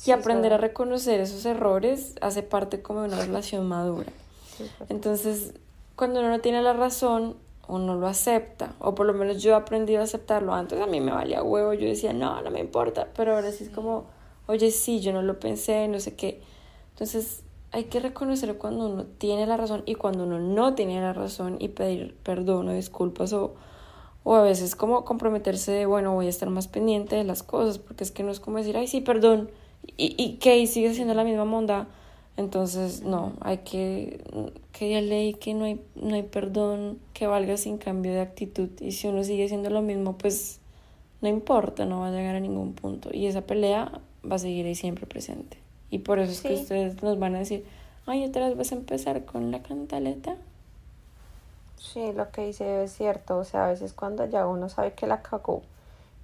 y 0.06 0.12
aprender 0.12 0.52
a 0.52 0.58
reconocer 0.58 1.20
esos 1.20 1.44
errores 1.44 2.14
hace 2.20 2.42
parte 2.42 2.80
como 2.80 3.02
de 3.02 3.08
una 3.08 3.20
relación 3.20 3.66
madura. 3.66 4.12
Entonces, 4.88 5.52
cuando 5.96 6.20
uno 6.20 6.30
no 6.30 6.40
tiene 6.40 6.62
la 6.62 6.72
razón 6.72 7.36
uno 7.68 7.96
lo 7.96 8.06
acepta, 8.06 8.74
o 8.78 8.94
por 8.94 9.06
lo 9.06 9.12
menos 9.12 9.42
yo 9.42 9.50
he 9.50 9.54
aprendido 9.54 10.00
a 10.00 10.04
aceptarlo. 10.04 10.54
Antes 10.54 10.80
a 10.80 10.86
mí 10.86 11.00
me 11.00 11.12
valía 11.12 11.42
huevo, 11.42 11.72
yo 11.72 11.88
decía, 11.88 12.12
no, 12.12 12.40
no 12.42 12.50
me 12.50 12.60
importa, 12.60 13.08
pero 13.16 13.34
ahora 13.34 13.50
sí 13.50 13.64
es 13.64 13.70
como, 13.70 14.06
oye, 14.46 14.70
sí, 14.70 15.00
yo 15.00 15.12
no 15.12 15.22
lo 15.22 15.40
pensé, 15.40 15.88
no 15.88 15.98
sé 15.98 16.14
qué. 16.14 16.40
Entonces 16.90 17.42
hay 17.76 17.84
que 17.84 18.00
reconocer 18.00 18.56
cuando 18.56 18.88
uno 18.88 19.04
tiene 19.04 19.46
la 19.46 19.58
razón 19.58 19.82
y 19.84 19.96
cuando 19.96 20.24
uno 20.24 20.38
no 20.38 20.74
tiene 20.74 20.98
la 20.98 21.12
razón 21.12 21.56
y 21.60 21.68
pedir 21.68 22.16
perdón 22.22 22.70
o 22.70 22.72
disculpas 22.72 23.34
o, 23.34 23.54
o 24.24 24.34
a 24.34 24.40
veces 24.40 24.74
como 24.74 25.04
comprometerse 25.04 25.72
de, 25.72 25.84
bueno, 25.84 26.14
voy 26.14 26.24
a 26.24 26.30
estar 26.30 26.48
más 26.48 26.68
pendiente 26.68 27.16
de 27.16 27.24
las 27.24 27.42
cosas, 27.42 27.78
porque 27.78 28.02
es 28.02 28.12
que 28.12 28.22
no 28.22 28.30
es 28.30 28.40
como 28.40 28.56
decir, 28.56 28.78
ay, 28.78 28.86
sí, 28.86 29.02
perdón, 29.02 29.50
y, 29.98 30.14
y 30.16 30.38
que 30.38 30.66
sigue 30.66 30.94
siendo 30.94 31.12
la 31.12 31.22
misma 31.22 31.44
monda. 31.44 31.86
Entonces, 32.38 33.02
no, 33.02 33.34
hay 33.42 33.58
que, 33.58 34.24
que 34.72 34.88
ya 34.88 35.02
leí 35.02 35.34
que 35.34 35.52
no 35.52 35.66
hay, 35.66 35.82
no 35.96 36.14
hay 36.14 36.22
perdón 36.22 36.98
que 37.12 37.26
valga 37.26 37.58
sin 37.58 37.76
cambio 37.76 38.12
de 38.12 38.20
actitud. 38.20 38.70
Y 38.80 38.92
si 38.92 39.06
uno 39.08 39.22
sigue 39.22 39.48
siendo 39.48 39.68
lo 39.68 39.82
mismo, 39.82 40.16
pues 40.16 40.60
no 41.20 41.28
importa, 41.28 41.84
no 41.84 42.00
va 42.00 42.08
a 42.08 42.10
llegar 42.10 42.36
a 42.36 42.40
ningún 42.40 42.72
punto. 42.72 43.10
Y 43.12 43.26
esa 43.26 43.42
pelea 43.42 44.00
va 44.24 44.36
a 44.36 44.38
seguir 44.38 44.64
ahí 44.64 44.74
siempre 44.74 45.06
presente. 45.06 45.65
Y 45.90 46.00
por 46.00 46.18
eso 46.18 46.32
es 46.32 46.40
que 46.40 46.54
ustedes 46.54 47.02
nos 47.02 47.18
van 47.18 47.36
a 47.36 47.38
decir, 47.38 47.64
ay, 48.06 48.24
otra 48.24 48.48
vez 48.48 48.56
vas 48.56 48.72
a 48.72 48.76
empezar 48.76 49.24
con 49.24 49.50
la 49.50 49.62
cantaleta. 49.62 50.36
Sí, 51.78 52.12
lo 52.12 52.30
que 52.30 52.46
dice 52.46 52.84
es 52.84 52.92
cierto. 52.92 53.38
O 53.38 53.44
sea, 53.44 53.66
a 53.66 53.68
veces 53.68 53.92
cuando 53.92 54.26
ya 54.26 54.46
uno 54.46 54.68
sabe 54.68 54.92
que 54.92 55.06
la 55.06 55.22
cagó 55.22 55.62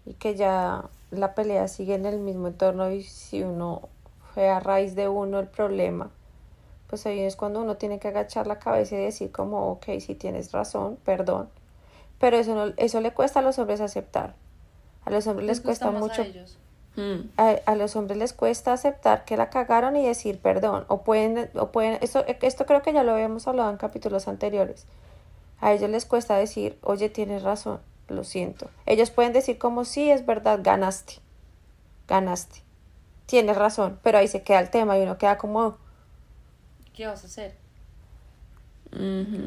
y 0.05 0.15
que 0.15 0.35
ya 0.35 0.85
la 1.11 1.35
pelea 1.35 1.69
sigue 1.69 1.95
en 1.95 2.07
el 2.07 2.19
mismo 2.19 2.49
entorno 2.49 2.91
y 2.91 3.03
si 3.03 3.43
uno 3.43 3.89
fue 4.35 4.49
a 4.49 4.61
raíz 4.61 4.95
de 4.95 5.09
uno 5.09 5.39
el 5.39 5.47
problema, 5.47 6.11
pues 6.89 7.07
ahí 7.07 7.21
es 7.21 7.37
cuando 7.37 7.63
uno 7.63 7.77
tiene 7.77 7.99
que 7.99 8.09
agachar 8.09 8.47
la 8.47 8.59
cabeza 8.59 8.97
y 8.97 8.99
decir 8.99 9.31
como, 9.31 9.71
ok, 9.73 9.87
si 10.01 10.15
tienes 10.15 10.53
razón, 10.53 10.99
perdón. 11.05 11.49
Pero 12.19 12.37
eso, 12.37 12.55
no, 12.55 12.73
eso 12.77 13.01
le 13.01 13.13
cuesta 13.13 13.41
a 13.41 13.43
los 13.43 13.59
hombres 13.59 13.81
aceptar. 13.81 14.35
A 15.05 15.11
los 15.11 15.27
hombres 15.27 15.47
les 15.47 15.61
cuesta 15.61 15.89
a 15.89 15.91
mucho 15.91 16.23
ellos. 16.23 16.59
A, 17.39 17.57
a 17.65 17.75
los 17.75 17.97
hombres 17.97 18.19
les 18.19 18.33
cuesta 18.35 18.73
aceptar 18.73 19.25
que 19.25 19.39
la 19.39 19.49
cagaron 19.49 19.97
y 19.97 20.07
decir 20.07 20.39
perdón. 20.39 20.85
O 20.89 21.03
pueden, 21.03 21.51
o 21.55 21.69
pueden, 21.73 21.99
esto, 22.03 22.25
esto 22.27 22.67
creo 22.67 22.83
que 22.83 22.93
ya 22.93 23.03
lo 23.03 23.13
habíamos 23.13 23.49
hablado 23.49 23.71
en 23.71 23.77
capítulos 23.77 24.29
anteriores. 24.29 24.87
A 25.61 25.73
ellos 25.73 25.89
les 25.91 26.05
cuesta 26.05 26.37
decir, 26.37 26.79
oye, 26.83 27.09
tienes 27.09 27.43
razón, 27.43 27.81
lo 28.09 28.25
siento. 28.25 28.69
Ellos 28.85 29.11
pueden 29.11 29.33
decir 29.33 29.59
como, 29.59 29.85
sí, 29.85 30.11
es 30.11 30.27
verdad, 30.27 30.61
ganaste, 30.63 31.15
ganaste, 32.09 32.61
tienes 33.27 33.57
razón, 33.57 33.99
pero 34.03 34.19
ahí 34.19 34.29
se 34.29 34.43
queda 34.43 34.61
el 34.61 34.71
tema 34.71 34.99
y 34.99 35.03
uno 35.03 35.19
queda 35.19 35.39
como, 35.39 35.79
¿Qué 36.93 37.07
vas 37.07 37.23
a 37.23 37.27
hacer? 37.27 37.55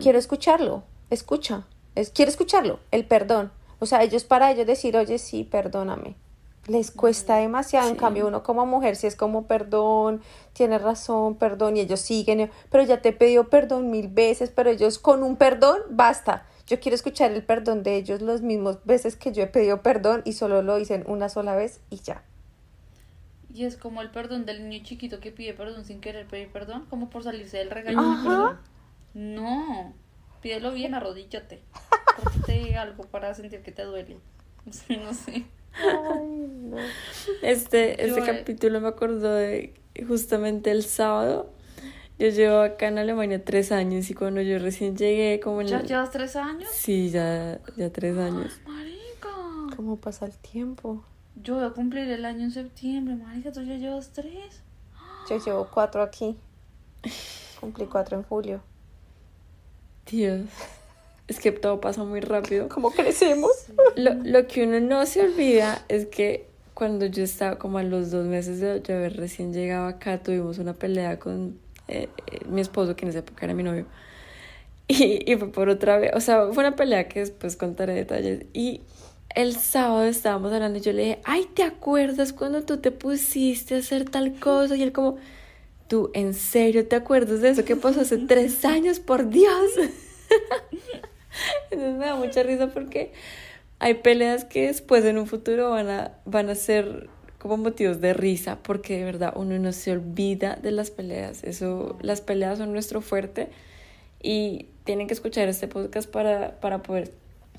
Quiero 0.01 0.17
escucharlo, 0.17 0.83
escucha, 1.11 1.67
es, 1.93 2.09
quiero 2.09 2.31
escucharlo, 2.31 2.79
el 2.89 3.05
perdón. 3.05 3.51
O 3.79 3.85
sea, 3.85 4.01
ellos 4.01 4.23
para 4.23 4.51
ellos 4.51 4.65
decir, 4.65 4.97
oye, 4.97 5.19
sí, 5.19 5.43
perdóname. 5.43 6.15
Les 6.67 6.89
cuesta 6.89 7.37
demasiado, 7.37 7.89
en 7.89 7.95
cambio 7.95 8.27
uno 8.27 8.41
como 8.41 8.65
mujer 8.65 8.95
si 8.95 9.05
es 9.05 9.15
como 9.15 9.45
perdón, 9.45 10.21
tienes 10.53 10.81
razón, 10.81 11.35
perdón, 11.35 11.77
y 11.77 11.81
ellos 11.81 11.99
siguen, 11.99 12.49
pero 12.71 12.83
ya 12.83 13.01
te 13.01 13.09
he 13.09 13.13
pedido 13.13 13.49
perdón 13.49 13.91
mil 13.91 14.07
veces, 14.07 14.49
pero 14.49 14.71
ellos 14.71 14.97
con 14.97 15.21
un 15.21 15.35
perdón, 15.35 15.79
basta. 15.91 16.47
Yo 16.65 16.79
quiero 16.79 16.95
escuchar 16.95 17.31
el 17.31 17.43
perdón 17.43 17.83
de 17.83 17.95
ellos 17.95 18.21
los 18.21 18.41
mismos 18.41 18.83
veces 18.85 19.15
que 19.15 19.31
yo 19.31 19.43
he 19.43 19.47
pedido 19.47 19.83
perdón 19.83 20.23
y 20.25 20.33
solo 20.33 20.63
lo 20.63 20.77
dicen 20.77 21.03
una 21.07 21.29
sola 21.29 21.55
vez 21.55 21.79
y 21.91 21.97
ya. 21.97 22.23
Y 23.53 23.65
es 23.65 23.77
como 23.77 24.01
el 24.01 24.09
perdón 24.09 24.45
del 24.45 24.67
niño 24.67 24.83
chiquito 24.83 25.19
que 25.19 25.31
pide 25.31 25.53
perdón 25.53 25.85
sin 25.85 26.01
querer 26.01 26.27
pedir 26.27 26.51
perdón, 26.51 26.87
como 26.89 27.09
por 27.11 27.23
salirse 27.23 27.57
del 27.57 27.69
regaño. 27.69 27.99
Ajá. 27.99 28.59
No, 29.13 29.93
pídelo 30.41 30.73
bien, 30.73 30.95
arrodíllate. 30.95 31.61
Córtate 32.17 32.75
algo 32.75 33.03
para 33.05 33.33
sentir 33.35 33.61
que 33.61 33.71
te 33.71 33.83
duele. 33.83 34.17
No 34.65 35.13
sé, 35.13 35.45
no. 35.83 36.77
Este, 37.41 38.05
este 38.05 38.19
Yo, 38.19 38.25
capítulo 38.25 38.81
me 38.81 38.87
acordó 38.87 39.33
de 39.33 39.73
justamente 40.07 40.71
el 40.71 40.83
sábado. 40.83 41.49
Yo 42.17 42.29
llevo 42.29 42.61
acá 42.61 42.87
en 42.87 42.97
Alemania 42.97 43.43
tres 43.43 43.71
años 43.71 44.09
y 44.09 44.13
cuando 44.13 44.41
yo 44.41 44.57
recién 44.59 44.95
llegué, 44.95 45.39
como 45.41 45.61
en 45.61 45.67
¿Ya 45.67 45.81
llevas 45.81 46.11
tres 46.11 46.35
años? 46.35 46.69
Sí, 46.71 47.09
ya, 47.09 47.59
ya 47.75 47.91
tres 47.91 48.17
años. 48.17 48.59
Marica. 48.65 49.29
¿Cómo 49.75 49.97
pasa 49.97 50.25
el 50.25 50.37
tiempo? 50.37 51.03
Yo 51.35 51.55
voy 51.55 51.65
a 51.65 51.71
cumplir 51.71 52.09
el 52.09 52.23
año 52.23 52.43
en 52.43 52.51
septiembre, 52.51 53.15
marica, 53.15 53.51
tú 53.51 53.61
ya 53.63 53.75
llevas 53.75 54.11
tres. 54.13 54.61
Yo 55.29 55.43
llevo 55.43 55.67
cuatro 55.73 56.01
aquí. 56.01 56.37
Cumplí 57.59 57.85
cuatro 57.85 58.17
en 58.17 58.23
julio. 58.23 58.61
Dios, 60.05 60.41
es 61.27 61.39
que 61.39 61.51
todo 61.51 61.81
pasa 61.81 62.03
muy 62.03 62.19
rápido. 62.19 62.69
¿Cómo 62.69 62.91
crecemos? 62.91 63.51
Lo, 63.95 64.13
lo 64.13 64.47
que 64.47 64.63
uno 64.63 64.79
no 64.79 65.05
se 65.05 65.21
olvida 65.21 65.83
es 65.87 66.05
que 66.05 66.47
cuando 66.75 67.05
yo 67.05 67.23
estaba 67.23 67.57
como 67.57 67.77
a 67.77 67.83
los 67.83 68.11
dos 68.11 68.25
meses 68.25 68.59
de 68.59 68.81
yo 68.81 68.95
haber 68.95 69.15
recién 69.15 69.53
llegado 69.53 69.87
acá, 69.87 70.21
tuvimos 70.21 70.59
una 70.59 70.73
pelea 70.73 71.17
con 71.17 71.57
eh, 71.87 72.09
eh, 72.27 72.39
mi 72.49 72.61
esposo, 72.61 72.95
que 72.95 73.05
en 73.05 73.09
esa 73.09 73.19
época 73.19 73.45
era 73.45 73.53
mi 73.53 73.63
novio. 73.63 73.85
Y, 74.87 75.31
y 75.31 75.35
fue 75.37 75.51
por 75.51 75.69
otra 75.69 75.97
vez, 75.97 76.11
o 76.13 76.19
sea, 76.19 76.51
fue 76.51 76.63
una 76.63 76.75
pelea 76.75 77.07
que 77.07 77.21
después 77.21 77.55
contaré 77.55 77.93
detalles. 77.93 78.45
Y 78.53 78.81
el 79.33 79.55
sábado 79.55 80.03
estábamos 80.03 80.53
hablando 80.53 80.77
y 80.77 80.81
yo 80.81 80.93
le 80.93 81.01
dije, 81.01 81.19
ay, 81.23 81.47
¿te 81.53 81.63
acuerdas 81.63 82.33
cuando 82.33 82.63
tú 82.63 82.77
te 82.77 82.91
pusiste 82.91 83.75
a 83.75 83.77
hacer 83.79 84.09
tal 84.09 84.39
cosa? 84.39 84.75
Y 84.75 84.83
él 84.83 84.91
como, 84.91 85.17
¿tú 85.87 86.11
en 86.13 86.33
serio 86.33 86.87
te 86.87 86.95
acuerdas 86.95 87.41
de 87.41 87.49
eso 87.49 87.65
que 87.65 87.75
pasó 87.75 88.01
hace 88.01 88.17
tres 88.17 88.63
años? 88.65 88.99
Por 88.99 89.29
Dios. 89.29 89.71
Entonces 91.71 91.97
me 91.97 92.05
da 92.05 92.15
mucha 92.15 92.43
risa 92.43 92.67
porque 92.67 93.11
hay 93.79 93.95
peleas 93.95 94.45
que 94.45 94.67
después 94.67 95.03
en 95.05 95.17
un 95.17 95.27
futuro 95.27 95.71
van 95.71 95.89
a, 95.89 96.11
van 96.25 96.49
a 96.49 96.55
ser 96.55 97.09
como 97.37 97.57
motivos 97.57 98.01
de 98.01 98.13
risa, 98.13 98.57
porque 98.63 98.97
de 98.97 99.03
verdad 99.03 99.33
uno 99.35 99.59
no 99.59 99.71
se 99.71 99.91
olvida 99.91 100.55
de 100.55 100.71
las 100.71 100.89
peleas. 100.89 101.43
Eso, 101.43 101.97
las 102.01 102.21
peleas 102.21 102.57
son 102.57 102.71
nuestro 102.71 103.01
fuerte 103.01 103.49
y 104.21 104.67
tienen 104.83 105.07
que 105.07 105.13
escuchar 105.13 105.47
este 105.47 105.67
podcast 105.67 106.09
para, 106.09 106.59
para 106.59 106.81
poder 106.81 107.11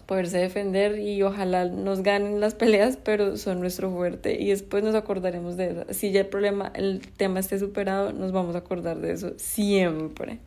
poderse 0.06 0.38
defender 0.38 0.98
y 0.98 1.22
ojalá 1.22 1.64
nos 1.64 2.02
ganen 2.02 2.40
las 2.40 2.54
peleas, 2.54 2.96
pero 2.96 3.36
son 3.36 3.60
nuestro 3.60 3.90
fuerte 3.90 4.40
y 4.40 4.48
después 4.50 4.84
nos 4.84 4.94
acordaremos 4.94 5.56
de 5.56 5.70
eso. 5.70 5.84
Si 5.90 6.12
ya 6.12 6.20
el 6.20 6.26
problema, 6.26 6.70
el 6.74 7.00
tema 7.16 7.40
esté 7.40 7.58
superado, 7.58 8.12
nos 8.12 8.32
vamos 8.32 8.54
a 8.54 8.58
acordar 8.58 9.00
de 9.00 9.12
eso 9.12 9.34
siempre. 9.36 10.38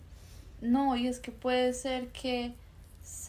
No, 0.62 0.96
y 0.96 1.08
es 1.08 1.20
que 1.20 1.32
puede 1.32 1.74
ser 1.74 2.08
que 2.08 2.54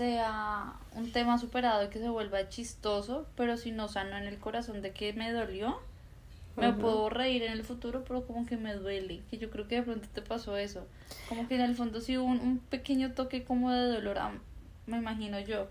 sea 0.00 0.72
un 0.96 1.12
tema 1.12 1.36
superado 1.36 1.84
y 1.84 1.88
que 1.88 1.98
se 1.98 2.08
vuelva 2.08 2.48
chistoso, 2.48 3.26
pero 3.36 3.58
si 3.58 3.70
no 3.70 3.86
sano 3.86 4.16
en 4.16 4.24
el 4.24 4.38
corazón 4.38 4.80
de 4.80 4.92
que 4.92 5.12
me 5.12 5.30
dolió, 5.30 5.78
me 6.56 6.72
puedo 6.72 7.10
reír 7.10 7.42
en 7.42 7.52
el 7.52 7.64
futuro, 7.64 8.02
pero 8.08 8.26
como 8.26 8.46
que 8.46 8.56
me 8.56 8.74
duele, 8.74 9.20
que 9.28 9.36
yo 9.36 9.50
creo 9.50 9.68
que 9.68 9.74
de 9.74 9.82
pronto 9.82 10.08
te 10.10 10.22
pasó 10.22 10.56
eso, 10.56 10.86
como 11.28 11.46
que 11.46 11.56
en 11.56 11.60
el 11.60 11.74
fondo 11.76 12.00
sí 12.00 12.16
hubo 12.16 12.24
un, 12.26 12.40
un 12.40 12.58
pequeño 12.60 13.12
toque 13.12 13.44
como 13.44 13.72
de 13.72 13.92
dolor, 13.92 14.16
ah, 14.20 14.32
me 14.86 14.96
imagino 14.96 15.38
yo, 15.38 15.66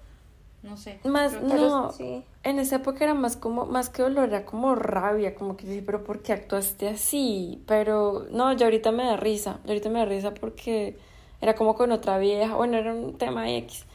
no 0.61 0.77
sé. 0.77 0.99
Más, 1.05 1.41
no, 1.41 1.91
sí. 1.91 2.23
en 2.43 2.59
esa 2.59 2.75
época 2.75 3.05
era 3.05 3.15
más 3.15 3.35
como, 3.35 3.65
más 3.65 3.89
que 3.89 4.03
dolor, 4.03 4.29
era 4.29 4.45
como 4.45 4.75
rabia, 4.75 5.33
como 5.33 5.57
que 5.57 5.65
sí, 5.65 5.81
pero 5.83 6.03
¿por 6.03 6.21
qué 6.21 6.33
actuaste 6.33 6.87
así? 6.89 7.63
Pero 7.65 8.27
no, 8.29 8.53
ya 8.53 8.67
ahorita 8.67 8.91
me 8.91 9.05
da 9.05 9.17
risa, 9.17 9.59
ya 9.63 9.69
ahorita 9.69 9.89
me 9.89 9.97
da 9.97 10.05
risa 10.05 10.35
porque 10.35 10.99
era 11.41 11.55
como 11.55 11.73
con 11.73 11.91
otra 11.91 12.19
vieja, 12.19 12.53
bueno, 12.53 12.77
era 12.77 12.93
un 12.93 13.17
tema 13.17 13.49
X 13.49 13.87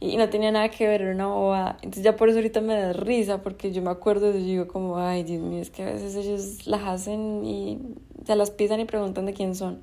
y 0.00 0.16
no 0.16 0.28
tenía 0.28 0.52
nada 0.52 0.68
que 0.70 0.86
ver, 0.86 1.02
era 1.02 1.12
una 1.12 1.26
bobada. 1.26 1.76
Entonces 1.82 2.04
ya 2.04 2.16
por 2.16 2.28
eso 2.28 2.38
ahorita 2.38 2.60
me 2.60 2.74
da 2.80 2.92
risa 2.92 3.42
porque 3.42 3.72
yo 3.72 3.82
me 3.82 3.90
acuerdo 3.90 4.32
digo 4.32 4.68
como, 4.68 4.98
ay, 4.98 5.24
Dios 5.24 5.42
mío, 5.42 5.60
es 5.60 5.70
que 5.70 5.82
a 5.82 5.86
veces 5.86 6.14
ellos 6.14 6.66
las 6.66 6.82
hacen 6.82 7.44
y 7.44 7.78
se 8.24 8.36
las 8.36 8.50
pisan 8.50 8.80
y 8.80 8.84
preguntan 8.84 9.26
de 9.26 9.34
quién 9.34 9.54
son. 9.54 9.80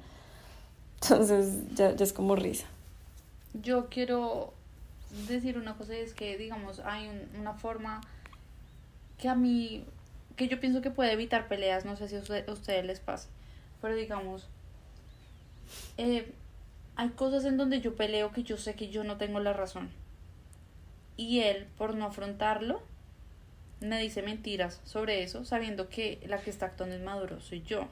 Entonces 1.02 1.76
ya, 1.76 1.94
ya 1.96 2.04
es 2.04 2.14
como 2.14 2.36
risa. 2.36 2.66
Yo 3.54 3.88
quiero 3.90 4.54
decir 5.28 5.58
una 5.58 5.76
cosa 5.76 5.96
es 5.96 6.14
que, 6.14 6.38
digamos, 6.38 6.80
hay 6.80 7.08
un- 7.08 7.40
una 7.42 7.54
forma 7.54 8.02
que 9.18 9.30
a 9.30 9.36
mí, 9.36 9.86
que 10.36 10.48
yo 10.48 10.60
pienso 10.60 10.82
que 10.82 10.92
puede 10.92 11.12
evitar 11.12 11.48
peleas, 11.48 11.86
no 11.86 11.96
sé 11.96 12.08
si 12.10 12.16
a 12.16 12.20
usted- 12.20 12.48
ustedes 12.50 12.86
les 12.86 13.00
pasa, 13.00 13.30
pero 13.82 13.96
digamos, 13.96 14.48
eh, 15.98 16.34
hay 16.96 17.10
cosas 17.10 17.46
en 17.46 17.58
donde 17.58 17.82
yo 17.82 17.96
peleo 17.96 18.32
que 18.32 18.44
yo 18.44 18.58
sé 18.58 18.76
que 18.76 18.90
yo 18.90 19.04
no 19.04 19.18
tengo 19.18 19.40
la 19.40 19.54
razón. 19.54 19.90
Y 21.18 21.40
él, 21.42 21.68
por 21.78 21.96
no 21.96 22.06
afrontarlo, 22.06 22.82
me 23.80 24.00
dice 24.00 24.22
mentiras 24.22 24.82
sobre 24.84 25.24
eso, 25.24 25.46
sabiendo 25.46 25.90
que 25.90 26.20
la 26.28 26.40
que 26.40 26.50
está 26.50 26.68
actuando 26.68 26.96
es 26.96 27.02
maduro, 27.02 27.40
soy 27.40 27.62
yo. 27.64 27.88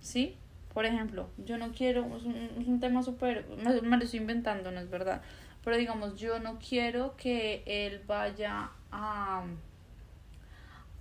¿Sí? 0.00 0.36
Por 0.72 0.86
ejemplo, 0.86 1.28
yo 1.38 1.58
no 1.58 1.72
quiero, 1.72 2.04
es 2.16 2.22
un, 2.22 2.48
un 2.66 2.80
tema 2.80 3.02
súper, 3.02 3.46
me, 3.56 3.80
me 3.80 3.96
lo 3.96 4.04
estoy 4.04 4.20
inventando, 4.20 4.70
no 4.70 4.80
es 4.80 4.88
verdad, 4.88 5.20
pero 5.64 5.76
digamos, 5.76 6.16
yo 6.16 6.38
no 6.38 6.58
quiero 6.58 7.16
que 7.16 7.62
él 7.66 8.02
vaya 8.06 8.70
a, 8.92 9.44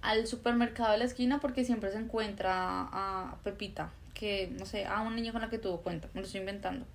al 0.01 0.27
supermercado 0.27 0.91
de 0.93 0.97
la 0.97 1.05
esquina 1.05 1.39
porque 1.39 1.63
siempre 1.63 1.91
se 1.91 1.97
encuentra 1.97 2.51
a 2.91 3.37
Pepita, 3.43 3.91
que 4.13 4.51
no 4.57 4.65
sé, 4.65 4.85
a 4.85 5.01
un 5.01 5.15
niño 5.15 5.31
con 5.31 5.41
la 5.41 5.49
que 5.49 5.59
tuvo 5.59 5.81
cuenta, 5.81 6.09
me 6.13 6.21
lo 6.21 6.25
estoy 6.25 6.41
inventando. 6.41 6.85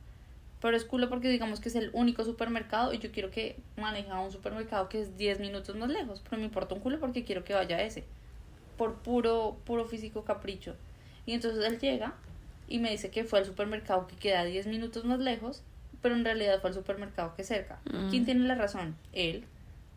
Pero 0.64 0.78
es 0.78 0.86
culo 0.86 1.10
porque 1.10 1.28
digamos 1.28 1.60
que 1.60 1.68
es 1.68 1.74
el 1.74 1.90
único 1.92 2.24
supermercado 2.24 2.94
y 2.94 2.98
yo 2.98 3.12
quiero 3.12 3.30
que 3.30 3.58
maneje 3.76 4.10
a 4.10 4.20
un 4.20 4.32
supermercado 4.32 4.88
que 4.88 5.02
es 5.02 5.14
10 5.18 5.40
minutos 5.40 5.76
más 5.76 5.90
lejos. 5.90 6.22
Pero 6.24 6.38
me 6.38 6.46
importa 6.46 6.74
un 6.74 6.80
culo 6.80 6.98
porque 6.98 7.22
quiero 7.22 7.44
que 7.44 7.52
vaya 7.52 7.76
a 7.76 7.82
ese. 7.82 8.02
Por 8.78 8.94
puro, 8.94 9.58
puro 9.66 9.84
físico 9.84 10.24
capricho. 10.24 10.74
Y 11.26 11.34
entonces 11.34 11.62
él 11.66 11.78
llega 11.78 12.14
y 12.66 12.78
me 12.78 12.90
dice 12.90 13.10
que 13.10 13.24
fue 13.24 13.40
al 13.40 13.44
supermercado 13.44 14.06
que 14.06 14.16
queda 14.16 14.42
10 14.42 14.66
minutos 14.68 15.04
más 15.04 15.18
lejos, 15.18 15.62
pero 16.00 16.14
en 16.14 16.24
realidad 16.24 16.62
fue 16.62 16.70
al 16.70 16.74
supermercado 16.74 17.34
que 17.36 17.44
cerca. 17.44 17.78
¿Quién 18.08 18.24
tiene 18.24 18.48
la 18.48 18.54
razón? 18.54 18.96
Él. 19.12 19.44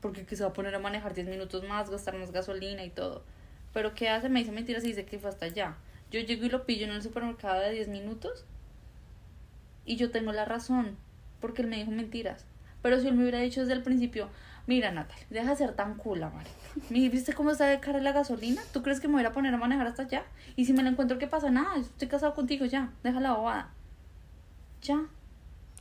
Porque 0.02 0.26
que 0.26 0.36
se 0.36 0.44
va 0.44 0.50
a 0.50 0.54
poner 0.54 0.76
a 0.76 0.80
manejar 0.80 1.14
10 1.14 1.30
minutos 1.30 1.64
más, 1.64 1.90
gastar 1.90 2.18
más 2.18 2.34
gasolina 2.34 2.84
y 2.84 2.90
todo. 2.90 3.24
Pero 3.74 3.94
¿qué 3.94 4.10
hace? 4.10 4.28
Me 4.28 4.40
dice 4.40 4.52
mentiras 4.52 4.84
y 4.84 4.88
dice 4.88 5.06
que 5.06 5.18
fue 5.18 5.30
hasta 5.30 5.46
allá. 5.46 5.78
Yo 6.12 6.20
llego 6.20 6.44
y 6.44 6.50
lo 6.50 6.66
pillo 6.66 6.88
en 6.88 6.92
el 6.92 7.02
supermercado 7.02 7.62
de 7.62 7.72
10 7.72 7.88
minutos 7.88 8.44
y 9.88 9.96
yo 9.96 10.12
tengo 10.12 10.32
la 10.34 10.46
razón, 10.46 10.96
porque 11.42 11.64
él 11.64 11.68
me 11.68 11.78
dijo 11.78 11.90
mentiras. 11.92 12.46
Pero 12.84 13.00
si 13.02 13.08
él 13.08 13.16
me 13.16 13.22
hubiera 13.24 13.40
dicho 13.40 13.62
desde 13.62 13.74
el 13.74 13.82
principio, 13.82 14.28
mira 14.68 14.92
Natalia, 14.92 15.26
deja 15.32 15.50
de 15.52 15.56
ser 15.56 15.74
tan 15.74 15.96
cool, 15.96 16.20
marica. 16.20 16.52
¿Viste 16.90 17.34
cómo 17.34 17.52
está 17.52 17.66
de 17.66 17.80
cara 17.80 18.00
la 18.02 18.12
gasolina? 18.12 18.62
¿Tú 18.74 18.84
crees 18.84 19.00
que 19.00 19.08
me 19.08 19.16
voy 19.16 19.26
a 19.26 19.32
poner 19.32 19.54
a 19.54 19.58
manejar 19.58 19.88
hasta 19.88 20.04
allá? 20.04 20.24
Y 20.56 20.66
si 20.66 20.74
me 20.74 20.84
la 20.84 20.90
encuentro, 20.90 21.18
¿qué 21.18 21.26
pasa? 21.28 21.50
Nada, 21.50 21.78
estoy 21.78 22.08
casado 22.08 22.36
contigo, 22.36 22.66
ya, 22.66 22.92
deja 23.04 23.20
la 23.20 23.34
bobada. 23.34 23.70
Ya. 24.84 25.02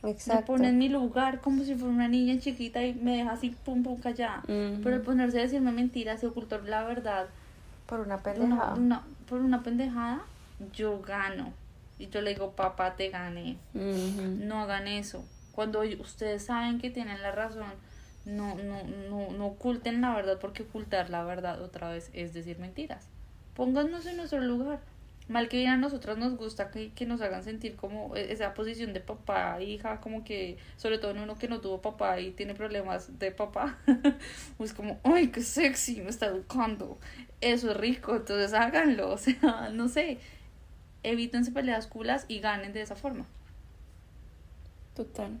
Exacto. 0.03 0.41
Me 0.41 0.45
pone 0.47 0.69
en 0.69 0.77
mi 0.77 0.89
lugar 0.89 1.41
como 1.41 1.63
si 1.63 1.73
fuera 1.75 1.93
una 1.93 2.07
niña 2.07 2.39
chiquita 2.39 2.83
y 2.83 2.93
me 2.93 3.17
deja 3.17 3.31
así 3.31 3.49
pum 3.49 3.83
pum 3.83 3.99
callada. 3.99 4.43
Pero 4.45 4.95
el 4.95 5.01
ponerse 5.01 5.39
a 5.39 5.41
decirme 5.41 5.71
mentiras 5.71 6.21
y 6.23 6.27
ocultar 6.27 6.63
la 6.63 6.83
verdad 6.83 7.27
Por 7.87 8.01
una 8.01 8.17
de 8.17 8.21
una- 8.21 8.33
pendejada. 8.33 8.73
una- 8.75 9.01
por 9.27 9.41
una 9.41 9.63
pendejada, 9.63 10.21
yo 10.73 11.01
gano. 11.01 11.51
Y 11.99 12.09
yo 12.09 12.21
le 12.21 12.31
digo, 12.31 12.51
papá, 12.51 12.95
te 12.95 13.09
gané. 13.09 13.57
No 13.73 14.61
hagan 14.61 14.87
eso. 14.87 15.25
Cuando 15.53 15.81
ustedes 15.99 16.45
saben 16.45 16.79
que 16.79 16.89
tienen 16.91 17.21
la 17.23 17.31
razón, 17.31 17.73
no, 18.25 18.55
no, 18.55 18.83
no, 19.09 19.31
no 19.31 19.45
oculten 19.47 20.01
la 20.01 20.13
verdad, 20.15 20.37
porque 20.39 20.63
ocultar 20.63 21.09
la 21.09 21.23
verdad 21.23 21.61
otra 21.61 21.89
vez 21.89 22.09
es 22.13 22.33
decir 22.33 22.59
mentiras. 22.59 23.07
Pónganos 23.55 24.05
en 24.05 24.17
nuestro 24.17 24.39
lugar. 24.39 24.79
Mal 25.29 25.49
que 25.49 25.57
bien 25.57 25.71
a 25.71 25.77
nosotras 25.77 26.17
nos 26.17 26.37
gusta 26.37 26.71
que, 26.71 26.93
que 26.93 27.05
nos 27.05 27.19
hagan 27.19 27.43
sentir 27.43 27.75
como 27.75 28.15
e- 28.15 28.31
esa 28.31 28.53
posición 28.53 28.93
de 28.93 29.01
papá, 29.01 29.61
hija, 29.61 29.99
como 29.99 30.23
que, 30.23 30.57
sobre 30.77 30.99
todo 30.99 31.11
en 31.11 31.19
uno 31.19 31.37
que 31.37 31.49
no 31.49 31.59
tuvo 31.59 31.81
papá 31.81 32.21
y 32.21 32.31
tiene 32.31 32.53
problemas 32.53 33.19
de 33.19 33.31
papá, 33.31 33.77
pues 34.57 34.73
como, 34.73 34.99
ay, 35.03 35.27
qué 35.27 35.41
sexy, 35.41 35.99
me 36.01 36.09
está 36.11 36.27
educando, 36.27 36.97
eso 37.41 37.71
es 37.71 37.77
rico, 37.77 38.15
entonces 38.15 38.53
háganlo, 38.53 39.11
o 39.13 39.17
sea, 39.17 39.69
no 39.73 39.89
sé, 39.89 40.19
evítense 41.07 41.51
peleas 41.51 41.87
culas 41.87 42.25
y 42.27 42.39
ganen 42.39 42.73
de 42.73 42.81
esa 42.81 42.95
forma. 42.95 43.25
Total. 44.95 45.39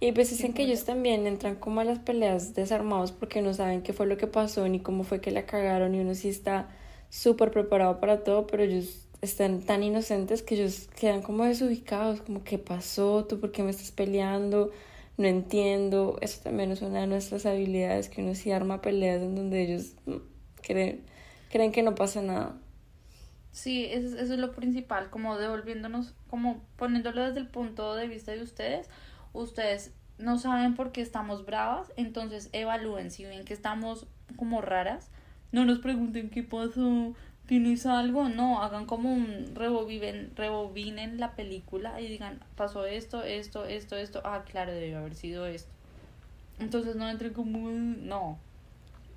Y 0.00 0.06
hay 0.06 0.12
veces 0.12 0.42
en 0.44 0.54
que 0.54 0.62
ellos 0.62 0.84
también 0.84 1.26
entran 1.26 1.56
como 1.56 1.80
a 1.80 1.84
las 1.84 1.98
peleas 1.98 2.54
desarmados 2.54 3.12
porque 3.12 3.42
no 3.42 3.52
saben 3.52 3.82
qué 3.82 3.92
fue 3.92 4.06
lo 4.06 4.16
que 4.16 4.26
pasó 4.26 4.66
ni 4.66 4.80
cómo 4.80 5.04
fue 5.04 5.20
que 5.20 5.30
la 5.30 5.44
cagaron 5.44 5.94
y 5.94 6.00
uno 6.00 6.14
sí 6.14 6.30
está 6.30 6.70
súper 7.10 7.50
preparado 7.50 8.00
para 8.00 8.24
todo, 8.24 8.46
pero 8.46 8.62
ellos 8.62 9.06
están 9.20 9.60
tan 9.60 9.82
inocentes 9.82 10.42
que 10.42 10.54
ellos 10.54 10.88
quedan 10.98 11.20
como 11.20 11.44
desubicados, 11.44 12.22
como 12.22 12.42
qué 12.44 12.58
pasó, 12.58 13.26
tú 13.26 13.40
por 13.40 13.52
qué 13.52 13.62
me 13.62 13.70
estás 13.70 13.90
peleando, 13.90 14.70
no 15.18 15.26
entiendo. 15.26 16.16
Eso 16.22 16.40
también 16.42 16.72
es 16.72 16.80
una 16.80 17.00
de 17.02 17.06
nuestras 17.06 17.44
habilidades, 17.44 18.08
que 18.08 18.22
uno 18.22 18.34
sí 18.34 18.52
arma 18.52 18.80
peleas 18.80 19.20
en 19.20 19.34
donde 19.34 19.62
ellos 19.62 19.92
mm, 20.06 20.16
creen, 20.62 21.02
creen 21.50 21.72
que 21.72 21.82
no 21.82 21.94
pasa 21.94 22.22
nada. 22.22 22.56
Sí, 23.52 23.86
eso, 23.86 24.16
eso 24.16 24.34
es 24.34 24.38
lo 24.38 24.52
principal, 24.52 25.10
como 25.10 25.36
devolviéndonos, 25.36 26.14
como 26.28 26.62
poniéndolo 26.76 27.24
desde 27.24 27.40
el 27.40 27.48
punto 27.48 27.94
de 27.94 28.06
vista 28.06 28.32
de 28.32 28.42
ustedes. 28.42 28.88
Ustedes 29.32 29.92
no 30.18 30.38
saben 30.38 30.74
por 30.74 30.92
qué 30.92 31.00
estamos 31.00 31.44
bravas, 31.44 31.92
entonces 31.96 32.50
evalúen 32.52 33.10
si 33.10 33.24
ven 33.24 33.44
que 33.44 33.54
estamos 33.54 34.06
como 34.36 34.60
raras. 34.60 35.10
No 35.52 35.64
nos 35.64 35.80
pregunten 35.80 36.30
qué 36.30 36.42
pasó, 36.44 37.14
tienes 37.46 37.84
algo, 37.86 38.28
no, 38.28 38.62
hagan 38.62 38.86
como 38.86 39.12
un 39.12 39.56
reboviven, 39.56 41.18
la 41.18 41.34
película 41.34 42.00
y 42.00 42.06
digan, 42.06 42.38
pasó 42.54 42.86
esto, 42.86 43.24
esto, 43.24 43.64
esto, 43.64 43.96
esto, 43.96 44.20
ah, 44.24 44.44
claro, 44.44 44.72
debió 44.72 44.98
haber 44.98 45.16
sido 45.16 45.46
esto. 45.46 45.72
Entonces 46.60 46.94
no 46.94 47.08
entren 47.08 47.32
como, 47.32 47.68
no, 47.70 48.38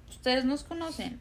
ustedes 0.10 0.46
nos 0.46 0.64
conocen. 0.64 1.20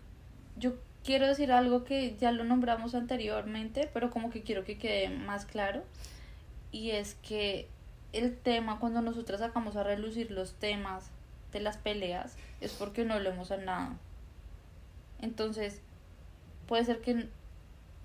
Yo 0.56 0.74
quiero 1.04 1.26
decir 1.26 1.52
algo 1.52 1.84
que 1.84 2.16
ya 2.16 2.32
lo 2.32 2.44
nombramos 2.44 2.94
anteriormente, 2.94 3.88
pero 3.92 4.10
como 4.10 4.30
que 4.30 4.42
quiero 4.42 4.64
que 4.64 4.78
quede 4.78 5.08
más 5.08 5.44
claro. 5.44 5.82
Y 6.70 6.90
es 6.92 7.14
que 7.16 7.68
el 8.12 8.36
tema, 8.36 8.78
cuando 8.78 9.00
nosotras 9.02 9.40
sacamos 9.40 9.76
a 9.76 9.82
relucir 9.82 10.30
los 10.30 10.54
temas 10.54 11.10
de 11.52 11.60
las 11.60 11.76
peleas, 11.76 12.36
es 12.60 12.72
porque 12.72 13.04
no 13.04 13.18
lo 13.18 13.30
hemos 13.30 13.48
sanado. 13.48 13.94
Entonces, 15.20 15.80
puede 16.66 16.84
ser 16.84 17.00
que 17.00 17.28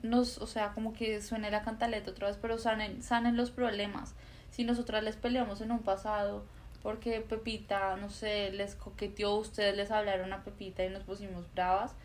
nos, 0.03 0.37
o 0.37 0.47
sea, 0.47 0.73
como 0.73 0.93
que 0.93 1.21
suene 1.21 1.51
la 1.51 1.63
cantaleta 1.63 2.11
otra 2.11 2.27
vez, 2.27 2.37
pero 2.41 2.57
sanen, 2.57 3.01
sanen 3.01 3.37
los 3.37 3.51
problemas. 3.51 4.13
Si 4.51 4.63
nosotras 4.63 5.03
les 5.03 5.15
peleamos 5.15 5.61
en 5.61 5.71
un 5.71 5.79
pasado, 5.79 6.45
porque 6.83 7.21
Pepita, 7.21 7.95
no 7.97 8.09
sé, 8.09 8.51
les 8.51 8.75
coqueteó, 8.75 9.35
ustedes 9.35 9.75
les 9.75 9.91
hablaron 9.91 10.31
a 10.33 10.43
Pepita 10.43 10.85
y 10.85 10.89
nos 10.89 11.03
pusimos 11.03 11.51
bravas, 11.53 11.95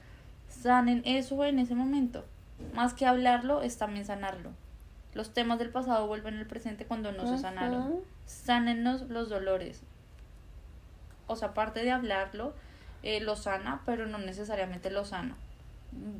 sanen 0.53 1.03
eso 1.05 1.45
en 1.45 1.59
ese 1.59 1.75
momento. 1.75 2.25
Más 2.75 2.95
que 2.95 3.07
hablarlo, 3.07 3.63
es 3.63 3.79
también 3.79 4.05
sanarlo. 4.05 4.51
Los 5.15 5.35
temas 5.35 5.59
del 5.59 5.71
pasado 5.71 6.07
vuelven 6.07 6.39
al 6.39 6.47
presente 6.47 6.87
cuando 6.87 7.13
no 7.13 7.27
se 7.27 7.39
sanaron. 7.39 7.83
Ujú. 7.83 8.05
Sánenos 8.27 9.03
los 9.03 9.29
dolores. 9.29 9.83
O 11.27 11.37
sea, 11.37 11.49
aparte 11.49 11.83
de 11.83 11.91
hablarlo, 11.91 12.55
eh, 13.03 13.21
lo 13.21 13.37
sana, 13.37 13.83
pero 13.85 14.07
no 14.07 14.19
necesariamente 14.19 14.91
lo 14.91 15.05
sana. 15.05 15.37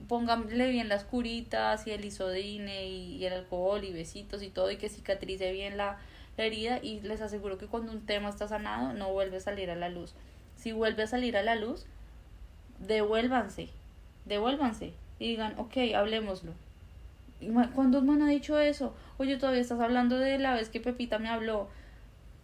Pónganle 0.09 0.69
bien 0.71 0.89
las 0.89 1.05
curitas 1.05 1.87
y 1.87 1.93
el 1.93 2.05
isodine 2.05 2.87
y, 2.89 3.17
y 3.17 3.25
el 3.25 3.33
alcohol 3.33 3.85
y 3.85 3.93
besitos 3.93 4.43
y 4.43 4.51
todo 4.51 4.71
y 4.71 4.77
que 4.77 4.91
cicatrice 4.91 5.53
bien 5.53 5.79
la, 5.79 5.99
la 6.37 6.45
herida 6.45 6.79
y 6.83 7.01
les 7.01 7.23
aseguro 7.23 7.57
que 7.57 7.67
cuando 7.67 7.93
un 7.93 8.05
tema 8.05 8.29
está 8.29 8.49
sanado 8.49 8.93
no 8.93 9.13
vuelve 9.13 9.39
a 9.39 9.41
salir 9.41 9.71
a 9.71 9.77
la 9.77 9.89
luz. 9.89 10.15
Si 10.57 10.73
vuelve 10.73 11.05
a 11.05 11.07
salir 11.07 11.39
a 11.39 11.43
la 11.43 11.55
luz, 11.55 11.87
devuélvanse, 12.81 13.71
devuélvanse 14.25 14.93
y 15.19 15.29
digan, 15.29 15.55
ok, 15.59 15.77
hablemoslo. 15.97 16.53
¿Cuándo 17.75 17.99
un 17.99 18.07
man 18.07 18.23
ha 18.23 18.29
dicho 18.29 18.59
eso? 18.59 18.95
Oye, 19.19 19.37
todavía 19.37 19.61
estás 19.61 19.81
hablando 19.81 20.19
de 20.19 20.39
la 20.39 20.55
vez 20.55 20.69
que 20.69 20.81
Pepita 20.81 21.19
me 21.19 21.29
habló. 21.29 21.69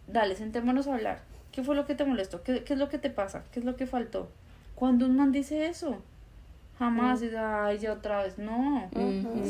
Dale, 0.07 0.35
sentémonos 0.35 0.87
a 0.87 0.95
hablar. 0.95 1.21
¿Qué 1.51 1.63
fue 1.63 1.75
lo 1.75 1.85
que 1.85 1.95
te 1.95 2.05
molestó? 2.05 2.43
¿Qué, 2.43 2.63
qué 2.63 2.73
es 2.73 2.79
lo 2.79 2.89
que 2.89 2.99
te 2.99 3.09
pasa? 3.09 3.43
¿Qué 3.51 3.59
es 3.59 3.65
lo 3.65 3.75
que 3.75 3.85
faltó? 3.85 4.29
Cuando 4.75 5.05
un 5.05 5.15
man 5.15 5.31
dice 5.31 5.67
eso, 5.67 6.01
jamás 6.77 7.19
dice, 7.19 7.37
ay, 7.37 7.79
ya 7.79 7.93
otra 7.93 8.23
vez. 8.23 8.37
No, 8.37 8.89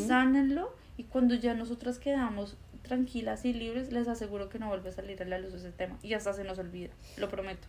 sánenlo 0.08 0.74
y 0.98 1.04
cuando 1.04 1.36
ya 1.36 1.54
nosotras 1.54 2.00
quedamos 2.00 2.58
tranquilas 2.82 3.46
y 3.46 3.54
libres, 3.54 3.92
les 3.92 4.08
aseguro 4.08 4.50
que 4.50 4.58
no 4.58 4.68
vuelve 4.68 4.90
a 4.90 4.92
salir 4.92 5.22
a 5.22 5.26
la 5.26 5.38
luz 5.38 5.54
ese 5.54 5.72
tema 5.72 5.98
y 6.02 6.14
hasta 6.14 6.34
se 6.34 6.44
nos 6.44 6.58
olvida, 6.58 6.90
lo 7.18 7.30
prometo. 7.30 7.68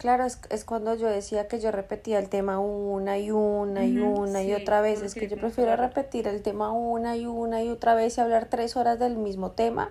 Claro, 0.00 0.24
es, 0.24 0.38
es 0.48 0.64
cuando 0.64 0.94
yo 0.94 1.08
decía 1.08 1.46
que 1.46 1.60
yo 1.60 1.70
repetía 1.70 2.18
el 2.18 2.30
tema 2.30 2.58
una 2.58 3.18
y 3.18 3.30
una 3.32 3.84
y 3.84 3.98
una 3.98 4.42
y 4.42 4.54
otra 4.54 4.80
vez. 4.80 5.02
Es 5.02 5.14
que 5.14 5.28
yo 5.28 5.36
prefiero 5.36 5.76
repetir 5.76 6.26
el 6.26 6.40
tema 6.40 6.72
una 6.72 7.18
y 7.18 7.26
una 7.26 7.62
y 7.62 7.68
otra 7.68 7.94
vez 7.94 8.16
y 8.16 8.22
hablar 8.22 8.46
tres 8.46 8.78
horas 8.78 8.98
del 8.98 9.18
mismo 9.18 9.50
tema 9.50 9.90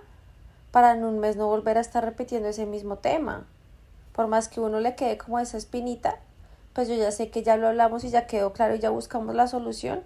para 0.72 0.94
en 0.94 1.04
un 1.04 1.20
mes 1.20 1.36
no 1.36 1.46
volver 1.46 1.78
a 1.78 1.80
estar 1.80 2.04
repitiendo 2.04 2.48
ese 2.48 2.66
mismo 2.66 2.96
tema. 2.96 3.46
Por 4.12 4.26
más 4.26 4.48
que 4.48 4.58
uno 4.58 4.80
le 4.80 4.96
quede 4.96 5.16
como 5.16 5.38
esa 5.38 5.56
espinita, 5.56 6.18
pues 6.72 6.88
yo 6.88 6.96
ya 6.96 7.12
sé 7.12 7.30
que 7.30 7.44
ya 7.44 7.56
lo 7.56 7.68
hablamos 7.68 8.02
y 8.02 8.10
ya 8.10 8.26
quedó 8.26 8.52
claro 8.52 8.74
y 8.74 8.80
ya 8.80 8.90
buscamos 8.90 9.36
la 9.36 9.46
solución 9.46 10.02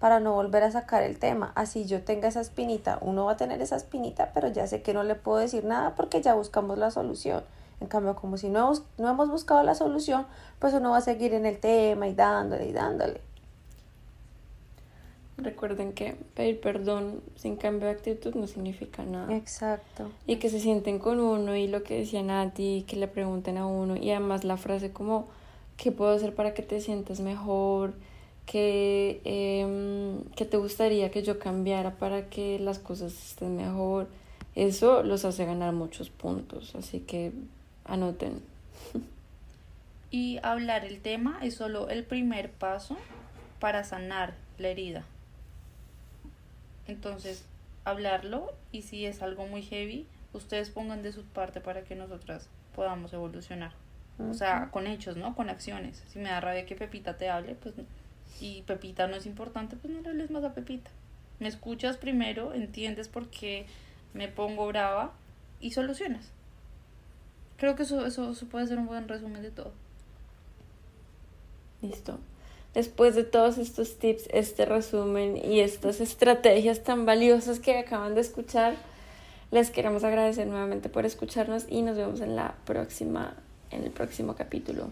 para 0.00 0.20
no 0.20 0.34
volver 0.34 0.64
a 0.64 0.70
sacar 0.70 1.02
el 1.02 1.18
tema. 1.18 1.52
Así 1.54 1.86
yo 1.86 2.02
tenga 2.02 2.28
esa 2.28 2.42
espinita, 2.42 2.98
uno 3.00 3.24
va 3.24 3.32
a 3.32 3.36
tener 3.38 3.62
esa 3.62 3.76
espinita, 3.76 4.32
pero 4.34 4.48
ya 4.48 4.66
sé 4.66 4.82
que 4.82 4.92
no 4.92 5.02
le 5.02 5.14
puedo 5.14 5.38
decir 5.38 5.64
nada 5.64 5.94
porque 5.94 6.20
ya 6.20 6.34
buscamos 6.34 6.76
la 6.76 6.90
solución. 6.90 7.42
En 7.80 7.88
cambio, 7.88 8.14
como 8.14 8.36
si 8.36 8.48
no 8.48 8.60
hemos, 8.60 8.82
no 8.98 9.10
hemos 9.10 9.30
buscado 9.30 9.62
la 9.62 9.74
solución, 9.74 10.26
pues 10.58 10.74
uno 10.74 10.90
va 10.90 10.98
a 10.98 11.02
seguir 11.02 11.34
en 11.34 11.46
el 11.46 11.58
tema 11.58 12.08
y 12.08 12.14
dándole 12.14 12.68
y 12.68 12.72
dándole. 12.72 13.20
Recuerden 15.36 15.92
que 15.94 16.16
pedir 16.34 16.60
perdón 16.60 17.20
sin 17.34 17.56
cambio 17.56 17.88
de 17.88 17.94
actitud 17.94 18.34
no 18.34 18.46
significa 18.46 19.02
nada. 19.02 19.34
Exacto. 19.36 20.10
Y 20.26 20.36
que 20.36 20.48
se 20.48 20.60
sienten 20.60 21.00
con 21.00 21.18
uno 21.18 21.56
y 21.56 21.66
lo 21.66 21.82
que 21.82 21.98
decía 21.98 22.22
Nati, 22.22 22.84
que 22.86 22.96
le 22.96 23.08
pregunten 23.08 23.58
a 23.58 23.66
uno 23.66 23.96
y 23.96 24.10
además 24.10 24.44
la 24.44 24.56
frase 24.56 24.92
como, 24.92 25.26
¿qué 25.76 25.90
puedo 25.90 26.12
hacer 26.12 26.34
para 26.36 26.54
que 26.54 26.62
te 26.62 26.80
sientas 26.80 27.20
mejor? 27.20 27.94
¿Qué, 28.46 29.20
em, 29.24 30.22
¿Qué 30.36 30.44
te 30.44 30.56
gustaría 30.56 31.10
que 31.10 31.22
yo 31.22 31.40
cambiara 31.40 31.96
para 31.96 32.28
que 32.28 32.60
las 32.60 32.78
cosas 32.78 33.12
estén 33.12 33.56
mejor? 33.56 34.06
Eso 34.54 35.02
los 35.02 35.24
hace 35.24 35.46
ganar 35.46 35.72
muchos 35.72 36.10
puntos, 36.10 36.76
así 36.76 37.00
que 37.00 37.32
anoten. 37.84 38.42
Y 40.10 40.38
hablar 40.42 40.84
el 40.84 41.00
tema 41.00 41.40
es 41.42 41.54
solo 41.54 41.88
el 41.88 42.04
primer 42.04 42.50
paso 42.50 42.96
para 43.58 43.84
sanar 43.84 44.34
la 44.58 44.68
herida. 44.68 45.04
Entonces, 46.86 47.44
hablarlo 47.84 48.52
y 48.72 48.82
si 48.82 49.06
es 49.06 49.22
algo 49.22 49.46
muy 49.46 49.62
heavy, 49.62 50.06
ustedes 50.32 50.70
pongan 50.70 51.02
de 51.02 51.12
su 51.12 51.24
parte 51.24 51.60
para 51.60 51.82
que 51.82 51.94
nosotras 51.94 52.48
podamos 52.74 53.12
evolucionar. 53.12 53.72
O 54.18 54.34
sea, 54.34 54.70
con 54.70 54.86
hechos, 54.86 55.16
¿no? 55.16 55.34
Con 55.34 55.50
acciones. 55.50 56.04
Si 56.08 56.20
me 56.20 56.28
da 56.28 56.40
rabia 56.40 56.66
que 56.66 56.76
Pepita 56.76 57.16
te 57.16 57.28
hable, 57.28 57.56
pues 57.56 57.74
y 58.40 58.62
Pepita 58.62 59.06
no 59.06 59.16
es 59.16 59.26
importante, 59.26 59.76
pues 59.76 59.92
no 59.92 60.00
le 60.00 60.08
hables 60.08 60.30
más 60.30 60.44
a 60.44 60.54
Pepita. 60.54 60.90
Me 61.40 61.48
escuchas 61.48 61.96
primero, 61.96 62.54
entiendes 62.54 63.08
por 63.08 63.28
qué 63.28 63.66
me 64.12 64.28
pongo 64.28 64.66
brava 64.66 65.12
y 65.60 65.72
solucionas. 65.72 66.30
Creo 67.64 67.76
que 67.76 67.84
eso, 67.84 68.04
eso, 68.04 68.30
eso 68.30 68.46
puede 68.46 68.66
ser 68.66 68.76
un 68.76 68.84
buen 68.84 69.08
resumen 69.08 69.40
de 69.40 69.50
todo. 69.50 69.72
Listo. 71.80 72.18
Después 72.74 73.14
de 73.14 73.24
todos 73.24 73.56
estos 73.56 73.98
tips, 73.98 74.28
este 74.34 74.66
resumen 74.66 75.38
y 75.38 75.60
estas 75.60 76.02
estrategias 76.02 76.82
tan 76.82 77.06
valiosas 77.06 77.60
que 77.60 77.78
acaban 77.78 78.14
de 78.14 78.20
escuchar, 78.20 78.74
les 79.50 79.70
queremos 79.70 80.04
agradecer 80.04 80.46
nuevamente 80.46 80.90
por 80.90 81.06
escucharnos 81.06 81.64
y 81.66 81.80
nos 81.80 81.96
vemos 81.96 82.20
en 82.20 82.36
la 82.36 82.54
próxima 82.66 83.34
en 83.70 83.82
el 83.82 83.90
próximo 83.90 84.34
capítulo. 84.34 84.90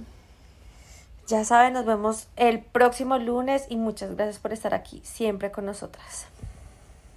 Ya 1.26 1.44
saben, 1.44 1.74
nos 1.74 1.84
vemos 1.84 2.28
el 2.36 2.60
próximo 2.60 3.18
lunes 3.18 3.66
y 3.68 3.76
muchas 3.76 4.16
gracias 4.16 4.38
por 4.38 4.54
estar 4.54 4.72
aquí 4.72 5.02
siempre 5.04 5.50
con 5.50 5.66
nosotras. 5.66 6.24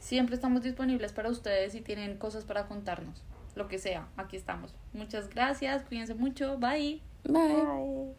Siempre 0.01 0.35
estamos 0.35 0.63
disponibles 0.63 1.13
para 1.13 1.29
ustedes 1.29 1.71
si 1.71 1.79
tienen 1.79 2.17
cosas 2.17 2.43
para 2.43 2.67
contarnos. 2.67 3.23
Lo 3.55 3.67
que 3.67 3.79
sea, 3.79 4.07
aquí 4.17 4.35
estamos. 4.35 4.75
Muchas 4.93 5.29
gracias, 5.29 5.83
cuídense 5.83 6.13
mucho, 6.13 6.57
bye. 6.57 7.01
Bye. 7.23 8.15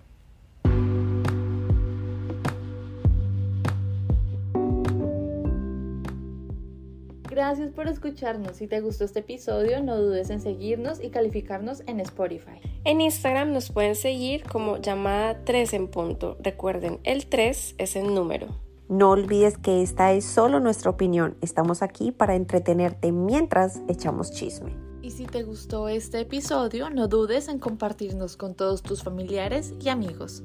Gracias 7.37 7.71
por 7.71 7.87
escucharnos. 7.87 8.57
Si 8.57 8.67
te 8.67 8.81
gustó 8.81 9.05
este 9.05 9.21
episodio, 9.21 9.83
no 9.83 9.99
dudes 9.99 10.31
en 10.31 10.41
seguirnos 10.41 11.05
y 11.05 11.11
calificarnos 11.11 11.83
en 11.87 12.01
Spotify. 12.01 12.63
En 12.85 13.03
Instagram 13.03 13.53
nos 13.53 13.71
pueden 13.71 13.95
seguir 13.95 14.45
como 14.45 14.79
llamada 14.79 15.45
3 15.45 15.75
en 15.75 15.89
punto. 15.89 16.39
Recuerden, 16.41 16.99
el 17.05 17.27
3 17.27 17.75
es 17.77 17.95
el 17.95 18.15
número. 18.15 18.49
No 18.89 19.11
olvides 19.11 19.59
que 19.59 19.83
esta 19.83 20.13
es 20.13 20.25
solo 20.25 20.61
nuestra 20.61 20.91
opinión. 20.91 21.37
Estamos 21.43 21.83
aquí 21.83 22.11
para 22.11 22.37
entretenerte 22.37 23.13
mientras 23.13 23.83
echamos 23.87 24.31
chisme. 24.31 24.86
Y 25.07 25.13
si 25.13 25.25
te 25.25 25.45
gustó 25.45 25.89
este 25.89 26.19
episodio, 26.19 26.91
no 26.91 27.07
dudes 27.07 27.47
en 27.47 27.61
compartirnos 27.61 28.37
con 28.37 28.57
todos 28.57 28.83
tus 28.83 29.05
familiares 29.05 29.73
y 29.81 29.89
amigos. 29.89 30.43